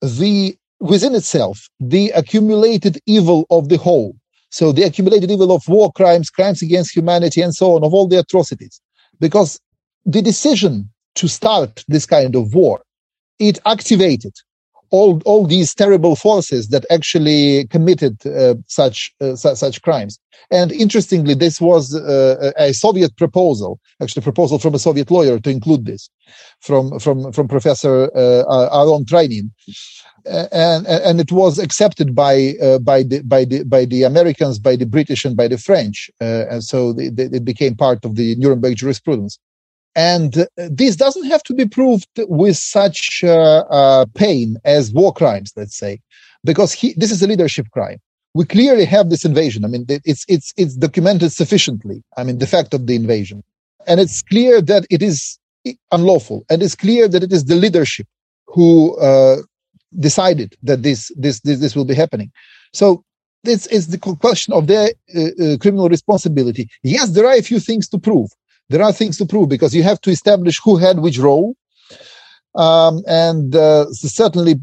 the 0.00 0.56
within 0.80 1.14
itself 1.14 1.68
the 1.80 2.10
accumulated 2.10 2.98
evil 3.06 3.46
of 3.50 3.68
the 3.68 3.78
whole. 3.78 4.16
So 4.50 4.70
the 4.70 4.82
accumulated 4.82 5.30
evil 5.30 5.50
of 5.50 5.66
war 5.66 5.90
crimes, 5.92 6.28
crimes 6.28 6.60
against 6.60 6.94
humanity, 6.94 7.40
and 7.40 7.54
so 7.54 7.74
on, 7.76 7.84
of 7.84 7.94
all 7.94 8.06
the 8.06 8.18
atrocities, 8.18 8.82
because 9.18 9.58
the 10.04 10.20
decision 10.20 10.90
to 11.14 11.28
start 11.28 11.84
this 11.88 12.04
kind 12.04 12.36
of 12.36 12.52
war, 12.52 12.82
it 13.38 13.58
activated 13.64 14.34
all 14.92 15.20
all 15.24 15.46
these 15.46 15.74
terrible 15.74 16.14
forces 16.14 16.68
that 16.68 16.84
actually 16.90 17.66
committed 17.74 18.14
uh, 18.26 18.54
such 18.68 19.12
uh, 19.20 19.34
su- 19.34 19.56
such 19.56 19.82
crimes. 19.82 20.18
And 20.50 20.70
interestingly, 20.70 21.34
this 21.34 21.60
was 21.60 21.94
uh, 21.94 22.52
a 22.56 22.72
Soviet 22.72 23.16
proposal, 23.16 23.80
actually 24.00 24.20
a 24.20 24.30
proposal 24.30 24.58
from 24.58 24.74
a 24.74 24.78
Soviet 24.78 25.10
lawyer 25.10 25.40
to 25.40 25.50
include 25.50 25.86
this, 25.86 26.10
from 26.60 26.98
from 26.98 27.32
from 27.32 27.48
Professor 27.48 28.10
uh, 28.14 28.80
Aron 28.80 29.04
Trainin. 29.04 29.50
And, 30.24 30.86
and 30.86 31.18
it 31.18 31.32
was 31.32 31.58
accepted 31.58 32.14
by 32.14 32.54
uh, 32.62 32.78
by 32.78 33.02
the 33.02 33.22
by 33.22 33.44
the 33.44 33.64
by 33.64 33.84
the 33.84 34.04
Americans, 34.04 34.60
by 34.60 34.76
the 34.76 34.86
British, 34.86 35.24
and 35.24 35.36
by 35.36 35.48
the 35.48 35.58
French, 35.58 36.08
uh, 36.20 36.44
and 36.48 36.62
so 36.62 36.92
they, 36.92 37.08
they, 37.08 37.24
it 37.24 37.44
became 37.44 37.74
part 37.74 38.04
of 38.04 38.14
the 38.14 38.36
Nuremberg 38.36 38.76
jurisprudence. 38.76 39.40
And 39.94 40.38
uh, 40.38 40.46
this 40.56 40.96
doesn't 40.96 41.26
have 41.26 41.42
to 41.44 41.54
be 41.54 41.66
proved 41.66 42.08
with 42.16 42.56
such 42.56 43.22
uh, 43.24 43.64
uh, 43.70 44.06
pain 44.14 44.56
as 44.64 44.92
war 44.92 45.12
crimes, 45.12 45.52
let's 45.56 45.76
say, 45.76 46.00
because 46.44 46.72
he, 46.72 46.94
this 46.94 47.10
is 47.10 47.22
a 47.22 47.26
leadership 47.26 47.66
crime. 47.72 47.98
We 48.34 48.46
clearly 48.46 48.86
have 48.86 49.10
this 49.10 49.24
invasion. 49.24 49.64
I 49.64 49.68
mean, 49.68 49.84
it's, 49.88 50.24
it's, 50.28 50.54
it's 50.56 50.76
documented 50.76 51.32
sufficiently. 51.32 52.02
I 52.16 52.24
mean, 52.24 52.38
the 52.38 52.46
fact 52.46 52.72
of 52.72 52.86
the 52.86 52.96
invasion. 52.96 53.44
And 53.86 54.00
it's 54.00 54.22
clear 54.22 54.62
that 54.62 54.86
it 54.88 55.02
is 55.02 55.38
unlawful. 55.90 56.44
And 56.48 56.62
it's 56.62 56.74
clear 56.74 57.08
that 57.08 57.22
it 57.22 57.32
is 57.32 57.44
the 57.44 57.56
leadership 57.56 58.06
who 58.46 58.96
uh, 58.98 59.42
decided 60.00 60.56
that 60.62 60.82
this, 60.82 61.12
this, 61.16 61.40
this, 61.40 61.60
this 61.60 61.76
will 61.76 61.84
be 61.84 61.94
happening. 61.94 62.32
So 62.72 63.04
this 63.44 63.66
is 63.66 63.88
the 63.88 63.98
question 63.98 64.54
of 64.54 64.66
their 64.66 64.92
uh, 65.14 65.20
uh, 65.20 65.56
criminal 65.58 65.90
responsibility. 65.90 66.70
Yes, 66.82 67.10
there 67.10 67.26
are 67.26 67.34
a 67.34 67.42
few 67.42 67.60
things 67.60 67.88
to 67.88 67.98
prove 67.98 68.30
there 68.72 68.82
are 68.82 68.92
things 68.92 69.16
to 69.18 69.26
prove 69.26 69.48
because 69.48 69.74
you 69.74 69.82
have 69.82 70.00
to 70.00 70.10
establish 70.10 70.60
who 70.64 70.76
had 70.76 70.98
which 70.98 71.18
role. 71.18 71.54
Um, 72.54 73.02
and 73.06 73.54
uh, 73.54 73.86
certainly 73.92 74.56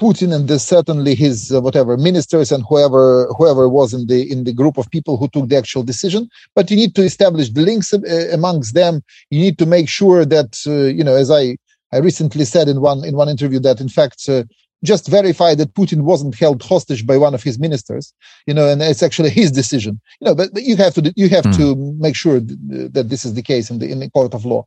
Putin 0.00 0.34
and 0.34 0.60
certainly 0.60 1.14
his 1.14 1.52
uh, 1.52 1.60
whatever 1.60 1.96
ministers 1.96 2.50
and 2.50 2.64
whoever 2.68 3.26
whoever 3.36 3.68
was 3.68 3.92
in 3.92 4.06
the 4.06 4.20
in 4.32 4.44
the 4.44 4.54
group 4.54 4.78
of 4.78 4.90
people 4.90 5.16
who 5.18 5.28
took 5.28 5.48
the 5.48 5.56
actual 5.56 5.82
decision. 5.82 6.28
But 6.54 6.70
you 6.70 6.76
need 6.76 6.94
to 6.94 7.02
establish 7.02 7.50
the 7.50 7.60
links 7.60 7.92
uh, 7.92 7.98
amongst 8.32 8.74
them. 8.74 9.02
You 9.30 9.40
need 9.40 9.58
to 9.58 9.66
make 9.66 9.88
sure 9.88 10.24
that 10.24 10.58
uh, 10.66 10.86
you 10.98 11.04
know, 11.04 11.16
as 11.16 11.30
I 11.30 11.58
I 11.92 11.98
recently 11.98 12.46
said 12.46 12.66
in 12.68 12.80
one 12.80 13.04
in 13.04 13.14
one 13.14 13.28
interview 13.28 13.60
that 13.60 13.80
in 13.80 13.90
fact 13.90 14.26
uh, 14.28 14.44
just 14.84 15.08
verify 15.08 15.54
that 15.54 15.74
Putin 15.74 16.02
wasn't 16.02 16.34
held 16.34 16.62
hostage 16.62 17.06
by 17.06 17.16
one 17.16 17.34
of 17.34 17.42
his 17.42 17.58
ministers, 17.58 18.14
you 18.46 18.54
know, 18.54 18.68
and 18.68 18.80
it's 18.82 19.02
actually 19.02 19.30
his 19.30 19.50
decision, 19.50 20.00
you 20.20 20.26
know. 20.26 20.34
But, 20.34 20.54
but 20.54 20.62
you 20.62 20.76
have 20.76 20.94
to 20.94 21.12
you 21.16 21.28
have 21.28 21.44
mm. 21.44 21.56
to 21.56 21.96
make 21.98 22.16
sure 22.16 22.40
that 22.40 23.08
this 23.08 23.24
is 23.24 23.34
the 23.34 23.42
case 23.42 23.70
in 23.70 23.78
the 23.78 23.90
in 23.90 24.00
the 24.00 24.10
court 24.10 24.34
of 24.34 24.44
law. 24.44 24.66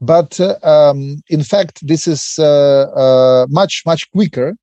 But 0.00 0.38
uh, 0.40 0.56
um, 0.62 1.22
in 1.28 1.42
fact, 1.42 1.86
this 1.86 2.06
is 2.06 2.36
uh, 2.38 2.82
uh, 2.90 3.46
much 3.48 3.82
much 3.86 4.10
quicker 4.10 4.56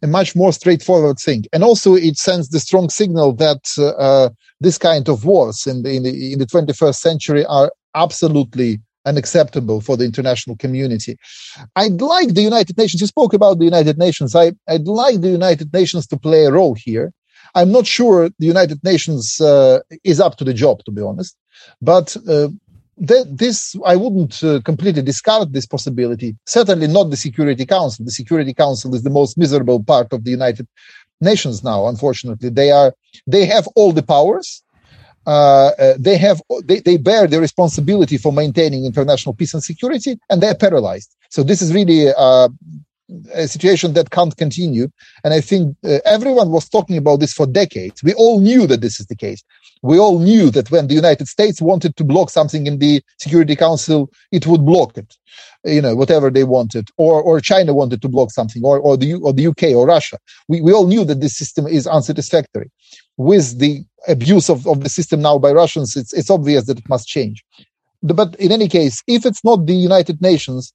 and 0.00 0.10
much 0.10 0.34
more 0.34 0.52
straightforward 0.52 1.18
thing. 1.18 1.44
And 1.52 1.62
also, 1.62 1.94
it 1.94 2.16
sends 2.16 2.48
the 2.48 2.60
strong 2.60 2.88
signal 2.88 3.34
that 3.34 3.64
uh, 3.78 4.30
this 4.60 4.78
kind 4.78 5.08
of 5.08 5.24
wars 5.24 5.66
in 5.66 5.82
the, 5.82 5.90
in 5.94 6.02
the 6.02 6.32
in 6.32 6.38
the 6.38 6.46
21st 6.46 6.96
century 6.96 7.44
are 7.46 7.70
absolutely 7.94 8.80
unacceptable 9.04 9.80
for 9.80 9.96
the 9.96 10.04
international 10.04 10.56
community. 10.56 11.16
I'd 11.76 12.00
like 12.00 12.34
the 12.34 12.42
United 12.42 12.76
Nations, 12.78 13.00
you 13.00 13.06
spoke 13.06 13.34
about 13.34 13.58
the 13.58 13.64
United 13.64 13.98
Nations, 13.98 14.34
I, 14.34 14.52
I'd 14.68 14.86
like 14.86 15.20
the 15.20 15.30
United 15.30 15.72
Nations 15.72 16.06
to 16.08 16.16
play 16.16 16.44
a 16.44 16.52
role 16.52 16.74
here. 16.74 17.12
I'm 17.54 17.72
not 17.72 17.86
sure 17.86 18.30
the 18.38 18.46
United 18.46 18.82
Nations 18.82 19.40
uh, 19.40 19.80
is 20.04 20.20
up 20.20 20.36
to 20.36 20.44
the 20.44 20.54
job, 20.54 20.84
to 20.84 20.90
be 20.90 21.02
honest, 21.02 21.36
but 21.82 22.16
uh, 22.28 22.48
th- 23.06 23.26
this 23.28 23.76
I 23.84 23.96
wouldn't 23.96 24.42
uh, 24.42 24.60
completely 24.64 25.02
discard 25.02 25.52
this 25.52 25.66
possibility. 25.66 26.36
Certainly 26.46 26.88
not 26.88 27.10
the 27.10 27.16
Security 27.16 27.66
Council. 27.66 28.04
The 28.04 28.10
Security 28.10 28.54
Council 28.54 28.94
is 28.94 29.02
the 29.02 29.10
most 29.10 29.36
miserable 29.36 29.82
part 29.82 30.12
of 30.12 30.24
the 30.24 30.30
United 30.30 30.66
Nations 31.20 31.62
now. 31.62 31.88
Unfortunately, 31.88 32.48
they 32.48 32.70
are 32.70 32.94
they 33.26 33.44
have 33.44 33.66
all 33.76 33.92
the 33.92 34.02
powers 34.02 34.62
uh, 35.26 35.70
uh, 35.78 35.94
they 35.98 36.16
have 36.16 36.42
they, 36.64 36.80
they 36.80 36.96
bear 36.96 37.26
the 37.26 37.40
responsibility 37.40 38.18
for 38.18 38.32
maintaining 38.32 38.84
international 38.84 39.34
peace 39.34 39.54
and 39.54 39.62
security, 39.62 40.18
and 40.28 40.42
they're 40.42 40.54
paralyzed. 40.54 41.14
So 41.30 41.42
this 41.42 41.62
is 41.62 41.72
really 41.72 42.08
uh, 42.16 42.48
a 43.34 43.48
situation 43.48 43.92
that 43.94 44.10
can't 44.10 44.36
continue. 44.36 44.88
And 45.24 45.34
I 45.34 45.40
think 45.40 45.76
uh, 45.84 45.98
everyone 46.04 46.50
was 46.50 46.68
talking 46.68 46.96
about 46.96 47.20
this 47.20 47.32
for 47.32 47.46
decades. 47.46 48.02
We 48.02 48.14
all 48.14 48.40
knew 48.40 48.66
that 48.66 48.80
this 48.80 49.00
is 49.00 49.06
the 49.06 49.16
case. 49.16 49.42
We 49.82 49.98
all 49.98 50.20
knew 50.20 50.50
that 50.50 50.70
when 50.70 50.86
the 50.86 50.94
United 50.94 51.26
States 51.26 51.60
wanted 51.60 51.96
to 51.96 52.04
block 52.04 52.30
something 52.30 52.66
in 52.66 52.78
the 52.78 53.02
Security 53.18 53.56
Council, 53.56 54.10
it 54.30 54.46
would 54.46 54.64
block 54.64 54.96
it, 54.96 55.16
you 55.64 55.82
know, 55.82 55.96
whatever 55.96 56.30
they 56.30 56.44
wanted, 56.44 56.88
or 56.98 57.20
or 57.20 57.40
China 57.40 57.74
wanted 57.74 58.00
to 58.02 58.08
block 58.08 58.30
something, 58.30 58.64
or 58.64 58.78
or 58.78 58.96
the 58.96 59.14
or 59.14 59.32
the 59.32 59.48
UK 59.48 59.62
or 59.74 59.86
Russia. 59.86 60.18
We 60.48 60.60
we 60.60 60.72
all 60.72 60.86
knew 60.86 61.04
that 61.04 61.20
this 61.20 61.36
system 61.36 61.66
is 61.66 61.86
unsatisfactory. 61.86 62.70
With 63.16 63.58
the 63.58 63.84
abuse 64.08 64.48
of, 64.48 64.66
of 64.66 64.82
the 64.82 64.88
system 64.88 65.20
now 65.20 65.38
by 65.38 65.52
Russians, 65.52 65.96
it's 65.96 66.12
it's 66.12 66.30
obvious 66.30 66.66
that 66.66 66.78
it 66.78 66.88
must 66.88 67.08
change. 67.08 67.44
But 68.02 68.34
in 68.36 68.52
any 68.52 68.68
case, 68.68 69.02
if 69.06 69.26
it's 69.26 69.44
not 69.44 69.66
the 69.66 69.74
United 69.74 70.20
Nations, 70.20 70.72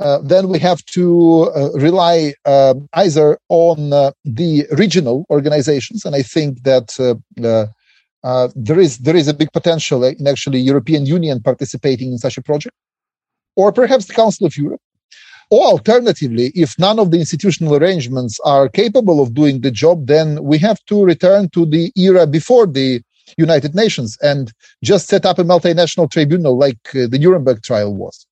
uh, 0.00 0.18
then 0.22 0.48
we 0.48 0.58
have 0.58 0.84
to 0.86 1.50
uh, 1.54 1.70
rely 1.74 2.34
uh, 2.46 2.74
either 2.94 3.38
on 3.48 3.92
uh, 3.92 4.12
the 4.24 4.66
regional 4.72 5.26
organizations, 5.30 6.04
and 6.04 6.16
I 6.16 6.22
think 6.22 6.62
that 6.62 6.88
uh, 8.22 8.48
there 8.54 8.78
is 8.78 8.98
there 8.98 9.16
is 9.16 9.28
a 9.28 9.34
big 9.34 9.52
potential 9.52 10.04
in 10.04 10.26
actually 10.26 10.60
European 10.60 11.06
Union 11.06 11.40
participating 11.40 12.12
in 12.12 12.18
such 12.18 12.36
a 12.38 12.42
project, 12.42 12.76
or 13.56 13.72
perhaps 13.72 14.06
the 14.06 14.14
Council 14.14 14.46
of 14.46 14.56
Europe. 14.56 14.80
Or 15.50 15.66
alternatively, 15.66 16.52
if 16.54 16.78
none 16.78 17.00
of 17.00 17.10
the 17.10 17.18
institutional 17.18 17.74
arrangements 17.74 18.38
are 18.44 18.68
capable 18.68 19.20
of 19.20 19.34
doing 19.34 19.62
the 19.62 19.72
job, 19.72 20.06
then 20.06 20.44
we 20.44 20.58
have 20.58 20.78
to 20.86 21.04
return 21.04 21.48
to 21.50 21.66
the 21.66 21.90
era 21.96 22.24
before 22.26 22.66
the 22.66 23.02
United 23.36 23.74
Nations 23.74 24.16
and 24.22 24.52
just 24.84 25.08
set 25.08 25.26
up 25.26 25.38
a 25.38 25.44
multinational 25.44 26.10
tribunal 26.10 26.56
like 26.56 26.78
uh, 26.94 27.06
the 27.08 27.18
Nuremberg 27.18 27.62
trial 27.62 27.94
was. 27.94 28.26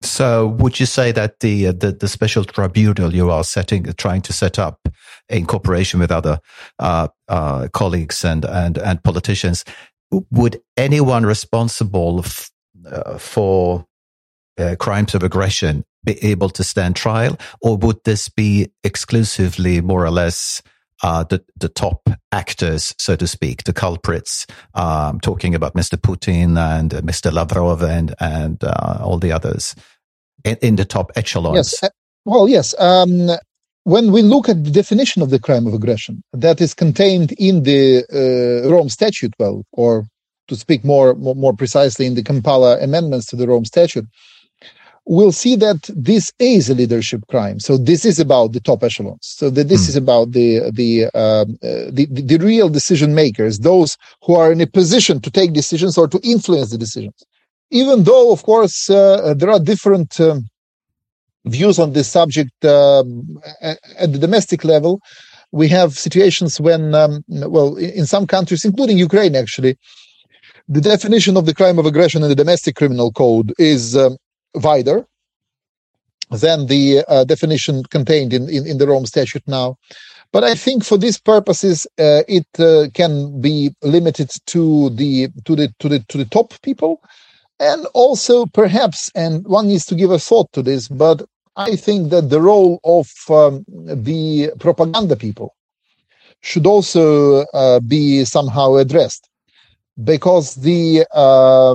So, 0.00 0.46
would 0.46 0.78
you 0.78 0.86
say 0.86 1.10
that 1.12 1.40
the, 1.40 1.68
uh, 1.68 1.72
the, 1.72 1.90
the 1.92 2.08
special 2.08 2.44
tribunal 2.44 3.14
you 3.14 3.30
are 3.30 3.42
setting, 3.42 3.84
trying 3.96 4.22
to 4.22 4.32
set 4.32 4.58
up 4.58 4.88
in 5.28 5.44
cooperation 5.44 5.98
with 5.98 6.12
other 6.12 6.40
uh, 6.78 7.08
uh, 7.26 7.68
colleagues 7.72 8.24
and 8.24 8.44
and 8.44 8.78
and 8.78 9.02
politicians, 9.02 9.64
would 10.30 10.60
anyone 10.76 11.26
responsible 11.26 12.20
f- 12.20 12.50
uh, 12.86 13.18
for 13.18 13.86
uh, 14.58 14.76
crimes 14.78 15.14
of 15.14 15.22
aggression 15.22 15.84
be 16.04 16.22
able 16.24 16.50
to 16.50 16.64
stand 16.64 16.94
trial, 16.96 17.36
or 17.60 17.76
would 17.76 17.98
this 18.04 18.28
be 18.28 18.70
exclusively, 18.84 19.80
more 19.80 20.04
or 20.04 20.10
less, 20.10 20.62
uh, 21.02 21.24
the 21.24 21.44
the 21.56 21.68
top 21.68 22.08
actors, 22.32 22.94
so 22.98 23.16
to 23.16 23.26
speak, 23.26 23.64
the 23.64 23.72
culprits. 23.72 24.46
Um, 24.74 25.20
talking 25.20 25.54
about 25.54 25.74
Mr. 25.74 25.96
Putin 25.96 26.58
and 26.58 26.94
uh, 26.94 27.00
Mr. 27.02 27.32
Lavrov 27.32 27.82
and 27.82 28.14
and 28.20 28.62
uh, 28.62 28.98
all 29.02 29.18
the 29.18 29.32
others 29.32 29.74
in, 30.44 30.56
in, 30.62 30.76
the 30.76 30.84
top 30.84 31.12
echelons. 31.16 31.56
Yes. 31.56 31.82
Uh, 31.82 31.88
well, 32.24 32.48
yes. 32.48 32.74
Um, 32.78 33.30
when 33.84 34.12
we 34.12 34.22
look 34.22 34.48
at 34.48 34.64
the 34.64 34.70
definition 34.70 35.22
of 35.22 35.30
the 35.30 35.38
crime 35.38 35.66
of 35.66 35.72
aggression 35.72 36.22
that 36.32 36.60
is 36.60 36.74
contained 36.74 37.32
in 37.38 37.62
the 37.62 38.04
uh, 38.12 38.68
Rome 38.68 38.90
Statute, 38.90 39.32
well, 39.38 39.64
or 39.72 40.04
to 40.48 40.56
speak 40.56 40.84
more, 40.84 41.14
more, 41.14 41.34
more 41.34 41.54
precisely 41.54 42.06
in 42.06 42.14
the 42.14 42.22
Kampala 42.22 42.78
amendments 42.80 43.26
to 43.26 43.36
the 43.36 43.46
Rome 43.46 43.64
Statute, 43.64 44.06
we'll 45.08 45.32
see 45.32 45.56
that 45.56 45.88
this 45.96 46.30
is 46.38 46.68
a 46.68 46.74
leadership 46.74 47.22
crime. 47.28 47.58
So 47.58 47.78
this 47.78 48.04
is 48.04 48.20
about 48.20 48.52
the 48.52 48.60
top 48.60 48.84
echelons. 48.84 49.20
So 49.22 49.48
that 49.50 49.68
this 49.68 49.86
mm. 49.86 49.88
is 49.88 49.96
about 49.96 50.32
the 50.32 50.70
the, 50.70 51.06
um, 51.06 51.58
uh, 51.62 51.90
the, 51.90 52.06
the 52.10 52.38
real 52.38 52.68
decision 52.68 53.14
makers, 53.14 53.60
those 53.60 53.96
who 54.22 54.34
are 54.34 54.52
in 54.52 54.60
a 54.60 54.66
position 54.66 55.20
to 55.22 55.30
take 55.30 55.54
decisions 55.54 55.96
or 55.96 56.06
to 56.08 56.20
influence 56.22 56.70
the 56.70 56.78
decisions. 56.78 57.18
Even 57.70 58.04
though, 58.04 58.32
of 58.32 58.42
course, 58.42 58.88
uh, 58.90 59.34
there 59.34 59.50
are 59.50 59.60
different 59.60 60.20
um, 60.20 60.46
views 61.46 61.78
on 61.78 61.92
this 61.92 62.08
subject 62.08 62.64
um, 62.64 63.40
at 63.62 64.12
the 64.12 64.18
domestic 64.18 64.62
level. 64.64 65.00
We 65.52 65.68
have 65.68 65.98
situations 65.98 66.60
when, 66.60 66.94
um, 66.94 67.24
well, 67.28 67.76
in 67.76 68.04
some 68.04 68.26
countries, 68.26 68.64
including 68.64 68.98
Ukraine, 68.98 69.34
actually, 69.34 69.78
the 70.68 70.82
definition 70.82 71.38
of 71.38 71.46
the 71.46 71.54
crime 71.54 71.78
of 71.78 71.86
aggression 71.86 72.22
in 72.22 72.28
the 72.28 72.34
domestic 72.34 72.74
criminal 72.76 73.10
code 73.10 73.54
is 73.58 73.96
um, 73.96 74.18
wider 74.54 75.06
than 76.30 76.66
the 76.66 77.04
uh, 77.08 77.24
definition 77.24 77.84
contained 77.84 78.32
in, 78.32 78.48
in, 78.48 78.66
in, 78.66 78.78
the 78.78 78.86
Rome 78.86 79.06
Statute 79.06 79.46
now. 79.46 79.76
But 80.30 80.44
I 80.44 80.54
think 80.54 80.84
for 80.84 80.98
these 80.98 81.18
purposes, 81.18 81.86
uh, 81.98 82.22
it 82.28 82.46
uh, 82.58 82.88
can 82.92 83.40
be 83.40 83.74
limited 83.82 84.30
to 84.46 84.90
the 84.90 85.28
to 85.46 85.56
the 85.56 85.72
to 85.78 85.88
the 85.88 86.00
to 86.00 86.18
the 86.18 86.26
top 86.26 86.52
people, 86.60 87.00
and 87.58 87.86
also 87.94 88.44
perhaps, 88.44 89.10
and 89.14 89.46
one 89.46 89.68
needs 89.68 89.86
to 89.86 89.94
give 89.94 90.10
a 90.10 90.18
thought 90.18 90.52
to 90.52 90.62
this. 90.62 90.86
But 90.88 91.22
I 91.56 91.76
think 91.76 92.10
that 92.10 92.28
the 92.28 92.42
role 92.42 92.78
of 92.84 93.10
um, 93.30 93.64
the 93.68 94.52
propaganda 94.60 95.16
people 95.16 95.56
should 96.40 96.66
also 96.66 97.46
uh, 97.54 97.80
be 97.80 98.24
somehow 98.24 98.74
addressed 98.74 99.28
because 100.04 100.54
the 100.56 101.06
uh, 101.12 101.74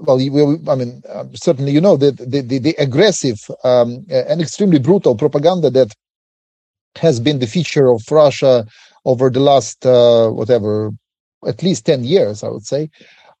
well, 0.00 0.20
you, 0.20 0.60
I 0.68 0.74
mean, 0.74 1.02
uh, 1.08 1.24
certainly 1.34 1.72
you 1.72 1.80
know 1.80 1.96
that 1.96 2.16
the, 2.16 2.40
the, 2.40 2.58
the 2.58 2.74
aggressive 2.78 3.38
um, 3.64 4.06
and 4.10 4.40
extremely 4.40 4.78
brutal 4.78 5.14
propaganda 5.14 5.70
that 5.70 5.94
has 6.96 7.20
been 7.20 7.38
the 7.38 7.46
feature 7.46 7.88
of 7.88 8.02
Russia 8.10 8.66
over 9.04 9.30
the 9.30 9.40
last 9.40 9.86
uh, 9.86 10.28
whatever, 10.30 10.90
at 11.46 11.62
least 11.62 11.86
ten 11.86 12.04
years, 12.04 12.42
I 12.42 12.48
would 12.48 12.66
say. 12.66 12.90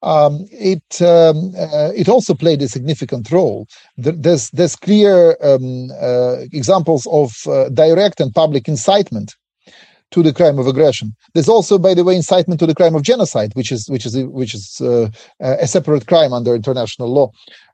Um, 0.02 0.46
it 0.50 1.02
um, 1.02 1.52
uh, 1.58 1.92
it 1.94 2.08
also 2.08 2.34
played 2.34 2.62
a 2.62 2.68
significant 2.68 3.30
role. 3.30 3.66
There's 3.98 4.50
there's 4.50 4.76
clear 4.76 5.36
um, 5.42 5.90
uh, 6.00 6.36
examples 6.52 7.06
of 7.10 7.36
uh, 7.46 7.68
direct 7.68 8.20
and 8.20 8.34
public 8.34 8.66
incitement 8.66 9.34
to 10.10 10.22
the 10.22 10.32
crime 10.32 10.58
of 10.58 10.66
aggression. 10.66 11.14
There's 11.34 11.48
also, 11.48 11.78
by 11.78 11.94
the 11.94 12.04
way, 12.04 12.16
incitement 12.16 12.60
to 12.60 12.66
the 12.66 12.74
crime 12.74 12.94
of 12.94 13.02
genocide, 13.02 13.52
which 13.54 13.70
is 13.72 13.88
which 13.88 14.06
is 14.06 14.16
which 14.24 14.54
is 14.54 14.80
uh, 14.80 15.08
a 15.40 15.66
separate 15.66 16.06
crime 16.06 16.32
under 16.32 16.54
international 16.54 17.12
law. 17.12 17.30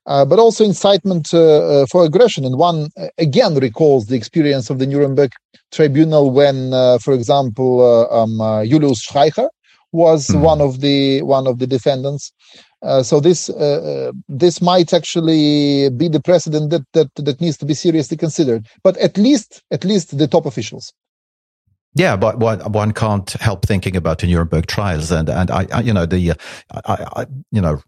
Uh, 0.07 0.25
but 0.25 0.39
also 0.39 0.65
incitement 0.65 1.35
uh, 1.35 1.83
uh 1.83 1.87
for 1.87 2.05
aggression. 2.05 2.45
And 2.45 2.57
one 2.57 2.91
uh, 2.97 3.09
again 3.19 3.55
recalls 3.57 4.07
the 4.07 4.17
experience 4.17 4.71
of 4.71 4.79
the 4.79 4.87
Nuremberg 4.87 5.33
Tribunal 5.73 6.31
when, 6.31 6.73
uh, 6.73 6.99
for 6.99 7.13
example, 7.13 7.83
um, 8.13 8.39
Julius 8.69 9.05
Streicher 9.05 9.49
was 9.93 10.29
mm-hmm. 10.29 10.43
one 10.43 10.61
of 10.61 10.81
the 10.81 11.23
one 11.23 11.47
of 11.47 11.59
the 11.59 11.67
defendants. 11.67 12.33
so 13.03 13.19
this 13.19 13.51
this 14.29 14.61
might 14.63 14.93
actually 14.93 15.91
be 15.91 16.09
the 16.09 16.21
precedent 16.21 16.71
that, 16.71 16.85
that 16.93 17.09
that 17.17 17.41
needs 17.41 17.57
to 17.57 17.67
be 17.67 17.75
seriously 17.75 18.17
considered. 18.17 18.67
But 18.85 18.97
at 18.99 19.19
least 19.19 19.63
at 19.73 19.85
least 19.85 20.17
the 20.19 20.29
top 20.29 20.47
officials 20.47 20.93
yeah, 21.97 22.15
but 22.15 22.39
one, 22.39 22.93
can't 22.93 23.31
help 23.33 23.65
thinking 23.65 23.97
about 23.97 24.19
the 24.19 24.27
Nuremberg 24.27 24.67
trials, 24.67 25.11
and 25.11 25.31
and 25.31 25.51
I, 25.51 25.67
I 25.73 25.81
you 25.81 25.95
know 25.95 26.05
the 26.05 26.33
I, 26.71 27.07
I 27.17 27.27
you 27.51 27.61
know 27.63 27.81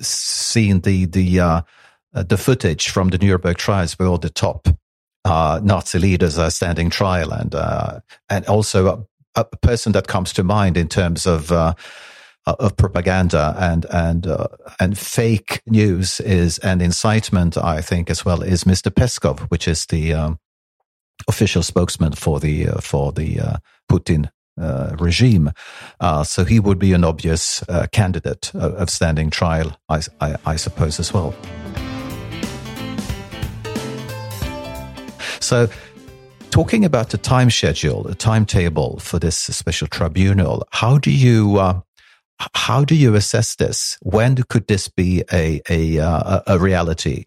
seeing 0.00 0.80
the 0.80 1.06
the 1.06 1.40
uh, 1.40 1.62
the 2.12 2.36
footage 2.36 2.88
from 2.88 3.10
the 3.10 3.18
Nuremberg 3.18 3.56
trials 3.56 3.96
where 3.98 4.08
all 4.08 4.18
the 4.18 4.30
top 4.30 4.68
uh, 5.24 5.60
Nazi 5.62 6.00
leaders 6.00 6.38
are 6.38 6.50
standing 6.50 6.90
trial, 6.90 7.32
and 7.32 7.54
uh, 7.54 8.00
and 8.28 8.44
also 8.46 9.06
a, 9.36 9.40
a, 9.40 9.44
person 9.44 9.92
that 9.92 10.08
comes 10.08 10.32
to 10.32 10.42
mind 10.42 10.76
in 10.76 10.88
terms 10.88 11.24
of 11.24 11.52
uh, 11.52 11.74
of 12.46 12.76
propaganda 12.76 13.54
and 13.60 13.86
and 13.90 14.26
uh, 14.26 14.48
and 14.80 14.98
fake 14.98 15.62
news 15.66 16.18
is 16.18 16.58
and 16.58 16.82
incitement, 16.82 17.56
I 17.56 17.80
think 17.80 18.10
as 18.10 18.24
well 18.24 18.42
is 18.42 18.64
Mr. 18.64 18.90
Peskov, 18.90 19.40
which 19.50 19.68
is 19.68 19.86
the 19.86 20.14
um, 20.14 20.40
official 21.28 21.62
spokesman 21.62 22.12
for 22.12 22.40
the 22.40 22.68
uh, 22.68 22.80
for 22.80 23.12
the 23.12 23.40
uh, 23.40 23.56
Putin 23.90 24.30
uh, 24.58 24.96
regime. 24.98 25.52
Uh, 26.00 26.24
so 26.24 26.44
he 26.44 26.58
would 26.58 26.78
be 26.78 26.94
an 26.94 27.04
obvious 27.04 27.62
uh, 27.68 27.86
candidate 27.92 28.54
of, 28.54 28.74
of, 28.74 28.88
standing 28.88 29.28
trial, 29.28 29.78
I, 29.90 30.00
I, 30.18 30.36
I, 30.46 30.56
suppose, 30.56 30.98
as 30.98 31.12
well. 31.12 31.34
So, 35.40 35.68
talking 36.50 36.86
about 36.86 37.10
the 37.10 37.18
time 37.18 37.50
schedule, 37.50 38.04
the 38.04 38.14
timetable 38.14 38.98
for 38.98 39.18
this 39.18 39.36
special 39.36 39.88
tribunal, 39.88 40.66
how 40.70 40.96
do 40.96 41.10
you 41.10 41.58
uh, 41.58 41.80
how 42.54 42.82
do 42.82 42.94
you 42.94 43.14
assess 43.14 43.56
this? 43.56 43.98
When 44.00 44.36
could 44.48 44.68
this 44.68 44.88
be 44.88 45.22
a 45.30 45.60
a, 45.68 46.42
a 46.46 46.58
reality? 46.58 47.26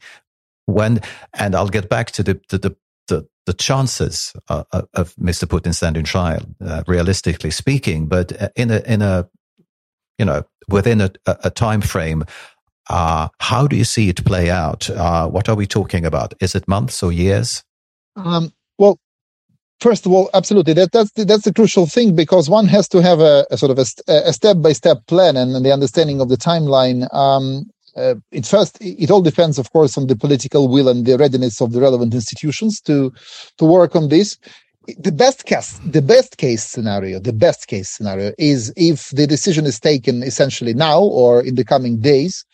When 0.65 0.99
and 1.35 1.55
I'll 1.55 1.69
get 1.69 1.89
back 1.89 2.09
to 2.11 2.23
the 2.23 2.35
to 2.49 2.57
the 2.57 2.75
the, 3.09 3.27
the 3.45 3.53
chances 3.53 4.33
uh, 4.47 4.63
of 4.93 5.15
Mr. 5.15 5.45
Putin 5.45 5.73
standing 5.73 6.05
trial, 6.05 6.41
uh, 6.65 6.83
realistically 6.87 7.51
speaking, 7.51 8.07
but 8.07 8.41
uh, 8.41 8.49
in 8.55 8.71
a 8.71 8.79
in 8.85 9.01
a 9.01 9.27
you 10.17 10.25
know 10.25 10.43
within 10.69 11.01
a, 11.01 11.11
a 11.25 11.49
time 11.49 11.81
frame, 11.81 12.23
uh, 12.89 13.29
how 13.39 13.67
do 13.67 13.75
you 13.75 13.83
see 13.83 14.09
it 14.09 14.23
play 14.25 14.49
out? 14.49 14.89
Uh, 14.89 15.27
what 15.27 15.49
are 15.49 15.55
we 15.55 15.67
talking 15.67 16.05
about? 16.05 16.33
Is 16.41 16.55
it 16.55 16.67
months 16.67 17.03
or 17.03 17.11
years? 17.11 17.63
Um, 18.15 18.51
well, 18.77 18.99
first 19.79 20.05
of 20.05 20.11
all, 20.11 20.29
absolutely. 20.33 20.73
That, 20.73 20.91
that's 20.91 21.11
the, 21.11 21.25
that's 21.25 21.43
the 21.43 21.53
crucial 21.53 21.85
thing 21.85 22.15
because 22.15 22.49
one 22.49 22.67
has 22.67 22.87
to 22.89 23.01
have 23.01 23.19
a, 23.19 23.45
a 23.51 23.57
sort 23.57 23.71
of 23.71 23.79
a, 23.79 23.85
a 24.07 24.33
step 24.33 24.57
by 24.61 24.73
step 24.73 25.05
plan 25.07 25.37
and, 25.37 25.55
and, 25.55 25.65
the 25.65 25.71
understanding 25.71 26.19
of 26.19 26.29
the 26.29 26.37
timeline. 26.37 27.11
Um, 27.13 27.69
uh, 27.99 28.15
it 28.31 28.45
first 28.45 28.77
it 28.81 29.11
all 29.11 29.21
depends 29.21 29.57
of 29.59 29.71
course 29.71 29.97
on 29.97 30.07
the 30.07 30.15
political 30.15 30.67
will 30.67 30.87
and 30.87 31.05
the 31.05 31.17
readiness 31.17 31.61
of 31.61 31.71
the 31.73 31.81
relevant 31.81 32.13
institutions 32.13 32.79
to 32.81 33.11
to 33.57 33.65
work 33.65 33.95
on 33.95 34.09
this. 34.09 34.37
The 34.97 35.11
best 35.11 35.45
case 35.45 35.79
the 35.85 36.01
best 36.01 36.37
case 36.37 36.63
scenario 36.63 37.19
the 37.19 37.33
best 37.33 37.67
case 37.67 37.89
scenario 37.89 38.31
is 38.37 38.73
if 38.75 39.09
the 39.09 39.27
decision 39.27 39.65
is 39.65 39.79
taken 39.79 40.23
essentially 40.23 40.73
now 40.73 41.01
or 41.01 41.43
in 41.43 41.55
the 41.55 41.65
coming 41.65 41.99
days 41.99 42.45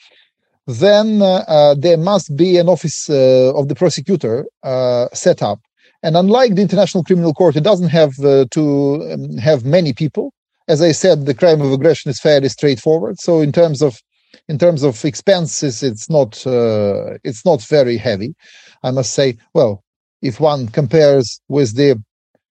then 0.67 1.21
uh, 1.21 1.43
uh, 1.47 1.75
there 1.75 1.97
must 1.97 2.35
be 2.35 2.57
an 2.57 2.67
office 2.67 3.09
uh, 3.09 3.53
of 3.55 3.67
the 3.67 3.75
prosecutor 3.75 4.47
uh, 4.63 5.07
set 5.13 5.43
up. 5.43 5.59
And 6.01 6.17
unlike 6.17 6.55
the 6.55 6.63
international 6.63 7.03
criminal 7.03 7.33
court 7.33 7.55
it 7.55 7.63
doesn't 7.63 7.89
have 7.89 8.13
uh, 8.19 8.45
to 8.51 8.63
um, 9.11 9.37
have 9.37 9.63
many 9.63 9.93
people. 9.93 10.33
As 10.67 10.81
i 10.81 10.91
said 10.91 11.25
the 11.25 11.35
crime 11.41 11.61
of 11.61 11.71
aggression 11.71 12.09
is 12.09 12.19
fairly 12.19 12.49
straightforward. 12.49 13.19
So 13.19 13.41
in 13.41 13.51
terms 13.51 13.81
of 13.81 14.01
in 14.47 14.57
terms 14.57 14.83
of 14.83 15.03
expenses, 15.05 15.83
it's 15.83 16.09
not 16.09 16.45
uh, 16.45 17.17
it's 17.23 17.45
not 17.45 17.61
very 17.63 17.97
heavy. 17.97 18.35
I 18.83 18.91
must 18.91 19.13
say. 19.13 19.37
Well, 19.53 19.83
if 20.21 20.39
one 20.39 20.67
compares 20.67 21.41
with 21.47 21.75
the 21.75 22.01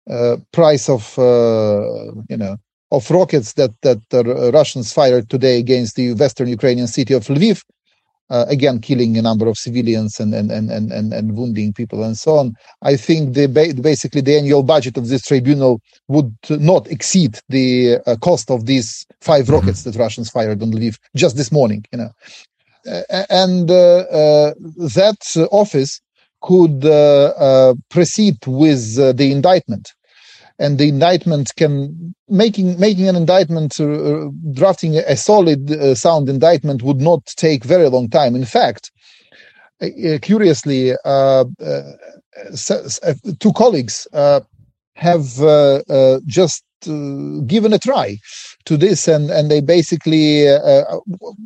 uh, 0.08 0.36
price 0.52 0.88
of 0.88 1.18
uh, 1.18 2.12
you 2.28 2.36
know 2.36 2.56
of 2.90 3.10
rockets 3.10 3.54
that 3.54 3.72
that 3.82 3.98
the 4.10 4.50
Russians 4.52 4.92
fired 4.92 5.28
today 5.28 5.58
against 5.58 5.96
the 5.96 6.14
western 6.14 6.48
Ukrainian 6.48 6.86
city 6.86 7.14
of 7.14 7.24
Lviv, 7.24 7.62
uh, 8.30 8.46
again 8.48 8.80
killing 8.80 9.16
a 9.16 9.22
number 9.22 9.46
of 9.48 9.58
civilians 9.58 10.20
and 10.20 10.34
and, 10.34 10.50
and, 10.50 10.70
and, 10.70 11.12
and 11.12 11.36
wounding 11.36 11.72
people 11.72 12.02
and 12.02 12.16
so 12.16 12.36
on. 12.36 12.54
I 12.82 12.96
think 12.96 13.34
the 13.34 13.46
basically 13.82 14.20
the 14.20 14.36
annual 14.36 14.62
budget 14.62 14.96
of 14.96 15.08
this 15.08 15.22
tribunal 15.22 15.80
would 16.08 16.34
not 16.48 16.86
exceed 16.88 17.38
the 17.48 17.98
uh, 18.06 18.16
cost 18.16 18.50
of 18.50 18.66
these 18.66 19.06
5 19.20 19.44
mm-hmm. 19.44 19.52
rockets 19.52 19.82
that 19.84 19.96
Russians 19.96 20.30
fired 20.30 20.62
on 20.62 20.72
Lviv 20.72 20.98
just 21.14 21.36
this 21.36 21.52
morning. 21.52 21.84
You 21.92 21.98
know, 21.98 22.10
uh, 22.86 23.24
and 23.28 23.70
uh, 23.70 24.54
that 24.76 25.48
office 25.50 26.00
could 26.42 26.84
uh, 26.84 27.74
proceed 27.90 28.38
with 28.46 28.96
the 28.96 29.30
indictment 29.30 29.92
and 30.60 30.78
the 30.78 30.88
indictment 30.88 31.52
can 31.56 32.14
making 32.28 32.78
making 32.80 33.08
an 33.08 33.16
indictment 33.16 33.80
uh, 33.80 34.28
drafting 34.54 34.96
a 34.98 35.16
solid 35.16 35.72
uh, 35.72 35.94
sound 35.96 36.28
indictment 36.28 36.82
would 36.82 37.00
not 37.00 37.26
take 37.36 37.64
very 37.64 37.88
long 37.90 38.10
time. 38.10 38.36
In 38.36 38.46
fact 38.46 38.92
uh, 39.82 40.18
curiously 40.22 40.92
uh, 41.04 41.44
uh, 41.64 41.82
two 43.40 43.52
colleagues 43.54 44.06
uh, 44.12 44.40
have 44.94 45.40
uh, 45.40 45.82
uh, 45.90 46.20
just 46.26 46.64
uh, 46.88 47.40
given 47.46 47.72
a 47.72 47.78
try 47.78 48.18
to 48.66 48.76
this 48.76 49.08
and 49.08 49.30
and 49.30 49.50
they 49.50 49.60
basically 49.60 50.48
uh, 50.48 50.84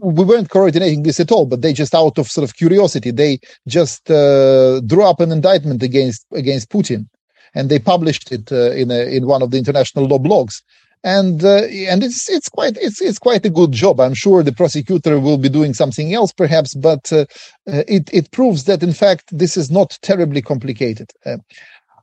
we 0.03 0.25
weren't 0.25 0.51
coordinating 0.51 1.03
this 1.05 1.21
at 1.21 1.33
all 1.33 1.47
but 1.47 1.63
they 1.63 1.73
just 1.73 1.95
out 1.95 2.19
of 2.19 2.29
sort 2.29 2.49
of 2.49 2.57
curiosity 2.57 3.11
they 3.13 3.39
just 3.69 4.11
uh, 4.11 4.81
drew 4.83 5.05
up 5.05 5.21
an 5.21 5.33
indictment 5.33 5.83
against 5.83 6.27
against 6.33 6.71
putin 6.71 7.07
and 7.55 7.69
they 7.69 7.79
published 7.79 8.33
it 8.33 8.51
uh, 8.53 8.73
in 8.73 8.91
a, 8.91 9.17
in 9.17 9.27
one 9.27 9.43
of 9.43 9.51
the 9.51 9.59
international 9.59 10.07
law 10.07 10.19
blogs 10.19 10.63
and 11.05 11.45
uh, 11.45 11.65
and 11.65 12.03
it's 12.03 12.29
it's 12.31 12.49
quite 12.49 12.79
it's 12.81 13.01
it's 13.01 13.19
quite 13.19 13.45
a 13.45 13.51
good 13.51 13.73
job. 13.73 14.01
I'm 14.01 14.15
sure 14.15 14.43
the 14.43 14.53
prosecutor 14.53 15.21
will 15.21 15.37
be 15.37 15.51
doing 15.51 15.75
something 15.75 16.15
else, 16.15 16.33
perhaps, 16.33 16.75
but 16.75 17.13
uh, 17.13 17.27
uh 17.69 17.85
it 17.87 18.13
it 18.13 18.31
proves 18.31 18.65
that 18.65 18.83
in 18.83 18.95
fact 18.95 19.25
this 19.31 19.57
is 19.57 19.71
not 19.71 19.99
terribly 20.01 20.41
complicated. 20.41 21.11
Uh, 21.25 21.37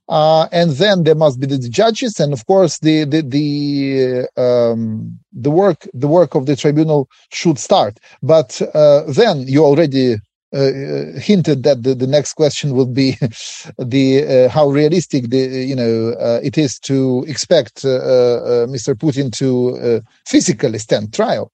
uh, 0.07 0.47
and 0.51 0.71
then 0.71 1.03
there 1.03 1.15
must 1.15 1.39
be 1.39 1.47
the 1.47 1.57
judges, 1.57 2.19
and 2.19 2.31
of 2.31 2.45
course 2.45 2.77
the 2.79 3.05
the 3.05 3.21
the 3.21 4.41
um, 4.41 5.17
the 5.33 5.49
work 5.49 5.87
the 5.95 6.07
work 6.07 6.35
of 6.35 6.45
the 6.45 6.55
tribunal 6.55 7.09
should 7.31 7.57
start. 7.57 7.99
But 8.21 8.61
uh, 8.75 9.03
then 9.07 9.47
you 9.47 9.65
already 9.65 10.17
uh, 10.53 11.17
hinted 11.19 11.63
that 11.63 11.83
the, 11.83 11.95
the 11.95 12.07
next 12.07 12.33
question 12.33 12.73
would 12.73 12.93
be 12.93 13.11
the 13.77 14.45
uh, 14.45 14.49
how 14.49 14.67
realistic 14.69 15.29
the 15.29 15.37
you 15.37 15.75
know 15.75 16.13
uh, 16.19 16.39
it 16.43 16.57
is 16.57 16.77
to 16.79 17.23
expect 17.27 17.83
Mr. 17.83 18.93
Putin 18.95 19.31
to 19.31 20.01
physically 20.25 20.79
stand 20.79 21.13
trial. 21.13 21.51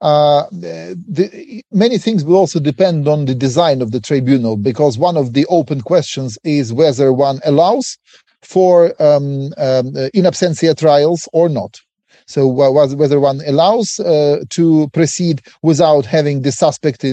Uh, 0.00 0.44
the, 0.50 1.62
many 1.72 1.96
things 1.96 2.24
will 2.24 2.36
also 2.36 2.60
depend 2.60 3.08
on 3.08 3.24
the 3.24 3.34
design 3.34 3.80
of 3.80 3.92
the 3.92 4.00
tribunal 4.00 4.56
because 4.56 4.98
one 4.98 5.16
of 5.16 5.32
the 5.32 5.46
open 5.46 5.80
questions 5.80 6.38
is 6.44 6.72
whether 6.72 7.12
one 7.12 7.40
allows 7.44 7.96
for 8.42 8.94
um, 9.02 9.52
um, 9.56 9.88
in 10.14 10.24
absentia 10.24 10.76
trials 10.76 11.28
or 11.32 11.48
not. 11.48 11.80
So 12.26 12.48
whether 12.48 13.20
one 13.20 13.40
allows 13.46 14.00
uh, 14.00 14.44
to 14.50 14.88
proceed 14.88 15.42
without 15.62 16.04
having 16.04 16.42
the 16.42 16.50
suspect 16.50 17.04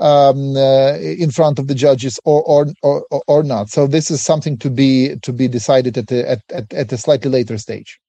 um, 0.00 0.56
uh, 0.56 0.94
in 0.96 1.30
front 1.30 1.58
of 1.58 1.68
the 1.68 1.74
judges 1.74 2.18
or, 2.24 2.42
or 2.42 2.66
or 2.82 3.04
or 3.26 3.42
not. 3.42 3.68
So 3.68 3.86
this 3.86 4.10
is 4.10 4.22
something 4.22 4.56
to 4.58 4.70
be 4.70 5.16
to 5.22 5.32
be 5.32 5.46
decided 5.46 5.96
at 5.98 6.10
at, 6.10 6.42
at, 6.50 6.92
a 6.92 6.96
slightly 6.96 7.30
later 7.30 7.58
stage. 7.58 8.00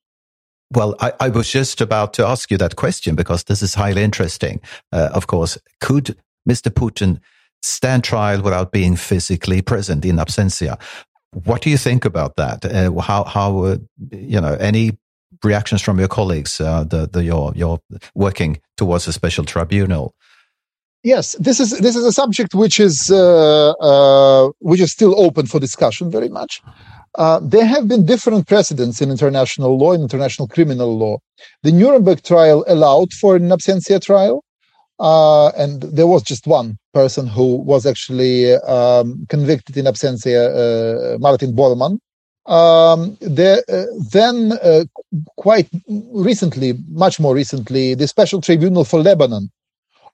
Well, 0.73 0.95
I, 1.01 1.11
I, 1.19 1.29
was 1.29 1.51
just 1.51 1.81
about 1.81 2.13
to 2.13 2.25
ask 2.25 2.49
you 2.49 2.57
that 2.57 2.77
question 2.77 3.13
because 3.13 3.43
this 3.43 3.61
is 3.61 3.73
highly 3.73 4.03
interesting. 4.03 4.61
Uh, 4.93 5.09
of 5.13 5.27
course, 5.27 5.57
could 5.81 6.15
Mr. 6.49 6.69
Putin 6.69 7.19
stand 7.61 8.05
trial 8.05 8.41
without 8.41 8.71
being 8.71 8.95
physically 8.95 9.61
present 9.61 10.05
in 10.05 10.15
absentia? 10.15 10.79
What 11.43 11.61
do 11.61 11.69
you 11.69 11.77
think 11.77 12.05
about 12.05 12.37
that? 12.37 12.63
Uh, 12.63 12.99
how, 13.01 13.25
how, 13.25 13.63
uh, 13.63 13.77
you 14.11 14.39
know, 14.39 14.55
any 14.61 14.97
reactions 15.43 15.81
from 15.81 15.99
your 15.99 16.07
colleagues, 16.07 16.61
uh, 16.61 16.85
the, 16.85 17.05
the, 17.05 17.21
you're, 17.23 17.51
you're 17.53 17.79
working 18.15 18.61
towards 18.77 19.09
a 19.09 19.13
special 19.13 19.43
tribunal? 19.43 20.15
Yes, 21.03 21.35
this 21.39 21.59
is 21.59 21.79
this 21.79 21.95
is 21.95 22.05
a 22.05 22.11
subject 22.11 22.53
which 22.53 22.79
is 22.79 23.09
uh, 23.09 23.71
uh, 23.71 24.51
which 24.59 24.79
is 24.79 24.91
still 24.91 25.19
open 25.19 25.47
for 25.47 25.59
discussion 25.59 26.11
very 26.11 26.29
much. 26.29 26.61
Uh, 27.15 27.39
there 27.41 27.65
have 27.65 27.87
been 27.87 28.05
different 28.05 28.47
precedents 28.47 29.01
in 29.01 29.09
international 29.09 29.77
law, 29.77 29.93
in 29.93 30.01
international 30.01 30.47
criminal 30.47 30.95
law. 30.95 31.17
The 31.63 31.71
Nuremberg 31.71 32.21
trial 32.21 32.63
allowed 32.67 33.13
for 33.13 33.35
an 33.35 33.49
absentia 33.49 33.99
trial, 33.99 34.43
uh, 34.99 35.47
and 35.49 35.81
there 35.81 36.05
was 36.05 36.21
just 36.21 36.45
one 36.45 36.77
person 36.93 37.25
who 37.25 37.55
was 37.55 37.87
actually 37.87 38.53
um, 38.53 39.25
convicted 39.27 39.77
in 39.77 39.85
absentia, 39.85 41.15
uh, 41.15 41.17
Martin 41.17 41.53
Bormann. 41.53 41.97
Um, 42.45 43.17
there, 43.21 43.63
uh, 43.69 43.85
then, 44.11 44.53
uh, 44.63 44.85
quite 45.37 45.69
recently, 46.13 46.73
much 46.89 47.19
more 47.19 47.35
recently, 47.35 47.95
the 47.95 48.07
Special 48.07 48.39
Tribunal 48.39 48.83
for 48.83 48.99
Lebanon 48.99 49.49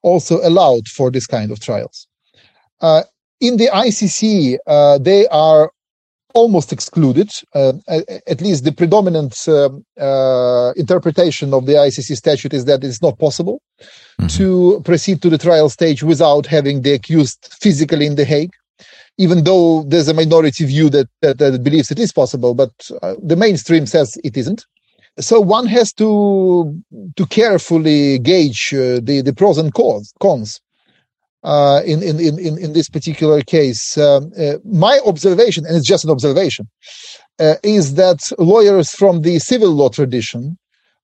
also 0.02 0.40
allowed 0.48 0.88
for 0.88 1.12
this 1.12 1.28
kind 1.28 1.52
of 1.52 1.60
trials. 1.60 2.08
Uh, 2.82 3.04
in 3.40 3.58
the 3.58 3.68
ICC, 3.68 4.58
uh, 4.68 4.98
they 4.98 5.28
are 5.28 5.72
almost 6.34 6.72
excluded. 6.72 7.30
Uh, 7.54 7.74
at 8.28 8.42
least 8.42 8.64
the 8.64 8.72
predominant 8.72 9.36
um, 9.48 9.84
uh, 10.00 10.72
interpretation 10.76 11.54
of 11.54 11.66
the 11.66 11.74
ICC 11.74 12.16
statute 12.16 12.54
is 12.54 12.66
that 12.66 12.84
it's 12.84 13.02
not 13.02 13.18
possible 13.18 13.62
mm-hmm. 13.82 14.28
to 14.28 14.82
proceed 14.86 15.22
to 15.22 15.30
the 15.30 15.38
trial 15.38 15.70
stage 15.70 16.04
without 16.04 16.46
having 16.46 16.82
the 16.82 16.94
accused 16.94 17.50
physically 17.60 18.06
in 18.06 18.16
The 18.16 18.26
Hague. 18.26 18.54
Even 19.20 19.44
though 19.44 19.82
there's 19.84 20.08
a 20.08 20.14
minority 20.14 20.64
view 20.66 20.90
that, 20.92 21.08
that, 21.22 21.40
that 21.40 21.64
believes 21.64 21.90
it 21.90 21.98
is 21.98 22.14
possible, 22.14 22.54
but 22.54 22.72
uh, 23.02 23.16
the 23.22 23.36
mainstream 23.36 23.88
says 23.88 24.16
it 24.24 24.38
isn't 24.38 24.64
so 25.20 25.40
one 25.40 25.66
has 25.66 25.94
to 25.94 26.82
to 27.16 27.26
carefully 27.28 28.20
gauge 28.20 28.74
uh, 28.74 29.00
the 29.02 29.22
the 29.24 29.34
pros 29.34 29.58
and 29.58 29.74
cons 29.74 30.14
cons 30.20 30.62
uh, 31.44 31.82
in, 31.86 32.04
in 32.04 32.20
in 32.20 32.58
in 32.58 32.74
this 32.74 32.90
particular 32.90 33.42
case. 33.42 33.98
Um, 33.98 34.32
uh, 34.40 34.54
my 34.64 35.00
observation, 35.06 35.66
and 35.66 35.76
it's 35.76 35.88
just 35.88 36.04
an 36.04 36.12
observation, 36.12 36.68
uh, 37.40 37.56
is 37.64 37.96
that 37.96 38.32
lawyers 38.38 38.92
from 38.92 39.22
the 39.22 39.40
civil 39.40 39.72
law 39.72 39.90
tradition 39.90 40.58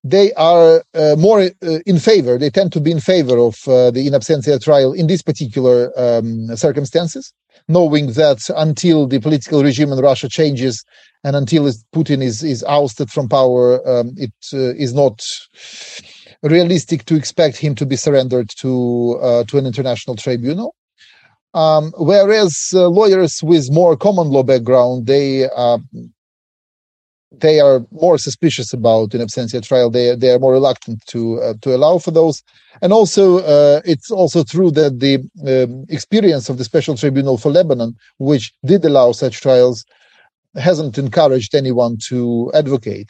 they 0.06 0.34
are 0.34 0.84
uh, 0.94 1.16
more 1.18 1.40
uh, 1.40 1.80
in 1.86 1.98
favor. 1.98 2.38
They 2.38 2.50
tend 2.50 2.74
to 2.74 2.82
be 2.82 2.92
in 2.92 3.00
favor 3.00 3.38
of 3.38 3.56
the 3.66 4.04
in 4.06 4.12
absentia 4.12 4.62
trial 4.62 4.92
in 4.92 5.08
these 5.08 5.24
particular 5.24 5.98
um, 5.98 6.54
circumstances, 6.58 7.34
knowing 7.68 8.14
that 8.14 8.40
until 8.56 9.08
the 9.08 9.20
political 9.20 9.64
regime 9.64 9.92
in 9.92 10.00
Russia 10.00 10.30
changes 10.30 10.84
and 11.24 11.36
until 11.36 11.72
Putin 11.96 12.22
is 12.22 12.44
is 12.44 12.64
ousted 12.66 13.10
from 13.10 13.30
power, 13.30 13.88
um, 13.88 14.14
it 14.18 14.34
uh, 14.54 14.74
is 14.76 14.94
not 14.94 15.22
realistic 16.42 17.06
to 17.06 17.16
expect 17.16 17.58
him 17.58 17.76
to 17.76 17.86
be 17.86 17.96
surrendered 17.96 18.50
to 18.58 19.18
uh, 19.22 19.44
to 19.46 19.58
an 19.58 19.66
international 19.66 20.16
tribunal. 20.16 20.76
Um, 21.54 21.94
whereas 21.98 22.72
uh, 22.74 22.88
lawyers 22.88 23.42
with 23.44 23.72
more 23.72 23.96
common 23.96 24.30
law 24.30 24.44
background, 24.44 25.06
they 25.06 25.48
uh, 25.50 25.78
they 27.34 27.60
are 27.60 27.86
more 27.92 28.18
suspicious 28.18 28.74
about 28.74 29.14
in 29.14 29.22
absentia 29.22 29.62
trial. 29.62 29.90
They 29.90 30.16
they 30.16 30.32
are 30.32 30.40
more 30.40 30.54
reluctant 30.54 31.06
to 31.08 31.42
uh, 31.42 31.54
to 31.62 31.76
allow 31.76 31.98
for 31.98 32.12
those. 32.12 32.44
And 32.82 32.94
also, 32.94 33.40
uh, 33.40 33.82
it's 33.86 34.12
also 34.12 34.44
true 34.44 34.72
that 34.72 35.00
the 35.00 35.16
um, 35.48 35.86
experience 35.90 36.50
of 36.50 36.58
the 36.58 36.64
Special 36.64 36.96
Tribunal 36.96 37.38
for 37.38 37.52
Lebanon, 37.52 37.96
which 38.18 38.54
did 38.66 38.84
allow 38.86 39.12
such 39.12 39.42
trials, 39.42 39.86
hasn't 40.56 40.98
encouraged 40.98 41.56
anyone 41.56 41.98
to 42.10 42.52
advocate 42.54 43.10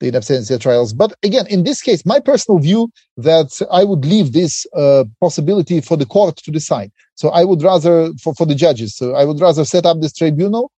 the 0.00 0.08
in 0.08 0.14
absentia 0.14 0.60
trials. 0.60 0.92
But 0.92 1.14
again, 1.22 1.46
in 1.48 1.64
this 1.64 1.82
case, 1.82 2.06
my 2.06 2.20
personal 2.20 2.60
view 2.60 2.90
that 3.16 3.60
I 3.70 3.84
would 3.84 4.04
leave 4.04 4.32
this 4.32 4.66
uh, 4.74 5.04
possibility 5.20 5.80
for 5.80 5.96
the 5.96 6.06
court 6.06 6.36
to 6.36 6.50
decide. 6.50 6.90
So 7.14 7.30
I 7.30 7.44
would 7.44 7.62
rather 7.62 8.12
for, 8.22 8.34
for 8.34 8.46
the 8.46 8.54
judges. 8.54 8.96
So 8.96 9.14
I 9.14 9.24
would 9.24 9.40
rather 9.40 9.64
set 9.64 9.84
up 9.84 10.00
this 10.00 10.12
tribunal, 10.12 10.70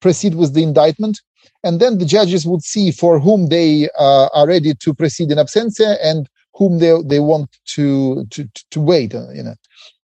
proceed 0.00 0.34
with 0.34 0.54
the 0.54 0.62
indictment, 0.62 1.20
and 1.64 1.80
then 1.80 1.98
the 1.98 2.04
judges 2.04 2.46
would 2.46 2.62
see 2.62 2.90
for 2.90 3.18
whom 3.18 3.48
they 3.48 3.88
uh, 3.98 4.28
are 4.34 4.46
ready 4.46 4.74
to 4.74 4.94
proceed 4.94 5.30
in 5.30 5.38
absentia 5.38 5.96
and 6.02 6.28
whom 6.54 6.78
they 6.78 6.94
they 7.04 7.20
want 7.20 7.48
to 7.66 8.24
to 8.30 8.48
to 8.70 8.80
wait. 8.80 9.14
Uh, 9.14 9.30
you 9.30 9.42
know. 9.42 9.54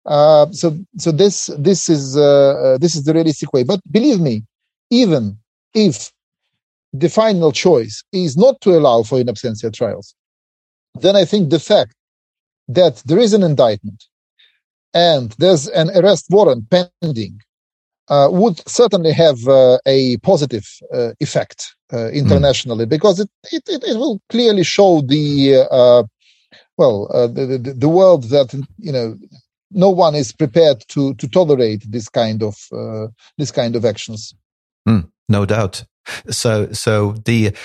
Uh, 0.05 0.51
so 0.51 0.77
so 0.97 1.11
this 1.11 1.49
this 1.57 1.89
is 1.89 2.17
uh, 2.17 2.53
uh, 2.73 2.77
this 2.77 2.95
is 2.95 3.03
the 3.03 3.13
realistic 3.13 3.53
way. 3.53 3.63
But 3.63 3.79
believe 3.91 4.19
me, 4.19 4.43
even 4.89 5.37
if 5.73 6.11
the 6.93 7.09
final 7.09 7.51
choice 7.51 8.03
is 8.11 8.35
not 8.35 8.59
to 8.61 8.71
allow 8.71 9.03
for 9.03 9.19
in 9.19 9.27
absentia 9.27 9.71
trials, 9.71 10.15
then 10.95 11.15
I 11.15 11.25
think 11.25 11.49
the 11.49 11.59
fact 11.59 11.93
that 12.67 12.97
there 13.05 13.19
is 13.19 13.33
an 13.33 13.43
indictment 13.43 14.05
and 14.93 15.31
there's 15.37 15.67
an 15.67 15.89
arrest 15.91 16.25
warrant 16.29 16.69
pending 16.69 17.41
would 18.09 18.67
certainly 18.67 19.11
have 19.11 19.47
uh, 19.47 19.77
a 19.85 20.17
positive 20.17 20.67
uh, 20.93 21.11
effect 21.19 21.75
uh, 21.93 22.09
internationally 22.09 22.85
mm. 22.85 22.89
because 22.89 23.19
it, 23.19 23.29
it, 23.51 23.63
it, 23.67 23.97
will 23.97 24.19
clearly 24.29 24.63
show 24.63 25.01
the 25.01 25.67
uh, 25.69 26.03
well 26.77 27.09
uh, 27.13 27.27
the, 27.27 27.45
the, 27.45 27.73
the 27.73 27.89
world 27.89 28.23
that 28.25 28.53
you 28.77 28.91
know 28.91 29.17
no 29.71 29.89
one 29.89 30.15
is 30.15 30.31
prepared 30.31 30.83
to 30.87 31.13
to 31.15 31.27
tolerate 31.27 31.83
this 31.91 32.09
kind 32.09 32.41
of 32.41 32.55
this 33.37 33.51
kind 33.51 33.75
of 33.75 33.85
actions. 33.85 34.33
Mm. 34.87 35.09
No 35.27 35.45
doubt. 35.45 35.85
So, 36.31 36.71
so 36.71 37.13
the 37.25 37.55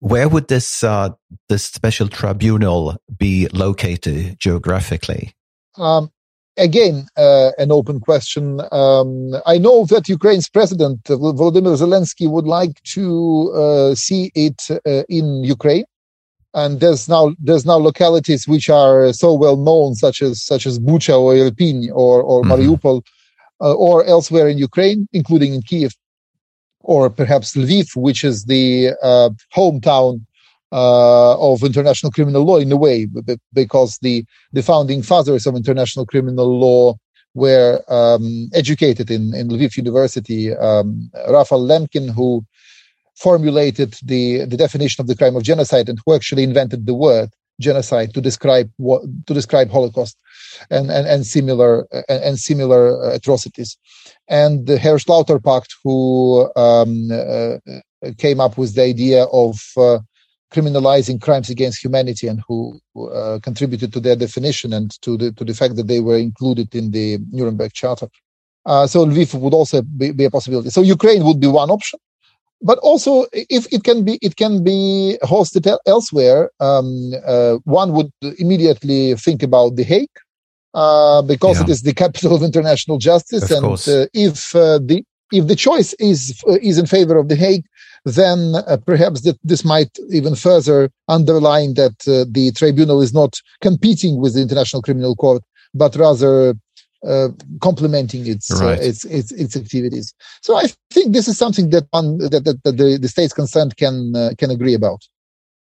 where 0.00 0.28
would 0.28 0.48
this 0.48 0.82
uh, 0.82 1.10
this 1.48 1.64
special 1.64 2.08
tribunal 2.08 2.96
be 3.16 3.48
located 3.48 4.38
geographically? 4.40 5.34
Um, 5.76 6.10
again, 6.56 7.06
uh, 7.16 7.50
an 7.58 7.72
open 7.72 8.00
question. 8.00 8.60
Um, 8.72 9.34
I 9.46 9.58
know 9.58 9.86
that 9.86 10.08
Ukraine's 10.08 10.48
president 10.48 11.02
Volodymyr 11.04 11.76
Zelensky 11.76 12.30
would 12.30 12.46
like 12.46 12.82
to 12.94 13.52
uh, 13.52 13.94
see 13.94 14.30
it 14.34 14.60
uh, 14.70 15.04
in 15.08 15.44
Ukraine, 15.44 15.84
and 16.54 16.80
there's 16.80 17.08
now 17.08 17.34
there's 17.38 17.66
now 17.66 17.76
localities 17.76 18.46
which 18.46 18.68
are 18.68 19.12
so 19.12 19.34
well 19.34 19.56
known, 19.56 19.94
such 19.94 20.22
as 20.22 20.42
such 20.42 20.66
as 20.66 20.78
Bucha 20.78 21.18
or 21.18 21.34
Irpin 21.34 21.88
or 21.92 22.22
or 22.22 22.42
mm-hmm. 22.42 22.52
Mariupol 22.52 23.02
uh, 23.60 23.74
or 23.74 24.04
elsewhere 24.04 24.48
in 24.48 24.58
Ukraine, 24.58 25.08
including 25.12 25.54
in 25.54 25.62
Kiev. 25.62 25.92
or 26.80 27.10
perhaps 27.10 27.54
Lviv, 27.54 27.94
which 27.94 28.24
is 28.24 28.44
the 28.46 28.90
uh, 29.02 29.30
hometown 29.54 30.24
uh, 30.72 31.52
of 31.52 31.62
international 31.62 32.12
criminal 32.12 32.44
law 32.44 32.58
in 32.58 32.72
a 32.72 32.76
way, 32.76 33.06
because 33.52 33.98
the, 34.02 34.24
the 34.52 34.62
founding 34.62 35.02
fathers 35.02 35.46
of 35.46 35.56
international 35.56 36.06
criminal 36.06 36.58
law 36.58 36.94
were 37.34 37.82
um, 37.88 38.48
educated 38.54 39.10
in, 39.10 39.34
in 39.34 39.48
Lviv 39.48 39.76
University. 39.76 40.54
Um, 40.54 41.10
Raphael 41.28 41.62
Lemkin, 41.62 42.12
who 42.12 42.44
formulated 43.16 43.94
the, 44.02 44.44
the 44.46 44.56
definition 44.56 45.00
of 45.02 45.06
the 45.06 45.16
crime 45.16 45.36
of 45.36 45.42
genocide 45.42 45.88
and 45.88 45.98
who 46.04 46.14
actually 46.14 46.42
invented 46.42 46.86
the 46.86 46.94
word 46.94 47.30
genocide 47.60 48.14
to 48.14 48.20
describe 48.20 48.70
what 48.78 49.02
to 49.26 49.34
describe 49.34 49.70
Holocaust 49.70 50.16
and 50.70 50.90
and, 50.90 51.06
and 51.06 51.26
similar 51.26 51.86
and, 52.08 52.22
and 52.24 52.38
similar 52.38 53.12
atrocities, 53.12 53.76
and 54.28 54.66
the 54.66 54.76
Hersch 54.78 55.06
Lauterpacht, 55.06 55.68
who 55.84 56.50
um, 56.56 57.10
uh, 57.12 57.58
came 58.16 58.40
up 58.40 58.56
with 58.56 58.74
the 58.74 58.82
idea 58.82 59.24
of 59.24 59.60
uh, 59.76 59.98
criminalizing 60.52 61.20
crimes 61.20 61.48
against 61.50 61.82
humanity 61.82 62.26
and 62.26 62.42
who 62.46 62.80
uh, 63.12 63.38
contributed 63.42 63.92
to 63.92 64.00
their 64.00 64.16
definition 64.16 64.72
and 64.72 64.90
to 65.02 65.16
the 65.16 65.32
to 65.32 65.44
the 65.44 65.54
fact 65.54 65.76
that 65.76 65.86
they 65.86 66.00
were 66.00 66.18
included 66.18 66.74
in 66.74 66.90
the 66.90 67.18
Nuremberg 67.30 67.72
Charter. 67.72 68.08
Uh, 68.66 68.86
so 68.86 69.06
Lviv 69.06 69.38
would 69.40 69.54
also 69.54 69.82
be, 69.82 70.10
be, 70.12 70.24
a 70.26 70.30
possibility. 70.30 70.70
So 70.70 70.82
Ukraine 70.82 71.24
would 71.24 71.40
be 71.40 71.46
one 71.46 71.70
option, 71.70 71.98
but 72.60 72.78
also 72.78 73.26
if 73.32 73.72
it 73.72 73.84
can 73.84 74.04
be 74.04 74.18
it 74.20 74.36
can 74.36 74.62
be 74.62 75.18
hosted 75.22 75.64
elsewhere. 75.86 76.50
Um, 76.60 77.12
uh, 77.24 77.56
one 77.64 77.92
would 77.92 78.10
immediately 78.38 79.14
think 79.14 79.42
about 79.42 79.76
the 79.76 79.84
Hague 79.84 80.16
uh, 80.74 81.22
because 81.22 81.56
yeah. 81.58 81.64
it 81.64 81.68
is 81.70 81.82
the 81.82 81.94
capital 81.94 82.34
of 82.34 82.42
international 82.42 82.98
justice, 82.98 83.50
of 83.50 83.56
and 83.56 83.64
uh, 83.88 84.06
if 84.12 84.54
uh, 84.54 84.78
the 84.78 85.04
if 85.32 85.46
the 85.46 85.56
choice 85.56 85.94
is 85.94 86.42
is 86.60 86.78
in 86.78 86.86
favor 86.86 87.16
of 87.18 87.28
the 87.28 87.36
Hague, 87.36 87.64
then 88.04 88.54
uh, 88.54 88.78
perhaps 88.86 89.22
that 89.22 89.38
this 89.42 89.64
might 89.64 89.98
even 90.10 90.34
further 90.34 90.90
underline 91.08 91.74
that 91.74 91.96
uh, 92.08 92.24
the 92.30 92.52
tribunal 92.54 93.02
is 93.02 93.12
not 93.12 93.40
competing 93.60 94.20
with 94.20 94.34
the 94.34 94.42
International 94.42 94.82
Criminal 94.82 95.14
Court, 95.14 95.42
but 95.74 95.94
rather 95.96 96.54
uh, 97.06 97.28
complementing 97.60 98.26
its, 98.26 98.50
uh, 98.52 98.76
its, 98.80 99.04
its 99.06 99.32
its 99.32 99.56
activities. 99.56 100.14
So 100.42 100.56
I 100.56 100.64
think 100.90 101.14
this 101.14 101.28
is 101.28 101.38
something 101.38 101.70
that 101.70 101.86
one 101.90 102.18
that, 102.18 102.44
that, 102.44 102.62
that 102.64 102.76
the, 102.76 102.98
the 103.00 103.08
states 103.08 103.32
concerned 103.32 103.76
can 103.76 104.14
uh, 104.14 104.30
can 104.36 104.50
agree 104.50 104.74
about. 104.74 105.00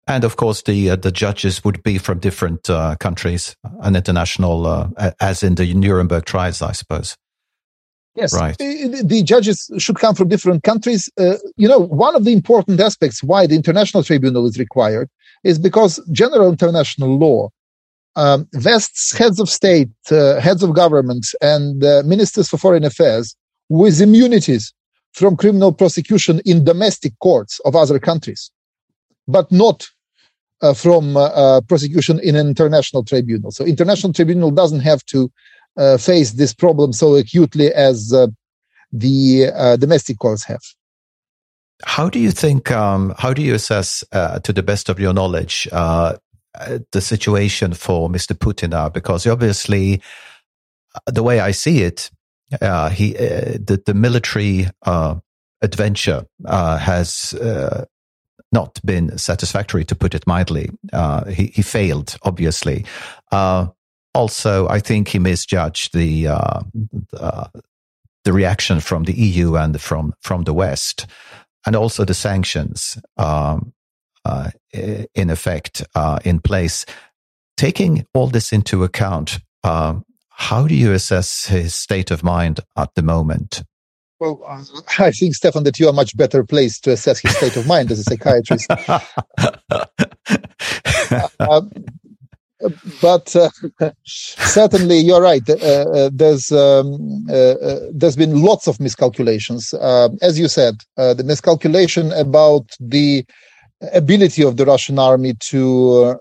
And 0.08 0.24
of 0.24 0.36
course, 0.36 0.62
the 0.62 0.90
uh, 0.90 0.96
the 0.96 1.12
judges 1.12 1.62
would 1.64 1.82
be 1.82 1.98
from 1.98 2.18
different 2.18 2.64
countries, 2.98 3.54
and 3.82 3.96
international, 3.96 4.92
as 5.20 5.42
in 5.42 5.54
the 5.54 5.72
Nuremberg 5.74 6.24
trials, 6.24 6.62
I 6.62 6.72
suppose. 6.72 7.16
Yes, 8.14 8.34
right. 8.34 8.56
The, 8.58 9.22
judges 9.24 9.70
should 9.78 9.98
come 9.98 10.14
from 10.14 10.28
different 10.28 10.64
countries. 10.64 11.08
Uh, 11.18 11.36
you 11.56 11.68
know, 11.68 11.78
one 11.78 12.16
of 12.16 12.24
the 12.24 12.32
important 12.32 12.80
aspects 12.80 13.22
why 13.22 13.46
the 13.46 13.54
international 13.54 14.02
tribunal 14.02 14.46
is 14.46 14.58
required 14.58 15.08
is 15.44 15.58
because 15.58 16.00
general 16.10 16.48
international 16.48 17.16
law 17.16 17.48
um, 18.16 18.48
vests 18.54 19.16
heads 19.16 19.38
of 19.38 19.48
state, 19.48 19.90
uh, 20.10 20.40
heads 20.40 20.64
of 20.64 20.74
government, 20.74 21.26
and 21.40 21.84
uh, 21.84 22.02
ministers 22.04 22.48
for 22.48 22.58
foreign 22.58 22.84
affairs 22.84 23.36
with 23.68 24.00
immunities 24.00 24.74
from 25.12 25.36
criminal 25.36 25.72
prosecution 25.72 26.40
in 26.44 26.64
domestic 26.64 27.12
courts 27.20 27.60
of 27.64 27.76
other 27.76 27.98
countries, 27.98 28.50
but 29.28 29.50
not 29.52 29.88
uh, 30.60 30.74
from 30.74 31.16
uh, 31.16 31.26
uh, 31.26 31.60
prosecution 31.62 32.18
in 32.20 32.34
an 32.34 32.48
international 32.48 33.04
tribunal. 33.04 33.50
So, 33.52 33.64
international 33.64 34.12
tribunal 34.12 34.50
doesn't 34.50 34.80
have 34.80 35.04
to 35.06 35.30
face 35.98 36.32
this 36.32 36.54
problem 36.54 36.92
so 36.92 37.14
acutely 37.14 37.72
as 37.72 38.12
uh, 38.12 38.26
the 38.92 39.50
uh, 39.54 39.76
domestic 39.76 40.18
courts 40.18 40.44
have. 40.44 40.60
How 41.84 42.08
do 42.08 42.18
you 42.18 42.32
think? 42.32 42.72
Um, 42.72 43.14
how 43.18 43.32
do 43.32 43.42
you 43.42 43.54
assess, 43.54 44.02
to 44.10 44.52
the 44.52 44.62
best 44.64 44.88
of 44.88 44.98
your 44.98 45.12
knowledge, 45.12 45.68
the 45.70 47.00
situation 47.00 47.72
for 47.72 48.08
Mr. 48.08 48.36
Putin 48.36 48.70
now? 48.70 48.88
Because 48.88 49.26
obviously, 49.28 50.02
the 51.06 51.22
way 51.22 51.38
I 51.38 51.52
see 51.52 51.82
it, 51.82 52.10
uh, 52.60 52.88
he 52.88 53.16
uh, 53.16 53.58
the 53.64 53.80
the 53.86 53.94
military 53.94 54.66
uh, 54.82 55.16
adventure 55.62 56.26
has 56.48 57.32
not 58.50 58.80
been 58.84 59.16
satisfactory, 59.16 59.84
to 59.84 59.94
put 59.94 60.16
it 60.16 60.26
mildly. 60.26 60.70
he 61.28 61.46
he 61.54 61.62
failed, 61.62 62.16
obviously 62.22 62.84
also, 64.14 64.68
I 64.68 64.80
think 64.80 65.08
he 65.08 65.18
misjudged 65.18 65.94
the 65.94 66.28
uh, 66.28 66.60
uh, 67.12 67.48
the 68.24 68.32
reaction 68.32 68.80
from 68.80 69.04
the 69.04 69.12
EU 69.12 69.56
and 69.56 69.80
from 69.80 70.14
from 70.20 70.44
the 70.44 70.54
West, 70.54 71.06
and 71.66 71.76
also 71.76 72.04
the 72.04 72.14
sanctions 72.14 72.98
um, 73.16 73.72
uh, 74.24 74.50
in 74.72 75.30
effect 75.30 75.84
uh, 75.94 76.18
in 76.24 76.40
place. 76.40 76.84
Taking 77.56 78.06
all 78.14 78.28
this 78.28 78.52
into 78.52 78.84
account, 78.84 79.40
um, 79.64 80.04
how 80.30 80.68
do 80.68 80.74
you 80.74 80.92
assess 80.92 81.46
his 81.46 81.74
state 81.74 82.10
of 82.10 82.22
mind 82.22 82.60
at 82.76 82.94
the 82.94 83.02
moment? 83.02 83.64
Well, 84.20 84.40
uh, 84.46 84.62
I 84.98 85.10
think, 85.10 85.34
Stefan, 85.34 85.64
that 85.64 85.78
you 85.78 85.88
are 85.88 85.92
much 85.92 86.16
better 86.16 86.44
placed 86.44 86.84
to 86.84 86.92
assess 86.92 87.20
his 87.20 87.36
state 87.36 87.56
of 87.56 87.66
mind 87.66 87.90
as 87.90 87.98
a 88.00 88.04
psychiatrist. 88.04 88.70
uh, 91.40 91.62
but 93.00 93.34
uh, 93.36 93.50
certainly 94.04 94.98
you're 94.98 95.22
right. 95.22 95.48
Uh, 95.48 95.54
uh, 95.54 96.10
there's 96.12 96.50
um, 96.52 97.26
uh, 97.28 97.32
uh 97.32 97.80
there's 97.92 98.16
been 98.16 98.42
lots 98.42 98.66
of 98.66 98.80
miscalculations, 98.80 99.72
uh, 99.74 100.08
as 100.22 100.38
you 100.38 100.48
said. 100.48 100.76
the 100.96 101.24
miscalculation 101.24 102.12
about 102.12 102.64
the 102.80 103.24
ability 103.92 104.42
of 104.42 104.56
the 104.56 104.66
Russian 104.66 104.98
army 104.98 105.34
to 105.34 106.18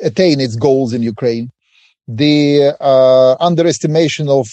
attain 0.00 0.40
its 0.40 0.56
goals 0.56 0.92
in 0.92 1.02
Ukraine, 1.02 1.50
the 2.06 2.76
underestimation 3.40 4.28
of 4.28 4.46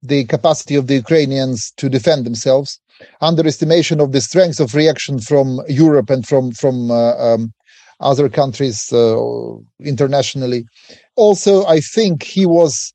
the 0.00 0.24
capacity 0.26 0.76
of 0.76 0.86
the 0.86 0.94
Ukrainians 0.94 1.72
to 1.76 1.88
defend 1.88 2.24
themselves, 2.24 2.78
underestimation 3.20 4.00
of 4.00 4.12
the 4.12 4.20
strength 4.20 4.60
of 4.60 4.76
reaction 4.76 5.18
from 5.18 5.60
Europe 5.68 6.10
and 6.10 6.26
from 6.26 6.52
from 6.52 6.92
um, 6.92 7.52
other 8.00 8.28
countries 8.28 8.92
uh, 8.92 9.16
internationally. 9.80 10.66
Also, 11.16 11.66
I 11.66 11.80
think 11.80 12.22
he 12.22 12.46
was, 12.46 12.92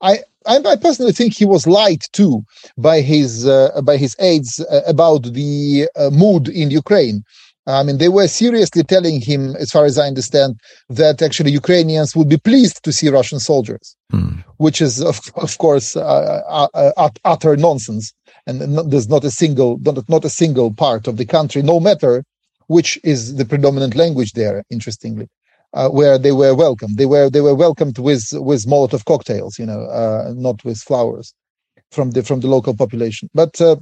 I, 0.00 0.18
I, 0.46 0.76
personally 0.76 1.12
think 1.12 1.34
he 1.34 1.44
was 1.44 1.66
lied 1.66 2.02
to 2.12 2.44
by 2.76 3.00
his 3.00 3.46
uh, 3.46 3.80
by 3.82 3.96
his 3.96 4.14
aides 4.20 4.60
uh, 4.60 4.82
about 4.86 5.22
the 5.32 5.88
uh, 5.96 6.10
mood 6.10 6.48
in 6.48 6.70
Ukraine. 6.70 7.24
I 7.66 7.82
mean, 7.82 7.96
they 7.96 8.10
were 8.10 8.28
seriously 8.28 8.82
telling 8.82 9.22
him, 9.22 9.56
as 9.56 9.70
far 9.70 9.86
as 9.86 9.98
I 9.98 10.06
understand, 10.06 10.60
that 10.90 11.22
actually 11.22 11.50
Ukrainians 11.52 12.14
would 12.14 12.28
be 12.28 12.36
pleased 12.36 12.84
to 12.84 12.92
see 12.92 13.08
Russian 13.08 13.40
soldiers, 13.40 13.96
mm. 14.12 14.44
which 14.58 14.82
is, 14.82 15.02
of, 15.02 15.18
of 15.36 15.56
course, 15.56 15.96
uh, 15.96 16.42
uh, 16.46 16.68
uh, 16.74 17.08
utter 17.24 17.56
nonsense. 17.56 18.12
And 18.46 18.78
there's 18.90 19.08
not 19.08 19.24
a 19.24 19.30
single, 19.30 19.78
not, 19.78 20.06
not 20.10 20.26
a 20.26 20.30
single 20.30 20.74
part 20.74 21.06
of 21.06 21.16
the 21.16 21.24
country, 21.24 21.62
no 21.62 21.80
matter 21.80 22.22
which 22.68 22.98
is 23.04 23.36
the 23.36 23.44
predominant 23.44 23.94
language 23.94 24.32
there, 24.32 24.64
interestingly, 24.70 25.28
uh, 25.72 25.88
where 25.88 26.18
they 26.18 26.32
were 26.32 26.54
welcomed. 26.54 26.96
They 26.96 27.06
were 27.06 27.30
they 27.30 27.40
were 27.40 27.54
welcomed 27.54 27.98
with 27.98 28.28
with 28.32 28.66
Molotov 28.66 29.04
cocktails, 29.04 29.58
you 29.58 29.66
know, 29.66 29.82
uh, 29.86 30.32
not 30.36 30.64
with 30.64 30.78
flowers 30.78 31.34
from 31.90 32.12
the 32.12 32.22
from 32.22 32.40
the 32.40 32.48
local 32.48 32.74
population. 32.74 33.28
But 33.34 33.60
uh, 33.60 33.76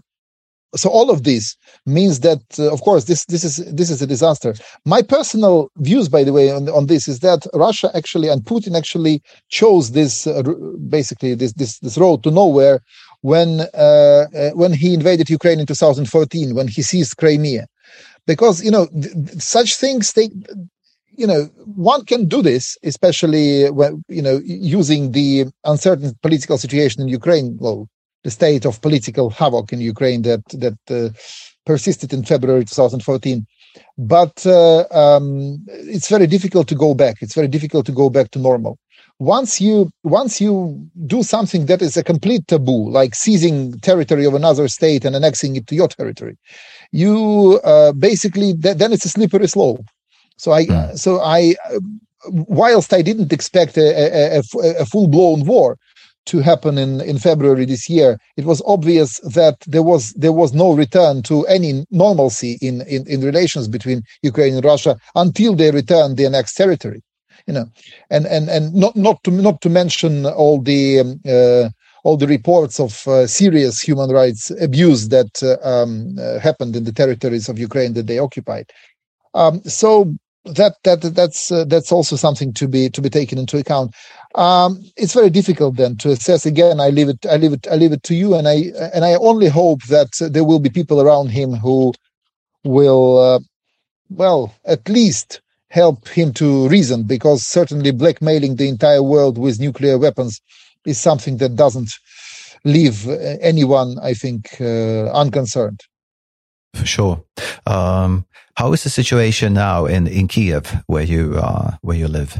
so 0.74 0.88
all 0.88 1.10
of 1.10 1.24
this 1.24 1.56
means 1.84 2.20
that, 2.20 2.40
uh, 2.58 2.72
of 2.72 2.80
course, 2.80 3.04
this 3.04 3.24
this 3.26 3.44
is 3.44 3.56
this 3.74 3.90
is 3.90 4.00
a 4.00 4.06
disaster. 4.06 4.54
My 4.86 5.02
personal 5.02 5.70
views, 5.76 6.08
by 6.08 6.24
the 6.24 6.32
way, 6.32 6.50
on, 6.50 6.68
on 6.70 6.86
this 6.86 7.08
is 7.08 7.20
that 7.20 7.46
Russia 7.54 7.90
actually 7.94 8.28
and 8.28 8.42
Putin 8.42 8.76
actually 8.76 9.22
chose 9.48 9.92
this 9.92 10.26
uh, 10.26 10.42
basically 10.88 11.34
this 11.34 11.52
this 11.54 11.78
this 11.80 11.98
road 11.98 12.22
to 12.22 12.30
nowhere 12.30 12.80
when 13.20 13.60
uh, 13.74 14.26
when 14.54 14.72
he 14.72 14.94
invaded 14.94 15.28
Ukraine 15.28 15.60
in 15.60 15.66
2014, 15.66 16.54
when 16.54 16.68
he 16.68 16.82
seized 16.82 17.16
Crimea 17.18 17.66
because 18.26 18.64
you 18.64 18.70
know 18.70 18.86
th- 18.86 19.14
such 19.38 19.76
things 19.76 20.12
take 20.12 20.32
you 21.10 21.26
know 21.26 21.44
one 21.66 22.04
can 22.04 22.26
do 22.26 22.42
this 22.42 22.76
especially 22.82 23.70
when 23.70 24.02
you 24.08 24.22
know 24.22 24.40
using 24.44 25.12
the 25.12 25.46
uncertain 25.64 26.14
political 26.22 26.58
situation 26.58 27.02
in 27.02 27.08
ukraine. 27.08 27.56
Well 27.60 27.88
the 28.24 28.30
state 28.30 28.64
of 28.64 28.80
political 28.80 29.30
havoc 29.30 29.72
in 29.72 29.80
ukraine 29.80 30.22
that 30.22 30.44
that 30.64 30.78
uh, 30.90 31.10
persisted 31.66 32.12
in 32.12 32.24
february 32.24 32.64
2014 32.64 33.46
but 33.98 34.44
uh, 34.46 34.84
um, 34.90 35.64
it's 35.68 36.08
very 36.08 36.26
difficult 36.26 36.68
to 36.68 36.74
go 36.74 36.94
back. 36.94 37.16
It's 37.20 37.34
very 37.34 37.48
difficult 37.48 37.86
to 37.86 37.92
go 37.92 38.10
back 38.10 38.30
to 38.32 38.38
normal 38.38 38.78
once 39.18 39.60
you 39.60 39.90
once 40.02 40.40
you 40.40 40.88
do 41.06 41.22
something 41.22 41.66
that 41.66 41.82
is 41.82 41.96
a 41.96 42.04
complete 42.04 42.46
taboo 42.48 42.90
like 42.90 43.14
seizing 43.14 43.72
territory 43.80 44.24
of 44.24 44.34
another 44.34 44.68
state 44.68 45.04
and 45.04 45.14
annexing 45.14 45.56
it 45.56 45.66
to 45.66 45.74
your 45.74 45.88
territory 45.88 46.36
you 46.90 47.60
uh, 47.64 47.92
basically 47.92 48.54
th- 48.54 48.76
then 48.76 48.92
it's 48.92 49.04
a 49.04 49.08
slippery 49.08 49.46
slope 49.46 49.84
so 50.36 50.52
i 50.52 50.64
mm. 50.64 50.98
so 50.98 51.20
i 51.20 51.54
whilst 52.28 52.92
i 52.92 53.02
didn't 53.02 53.32
expect 53.32 53.76
a, 53.76 53.80
a, 53.80 54.38
a, 54.38 54.42
a 54.80 54.86
full-blown 54.86 55.44
war 55.44 55.76
to 56.26 56.38
happen 56.40 56.78
in, 56.78 57.00
in 57.00 57.18
February 57.18 57.64
this 57.64 57.88
year, 57.88 58.18
it 58.36 58.44
was 58.44 58.62
obvious 58.66 59.18
that 59.20 59.56
there 59.66 59.82
was 59.82 60.12
there 60.12 60.32
was 60.32 60.52
no 60.52 60.72
return 60.72 61.22
to 61.22 61.44
any 61.46 61.84
normalcy 61.90 62.58
in, 62.62 62.82
in, 62.82 63.06
in 63.08 63.22
relations 63.22 63.66
between 63.66 64.02
Ukraine 64.22 64.54
and 64.54 64.64
Russia 64.64 64.96
until 65.14 65.54
they 65.56 65.70
returned 65.70 66.16
the 66.16 66.26
annexed 66.26 66.56
territory. 66.56 67.02
You 67.46 67.54
know, 67.54 67.66
and 68.10 68.26
and 68.26 68.48
and 68.48 68.74
not 68.74 68.96
not 68.96 69.22
to 69.24 69.30
not 69.30 69.60
to 69.62 69.70
mention 69.70 70.26
all 70.26 70.60
the 70.60 71.00
um, 71.00 71.20
uh, 71.26 71.70
all 72.04 72.16
the 72.16 72.26
reports 72.26 72.80
of 72.80 73.06
uh, 73.08 73.26
serious 73.26 73.80
human 73.80 74.10
rights 74.10 74.50
abuse 74.60 75.08
that 75.08 75.42
uh, 75.42 75.56
um, 75.68 76.16
uh, 76.18 76.38
happened 76.38 76.76
in 76.76 76.84
the 76.84 76.92
territories 76.92 77.48
of 77.48 77.58
Ukraine 77.58 77.94
that 77.94 78.06
they 78.06 78.18
occupied. 78.18 78.70
Um, 79.34 79.62
so 79.64 80.14
that 80.44 80.74
that 80.84 81.02
that's 81.14 81.52
uh, 81.52 81.64
that's 81.64 81.92
also 81.92 82.16
something 82.16 82.52
to 82.54 82.68
be 82.68 82.90
to 82.90 83.00
be 83.00 83.10
taken 83.10 83.38
into 83.38 83.58
account. 83.58 83.94
Um, 84.34 84.82
it's 84.96 85.14
very 85.14 85.30
difficult 85.30 85.76
then 85.76 85.96
to 85.98 86.10
assess. 86.10 86.46
Again, 86.46 86.80
I 86.80 86.90
leave 86.90 87.08
it 87.08 87.24
I 87.26 87.36
leave 87.36 87.52
it 87.52 87.66
I 87.70 87.76
leave 87.76 87.92
it 87.92 88.02
to 88.04 88.14
you, 88.14 88.34
and 88.34 88.48
I 88.48 88.72
and 88.94 89.04
I 89.04 89.14
only 89.14 89.48
hope 89.48 89.82
that 89.84 90.10
there 90.20 90.44
will 90.44 90.58
be 90.60 90.70
people 90.70 91.00
around 91.00 91.28
him 91.28 91.52
who 91.54 91.92
will, 92.64 93.18
uh, 93.18 93.40
well, 94.10 94.54
at 94.64 94.88
least 94.88 95.40
help 95.72 96.06
him 96.08 96.32
to 96.34 96.68
reason, 96.68 97.04
because 97.04 97.42
certainly 97.42 97.92
blackmailing 97.92 98.56
the 98.56 98.68
entire 98.68 99.02
world 99.02 99.38
with 99.38 99.58
nuclear 99.58 99.96
weapons 99.98 100.40
is 100.84 101.00
something 101.00 101.38
that 101.38 101.56
doesn't 101.56 101.90
leave 102.64 103.08
anyone, 103.40 103.98
I 104.02 104.12
think, 104.14 104.60
uh, 104.60 105.10
unconcerned. 105.12 105.80
For 106.74 106.86
sure. 106.86 107.24
Um, 107.66 108.26
how 108.56 108.74
is 108.74 108.82
the 108.82 108.90
situation 108.90 109.54
now 109.54 109.86
in, 109.86 110.06
in 110.06 110.28
Kiev, 110.28 110.84
where 110.86 111.04
you 111.04 111.38
uh, 111.38 111.76
where 111.80 111.96
you 111.96 112.08
live? 112.08 112.38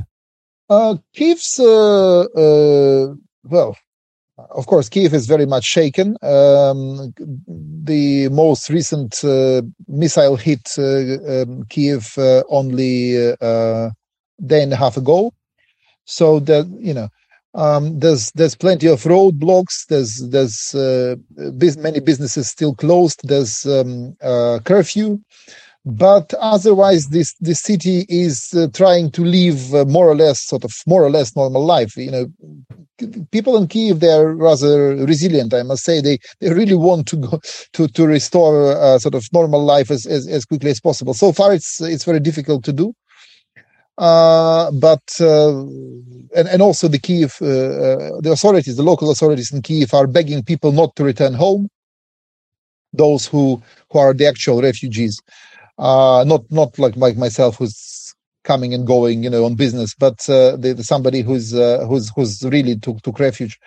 Uh, 0.69 0.97
Kiev's 1.15 1.59
uh, 1.59 2.21
uh, 2.37 3.15
well, 3.45 3.77
of 4.55 4.67
course, 4.67 4.89
Kiev 4.89 5.15
is 5.15 5.27
very 5.27 5.47
much 5.47 5.65
shaken. 5.65 6.17
Um, 6.23 7.13
the 7.47 8.29
most 8.31 8.69
recent 8.71 9.23
uh, 9.25 9.63
missile 9.89 10.37
hit 10.37 10.73
uh, 10.79 11.43
um, 11.43 11.65
Kiev 11.69 12.17
uh, 12.19 12.43
only 12.49 13.17
a 13.17 13.93
day 14.45 14.63
and 14.63 14.73
a 14.73 14.77
half 14.77 14.97
ago. 14.97 15.33
So 16.05 16.41
that 16.41 16.67
you 16.81 16.95
know, 16.95 17.09
um, 17.55 17.99
there's 17.99 18.31
there's 18.33 18.55
plenty 18.55 18.89
of 18.89 19.03
roadblocks. 19.03 19.87
There's 19.89 20.29
there's 20.29 20.75
uh, 20.75 21.17
many 21.37 22.01
businesses 22.01 22.49
still 22.49 22.75
closed. 22.75 23.21
There's 23.25 23.67
um, 23.67 24.17
uh, 24.23 24.61
curfew, 24.65 25.21
but 25.85 26.33
otherwise, 26.35 27.09
this 27.09 27.35
this 27.41 27.61
city 27.61 28.07
is 28.09 28.55
uh, 28.55 28.69
trying 28.73 29.11
to 29.13 29.25
live 29.25 29.75
uh, 29.75 29.85
more 29.85 30.09
or 30.09 30.15
less 30.15 30.41
sort 30.41 30.65
of 30.65 30.73
more 30.87 31.03
or 31.03 31.11
less 31.11 31.35
normal 31.35 31.65
life. 31.65 31.97
You 31.97 32.11
know, 32.13 32.27
people 33.33 33.57
in 33.57 33.67
Kiev 33.67 33.99
they 33.99 34.13
are 34.13 34.33
rather 34.33 34.95
resilient. 34.95 35.53
I 35.53 35.65
must 35.65 35.83
say 35.83 36.01
they 36.01 36.19
they 36.41 36.53
really 36.53 36.77
want 36.77 37.09
to 37.09 37.17
go 37.17 37.41
to 37.73 37.89
to 37.89 38.07
restore 38.07 38.77
uh, 38.77 38.99
sort 39.01 39.17
of 39.17 39.27
normal 39.33 39.65
life 39.65 39.91
as, 39.91 40.07
as 40.07 40.29
as 40.29 40.45
quickly 40.45 40.71
as 40.71 40.81
possible. 40.81 41.15
So 41.15 41.33
far, 41.33 41.53
it's 41.53 41.81
it's 41.81 42.05
very 42.05 42.21
difficult 42.21 42.63
to 42.65 42.73
do. 42.73 42.95
Uh, 43.99 44.71
but 44.71 45.03
uh, 45.21 45.63
and 46.37 46.49
and 46.49 46.63
also 46.63 46.87
the 46.87 46.99
Kiev 46.99 47.37
uh, 47.43 48.21
the 48.21 48.31
authorities, 48.33 48.77
the 48.77 48.85
local 48.85 49.11
authorities 49.11 49.53
in 49.53 49.63
Kiev, 49.63 49.93
are 49.95 50.07
begging 50.07 50.45
people 50.45 50.71
not 50.71 50.95
to 50.95 51.03
return 51.03 51.35
home. 51.35 51.69
Those 52.93 53.27
who 53.27 53.61
who 53.91 53.99
are 53.99 54.15
the 54.15 54.27
actual 54.27 54.63
refugees, 54.63 55.21
uh, 55.79 56.25
not 56.27 56.45
not 56.51 56.79
like 56.79 56.97
like 56.97 57.17
myself, 57.17 57.57
who's 57.59 58.15
coming 58.45 58.75
and 58.75 58.87
going, 58.87 59.23
you 59.25 59.31
know, 59.31 59.45
on 59.47 59.57
business, 59.57 59.95
but 59.99 60.19
the, 60.19 60.75
the 60.77 60.85
somebody 60.85 61.23
who's 61.23 61.53
who's 61.53 62.11
who's 62.17 62.43
really 62.45 62.77
took 62.79 63.03
took 63.03 63.19
refuge 63.21 63.59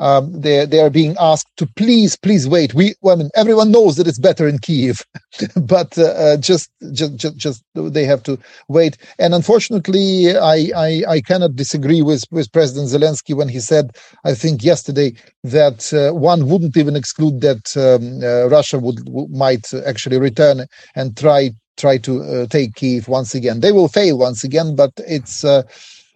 um, 0.00 0.40
they 0.40 0.64
they 0.64 0.80
are 0.80 0.90
being 0.90 1.14
asked 1.20 1.54
to 1.58 1.66
please 1.66 2.16
please 2.16 2.48
wait. 2.48 2.74
We 2.74 2.94
well, 3.02 3.14
I 3.14 3.18
mean 3.18 3.30
everyone 3.36 3.70
knows 3.70 3.96
that 3.96 4.08
it's 4.08 4.18
better 4.18 4.48
in 4.48 4.58
Kiev, 4.58 5.04
but 5.56 5.96
uh, 5.98 6.04
uh, 6.04 6.36
just, 6.38 6.70
just 6.92 7.16
just 7.16 7.36
just 7.36 7.62
they 7.74 8.04
have 8.04 8.22
to 8.24 8.38
wait. 8.68 8.96
And 9.18 9.34
unfortunately, 9.34 10.36
I, 10.36 10.70
I 10.74 11.02
I 11.06 11.20
cannot 11.20 11.54
disagree 11.54 12.00
with 12.02 12.24
with 12.30 12.50
President 12.50 12.88
Zelensky 12.88 13.36
when 13.36 13.48
he 13.48 13.60
said 13.60 13.90
I 14.24 14.34
think 14.34 14.64
yesterday 14.64 15.12
that 15.44 15.92
uh, 15.92 16.14
one 16.14 16.48
wouldn't 16.48 16.78
even 16.78 16.96
exclude 16.96 17.42
that 17.42 17.76
um, 17.76 18.24
uh, 18.24 18.48
Russia 18.48 18.78
would 18.78 19.00
might 19.30 19.72
actually 19.86 20.18
return 20.18 20.66
and 20.96 21.16
try 21.16 21.50
try 21.76 21.98
to 21.98 22.22
uh, 22.22 22.46
take 22.46 22.74
Kiev 22.74 23.06
once 23.06 23.34
again. 23.34 23.60
They 23.60 23.72
will 23.72 23.88
fail 23.88 24.16
once 24.18 24.44
again, 24.44 24.74
but 24.74 24.92
it's 25.06 25.44
uh, 25.44 25.62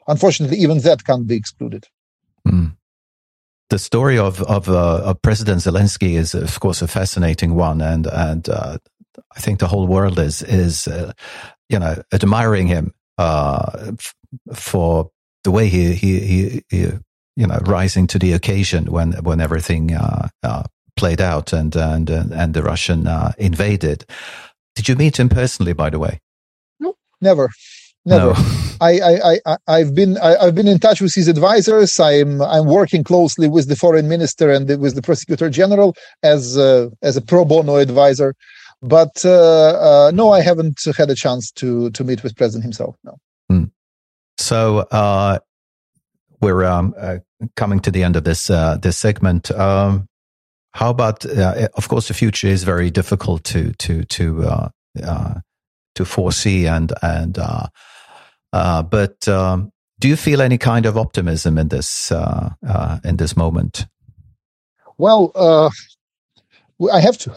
unfortunately 0.09 0.57
even 0.57 0.79
that 0.81 1.05
can't 1.05 1.27
be 1.27 1.37
excluded. 1.37 1.85
Mm 2.49 2.77
the 3.71 3.79
story 3.79 4.19
of 4.19 4.43
of, 4.43 4.69
uh, 4.69 5.03
of, 5.05 5.23
President 5.23 5.61
Zelensky 5.61 6.17
is, 6.17 6.35
of 6.35 6.61
course, 6.61 6.83
a 6.83 6.89
fascinating 6.89 7.55
one, 7.55 7.81
and 7.81 8.07
and 8.07 8.49
uh, 8.49 8.79
I 9.37 9.41
think 9.41 9.59
the 9.59 9.69
whole 9.69 9.87
world 9.87 10.19
is 10.19 10.43
is 10.43 10.87
uh, 10.87 11.13
you 11.69 11.79
know 11.79 12.03
admiring 12.13 12.67
him 12.67 12.93
uh, 13.19 13.93
f- 13.99 14.15
for 14.55 15.11
the 15.45 15.51
way 15.51 15.69
he, 15.69 15.95
he, 15.95 16.21
he 16.21 16.63
he 16.69 16.91
you 17.37 17.47
know 17.47 17.59
rising 17.65 18.07
to 18.09 18.19
the 18.19 18.33
occasion 18.33 18.87
when 18.87 19.13
when 19.25 19.41
everything 19.41 19.95
uh, 19.95 20.29
uh, 20.43 20.65
played 20.97 21.21
out 21.21 21.53
and 21.53 21.75
and 21.77 22.11
and 22.11 22.55
the 22.55 22.63
Russian 22.63 23.09
invaded. 23.39 24.05
Did 24.75 24.89
you 24.89 24.97
meet 24.97 25.19
him 25.19 25.29
personally, 25.29 25.73
by 25.73 25.91
the 25.91 26.01
way? 26.01 26.21
No, 26.81 26.97
never. 27.21 27.51
Never. 28.05 28.33
No. 28.33 28.35
I, 28.81 29.01
I, 29.01 29.39
I, 29.47 29.57
I've 29.67 29.95
been, 29.95 30.19
I, 30.19 30.45
have 30.45 30.55
been 30.55 30.69
in 30.69 30.79
touch 30.79 31.01
with 31.01 31.15
his 31.15 31.29
advisors. 31.29 31.99
I'm, 31.99 32.43
I'm 32.43 32.67
working 32.67 33.05
closely 33.05 33.49
with 33.49 33.69
the 33.69 33.77
foreign 33.77 34.09
minister 34.09 34.51
and 34.51 34.67
the, 34.67 34.79
with 34.79 34.95
the 34.95 35.01
prosecutor 35.01 35.49
general 35.49 35.95
as, 36.23 36.59
uh, 36.59 36.91
as 37.03 37.17
a 37.17 37.23
pro 37.23 37.45
bono 37.45 37.77
advisor. 37.77 38.35
But 38.85 39.25
uh, 39.25 40.09
uh, 40.09 40.11
no, 40.13 40.31
I 40.31 40.43
haven't 40.43 40.85
had 40.97 41.09
a 41.09 41.15
chance 41.15 41.51
to 41.53 41.91
to 41.93 42.05
meet 42.05 42.23
with 42.23 42.37
President 42.37 42.65
himself. 42.65 42.97
No. 43.03 43.17
Mm. 43.51 43.71
So 44.37 44.81
uh, 44.91 45.39
we're 46.43 46.65
um, 46.65 46.95
uh, 46.99 47.19
coming 47.57 47.81
to 47.81 47.91
the 47.91 48.03
end 48.03 48.17
of 48.17 48.25
this 48.25 48.51
uh, 48.51 48.77
this 48.77 48.99
segment. 48.99 49.51
Um, 49.53 50.07
how 50.73 50.91
about? 50.91 51.25
of 51.25 51.89
course, 51.89 52.09
the 52.09 52.15
future 52.15 52.49
is 52.49 52.63
very 52.63 52.91
difficult 52.91 53.43
to 53.45 53.73
to 53.73 54.05
to 54.05 54.71
to 55.95 56.05
foresee 56.05 56.67
and 56.67 56.93
and 57.01 57.39
uh, 58.55 58.83
but 58.85 59.27
um, 59.27 59.73
do 59.99 60.07
you 60.07 60.15
feel 60.15 60.41
any 60.41 60.59
kind 60.59 60.87
of 60.87 60.97
optimism 60.97 61.59
in 61.59 61.69
this 61.69 62.13
uh, 62.13 62.51
uh, 62.65 63.01
in 63.03 63.17
this 63.17 63.37
moment? 63.37 63.87
Well, 64.97 65.33
uh, 65.35 65.71
I 66.93 67.01
have 67.01 67.19
to. 67.19 67.35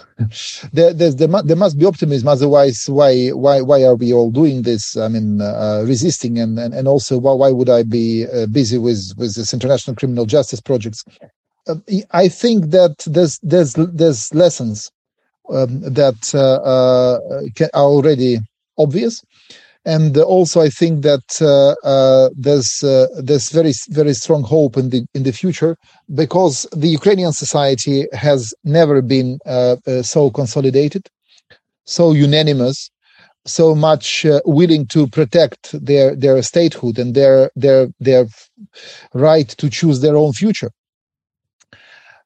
there, 0.74 0.94
there, 0.94 1.12
there, 1.12 1.56
must 1.56 1.80
be 1.80 1.86
optimism. 1.86 2.28
Otherwise, 2.28 2.86
why, 2.88 3.30
why, 3.30 3.62
why 3.62 3.84
are 3.84 3.96
we 3.96 4.14
all 4.14 4.30
doing 4.30 4.62
this? 4.62 4.96
I 4.96 5.08
mean, 5.08 5.42
uh, 5.42 5.84
resisting, 5.88 6.38
and, 6.38 6.60
and, 6.60 6.76
and 6.76 6.88
also, 6.88 7.18
why, 7.18 7.34
why 7.34 7.50
would 7.50 7.70
I 7.70 7.82
be 7.82 8.28
uh, 8.28 8.46
busy 8.46 8.78
with 8.78 9.14
with 9.18 9.34
this 9.34 9.54
international 9.54 9.96
criminal 9.96 10.28
justice 10.28 10.62
projects? 10.62 11.04
Uh, 11.68 11.78
I 12.12 12.28
think 12.28 12.70
that 12.72 12.96
there's 13.08 13.40
there's 13.42 13.74
there's 13.74 14.32
lessons 14.36 14.92
um, 15.50 15.82
that 15.82 16.36
are 16.36 17.72
already 17.74 18.38
obvious 18.78 19.24
and 19.88 20.18
also 20.18 20.60
I 20.62 20.70
think 20.70 21.02
that 21.04 21.28
uh, 21.42 21.74
uh, 21.88 22.30
there's 22.36 22.84
uh, 22.84 23.08
there's 23.28 23.50
very 23.50 23.74
very 23.90 24.14
strong 24.14 24.44
hope 24.44 24.76
in 24.76 24.90
the 24.90 25.02
in 25.14 25.24
the 25.24 25.32
future 25.32 25.78
because 26.14 26.68
the 26.84 26.90
Ukrainian 27.00 27.32
society 27.32 27.98
has 28.12 28.54
never 28.66 29.02
been 29.02 29.40
so 30.14 30.30
consolidated, 30.30 31.04
so 31.86 32.12
unanimous, 32.12 32.92
so 33.46 33.74
much 33.74 34.26
uh, 34.26 34.42
willing 34.46 34.86
to 34.88 35.08
protect 35.08 35.62
their 35.90 36.16
their 36.16 36.42
statehood 36.44 37.00
and 37.00 37.16
their 37.16 37.50
their 37.56 37.88
their 38.08 38.26
right 39.14 39.50
to 39.62 39.70
choose 39.70 40.02
their 40.02 40.18
own 40.18 40.34
future 40.34 40.72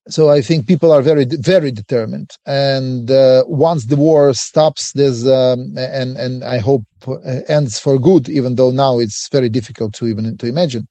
so 0.07 0.29
I 0.29 0.41
think 0.41 0.67
people 0.67 0.91
are 0.91 1.01
very, 1.01 1.25
very 1.25 1.71
determined. 1.71 2.31
And 2.45 3.09
uh, 3.11 3.43
once 3.47 3.85
the 3.85 3.95
war 3.95 4.33
stops, 4.33 4.93
there's 4.93 5.27
um, 5.27 5.73
and 5.77 6.17
and 6.17 6.43
I 6.43 6.57
hope 6.57 6.83
uh, 7.07 7.17
ends 7.47 7.79
for 7.79 7.99
good, 7.99 8.27
even 8.29 8.55
though 8.55 8.71
now 8.71 8.99
it's 8.99 9.29
very 9.29 9.49
difficult 9.49 9.93
to 9.95 10.07
even 10.07 10.37
to 10.37 10.47
imagine. 10.47 10.87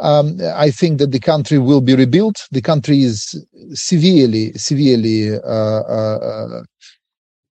Um, 0.00 0.38
I 0.54 0.70
think 0.70 0.98
that 1.00 1.10
the 1.10 1.18
country 1.18 1.58
will 1.58 1.80
be 1.80 1.96
rebuilt. 1.96 2.46
The 2.52 2.62
country 2.62 3.02
is 3.02 3.44
severely, 3.72 4.52
severely 4.52 5.34
uh, 5.34 5.40
uh, 5.40 6.18
uh 6.22 6.62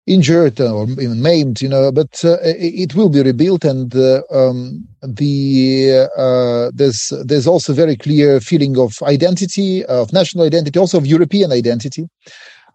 injured 0.07 0.59
or 0.59 0.87
maimed, 0.87 1.61
you 1.61 1.69
know, 1.69 1.91
but 1.91 2.23
uh, 2.23 2.37
it 2.43 2.95
will 2.95 3.09
be 3.09 3.21
rebuilt. 3.21 3.65
And 3.65 3.93
uh, 3.95 4.21
um, 4.31 4.87
the 5.01 6.09
uh, 6.17 6.71
there's 6.73 7.13
there's 7.25 7.47
also 7.47 7.73
very 7.73 7.95
clear 7.95 8.39
feeling 8.39 8.77
of 8.77 8.97
identity, 9.03 9.85
of 9.85 10.11
national 10.13 10.45
identity, 10.45 10.79
also 10.79 10.97
of 10.97 11.05
European 11.05 11.51
identity. 11.51 12.07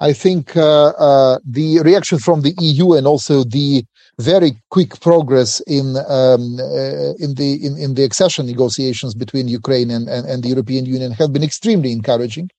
I 0.00 0.12
think 0.12 0.56
uh, 0.56 0.88
uh, 0.98 1.38
the 1.44 1.80
reaction 1.80 2.18
from 2.18 2.42
the 2.42 2.54
EU 2.60 2.94
and 2.94 3.06
also 3.06 3.44
the 3.44 3.84
very 4.18 4.56
quick 4.70 5.00
progress 5.00 5.60
in 5.60 5.96
um, 6.08 6.58
uh, 6.58 7.14
in 7.18 7.34
the 7.34 7.58
in, 7.64 7.76
in 7.78 7.94
the 7.94 8.04
accession 8.04 8.46
negotiations 8.46 9.14
between 9.14 9.48
Ukraine 9.48 9.90
and, 9.90 10.08
and, 10.08 10.26
and 10.28 10.42
the 10.42 10.48
European 10.48 10.84
Union 10.86 11.12
have 11.12 11.32
been 11.32 11.42
extremely 11.42 11.92
encouraging, 11.92 12.50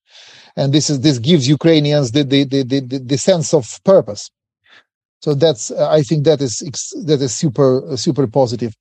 and 0.56 0.74
this 0.74 0.90
is 0.90 1.02
this 1.02 1.20
gives 1.20 1.48
Ukrainians 1.48 2.12
the 2.12 2.24
the 2.24 2.44
the, 2.46 2.64
the, 2.64 3.00
the 3.00 3.18
sense 3.18 3.54
of 3.54 3.80
purpose. 3.84 4.32
So 5.24 5.34
that's 5.34 5.72
uh, 5.72 5.90
I 5.90 6.02
think 6.02 6.26
that 6.26 6.42
is 6.42 6.54
that 7.06 7.22
is 7.22 7.34
super 7.34 7.96
super 7.96 8.28
positive. 8.28 8.74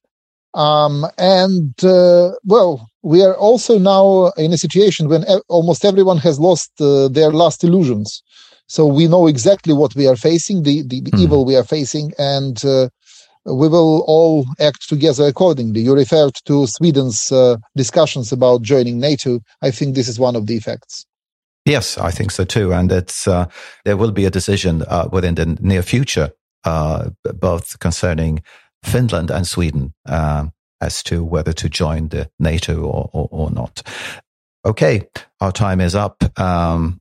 Um, 0.55 1.07
and 1.17 1.73
uh, 1.85 2.33
well, 2.45 2.89
we 3.03 3.23
are 3.23 3.37
also 3.37 3.79
now 3.79 4.33
in 4.37 4.53
a 4.53 4.59
situation 4.59 5.09
when 5.09 5.23
almost 5.49 5.85
everyone 5.85 6.19
has 6.19 6.41
lost 6.41 6.73
uh, 6.81 7.07
their 7.07 7.31
last 7.31 7.63
illusions. 7.63 8.25
So 8.67 8.87
we 8.87 9.07
know 9.07 9.29
exactly 9.29 9.73
what 9.73 9.95
we 9.95 10.09
are 10.09 10.17
facing, 10.17 10.65
the, 10.65 10.83
the, 10.83 11.01
the 11.01 11.13
mm. 11.13 11.21
evil 11.21 11.45
we 11.45 11.55
are 11.55 11.65
facing, 11.77 12.13
and 12.19 12.57
uh, 12.65 12.89
we 13.45 13.69
will 13.69 14.05
all 14.09 14.45
act 14.59 14.89
together 14.89 15.27
accordingly. 15.27 15.81
You 15.83 15.95
referred 15.95 16.35
to 16.47 16.67
Sweden's 16.67 17.31
uh, 17.31 17.57
discussions 17.77 18.33
about 18.33 18.63
joining 18.63 18.99
NATO. 18.99 19.39
I 19.63 19.71
think 19.71 19.95
this 19.95 20.09
is 20.09 20.19
one 20.19 20.35
of 20.35 20.47
the 20.49 20.57
effects. 20.57 21.07
Yes, 21.65 21.97
I 21.97 22.11
think 22.11 22.31
so 22.33 22.45
too. 22.45 22.73
And 22.73 22.91
it's, 22.91 23.29
uh, 23.29 23.47
there 23.85 23.97
will 23.97 24.11
be 24.11 24.25
a 24.25 24.31
decision 24.31 24.83
uh, 24.89 25.09
within 25.13 25.37
the 25.37 25.47
near 25.61 25.83
future, 25.83 26.33
uh, 26.65 27.11
both 27.35 27.79
concerning 27.79 28.43
Finland 28.85 29.31
and 29.31 29.47
Sweden 29.47 29.95
uh, 30.07 30.47
as 30.81 31.03
to 31.05 31.23
whether 31.23 31.53
to 31.53 31.69
join 31.69 32.09
the 32.09 32.29
NATO 32.41 32.83
or, 32.83 33.09
or, 33.13 33.29
or, 33.31 33.51
not. 33.51 33.83
Okay, 34.65 35.09
our 35.41 35.53
time 35.53 35.81
is 35.81 35.95
up. 35.95 36.23
Um, 36.39 37.01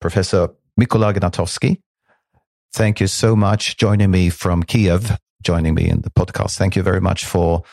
Professor 0.00 0.48
Mykola 0.80 1.12
Gnatovsky, 1.12 1.80
thank 2.72 3.00
you 3.00 3.08
so 3.08 3.34
much 3.34 3.76
joining 3.76 4.12
me 4.12 4.30
from 4.30 4.62
Kiev, 4.62 5.16
joining 5.42 5.74
me 5.74 5.88
in 5.88 6.02
the 6.02 6.10
podcast. 6.10 6.56
Thank 6.56 6.76
you 6.76 6.82
very 6.82 7.00
much 7.00 7.24
for 7.24 7.64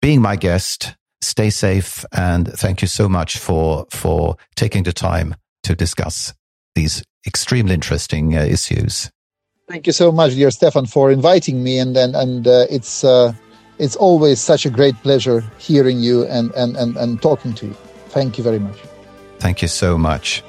being 0.00 0.22
my 0.22 0.36
guest. 0.36 0.94
Stay 1.20 1.50
safe 1.50 2.04
and 2.12 2.48
thank 2.52 2.80
you 2.80 2.88
so 2.88 3.08
much 3.08 3.38
for 3.38 3.86
for 3.90 4.36
taking 4.54 4.84
the 4.84 4.92
time 4.92 5.34
to 5.68 5.76
discuss 5.76 6.34
these 6.74 7.04
extremely 7.26 7.74
interesting 7.74 8.36
uh, 8.36 8.40
issues. 8.40 9.10
Thank 9.68 9.86
you 9.86 9.92
so 9.92 10.10
much, 10.10 10.32
dear 10.32 10.50
Stefan, 10.50 10.86
for 10.86 11.12
inviting 11.12 11.62
me, 11.62 11.78
and 11.78 11.94
and, 11.96 12.16
and 12.16 12.48
uh, 12.48 12.64
it's 12.70 13.04
uh, 13.04 13.32
it's 13.78 13.96
always 13.96 14.40
such 14.40 14.66
a 14.66 14.70
great 14.70 14.96
pleasure 15.02 15.44
hearing 15.58 16.00
you 16.00 16.26
and, 16.26 16.50
and, 16.56 16.76
and, 16.76 16.96
and 16.96 17.22
talking 17.22 17.54
to 17.54 17.66
you. 17.66 17.76
Thank 18.08 18.38
you 18.38 18.44
very 18.44 18.58
much. 18.58 18.78
Thank 19.38 19.62
you 19.62 19.68
so 19.68 19.96
much. 19.96 20.42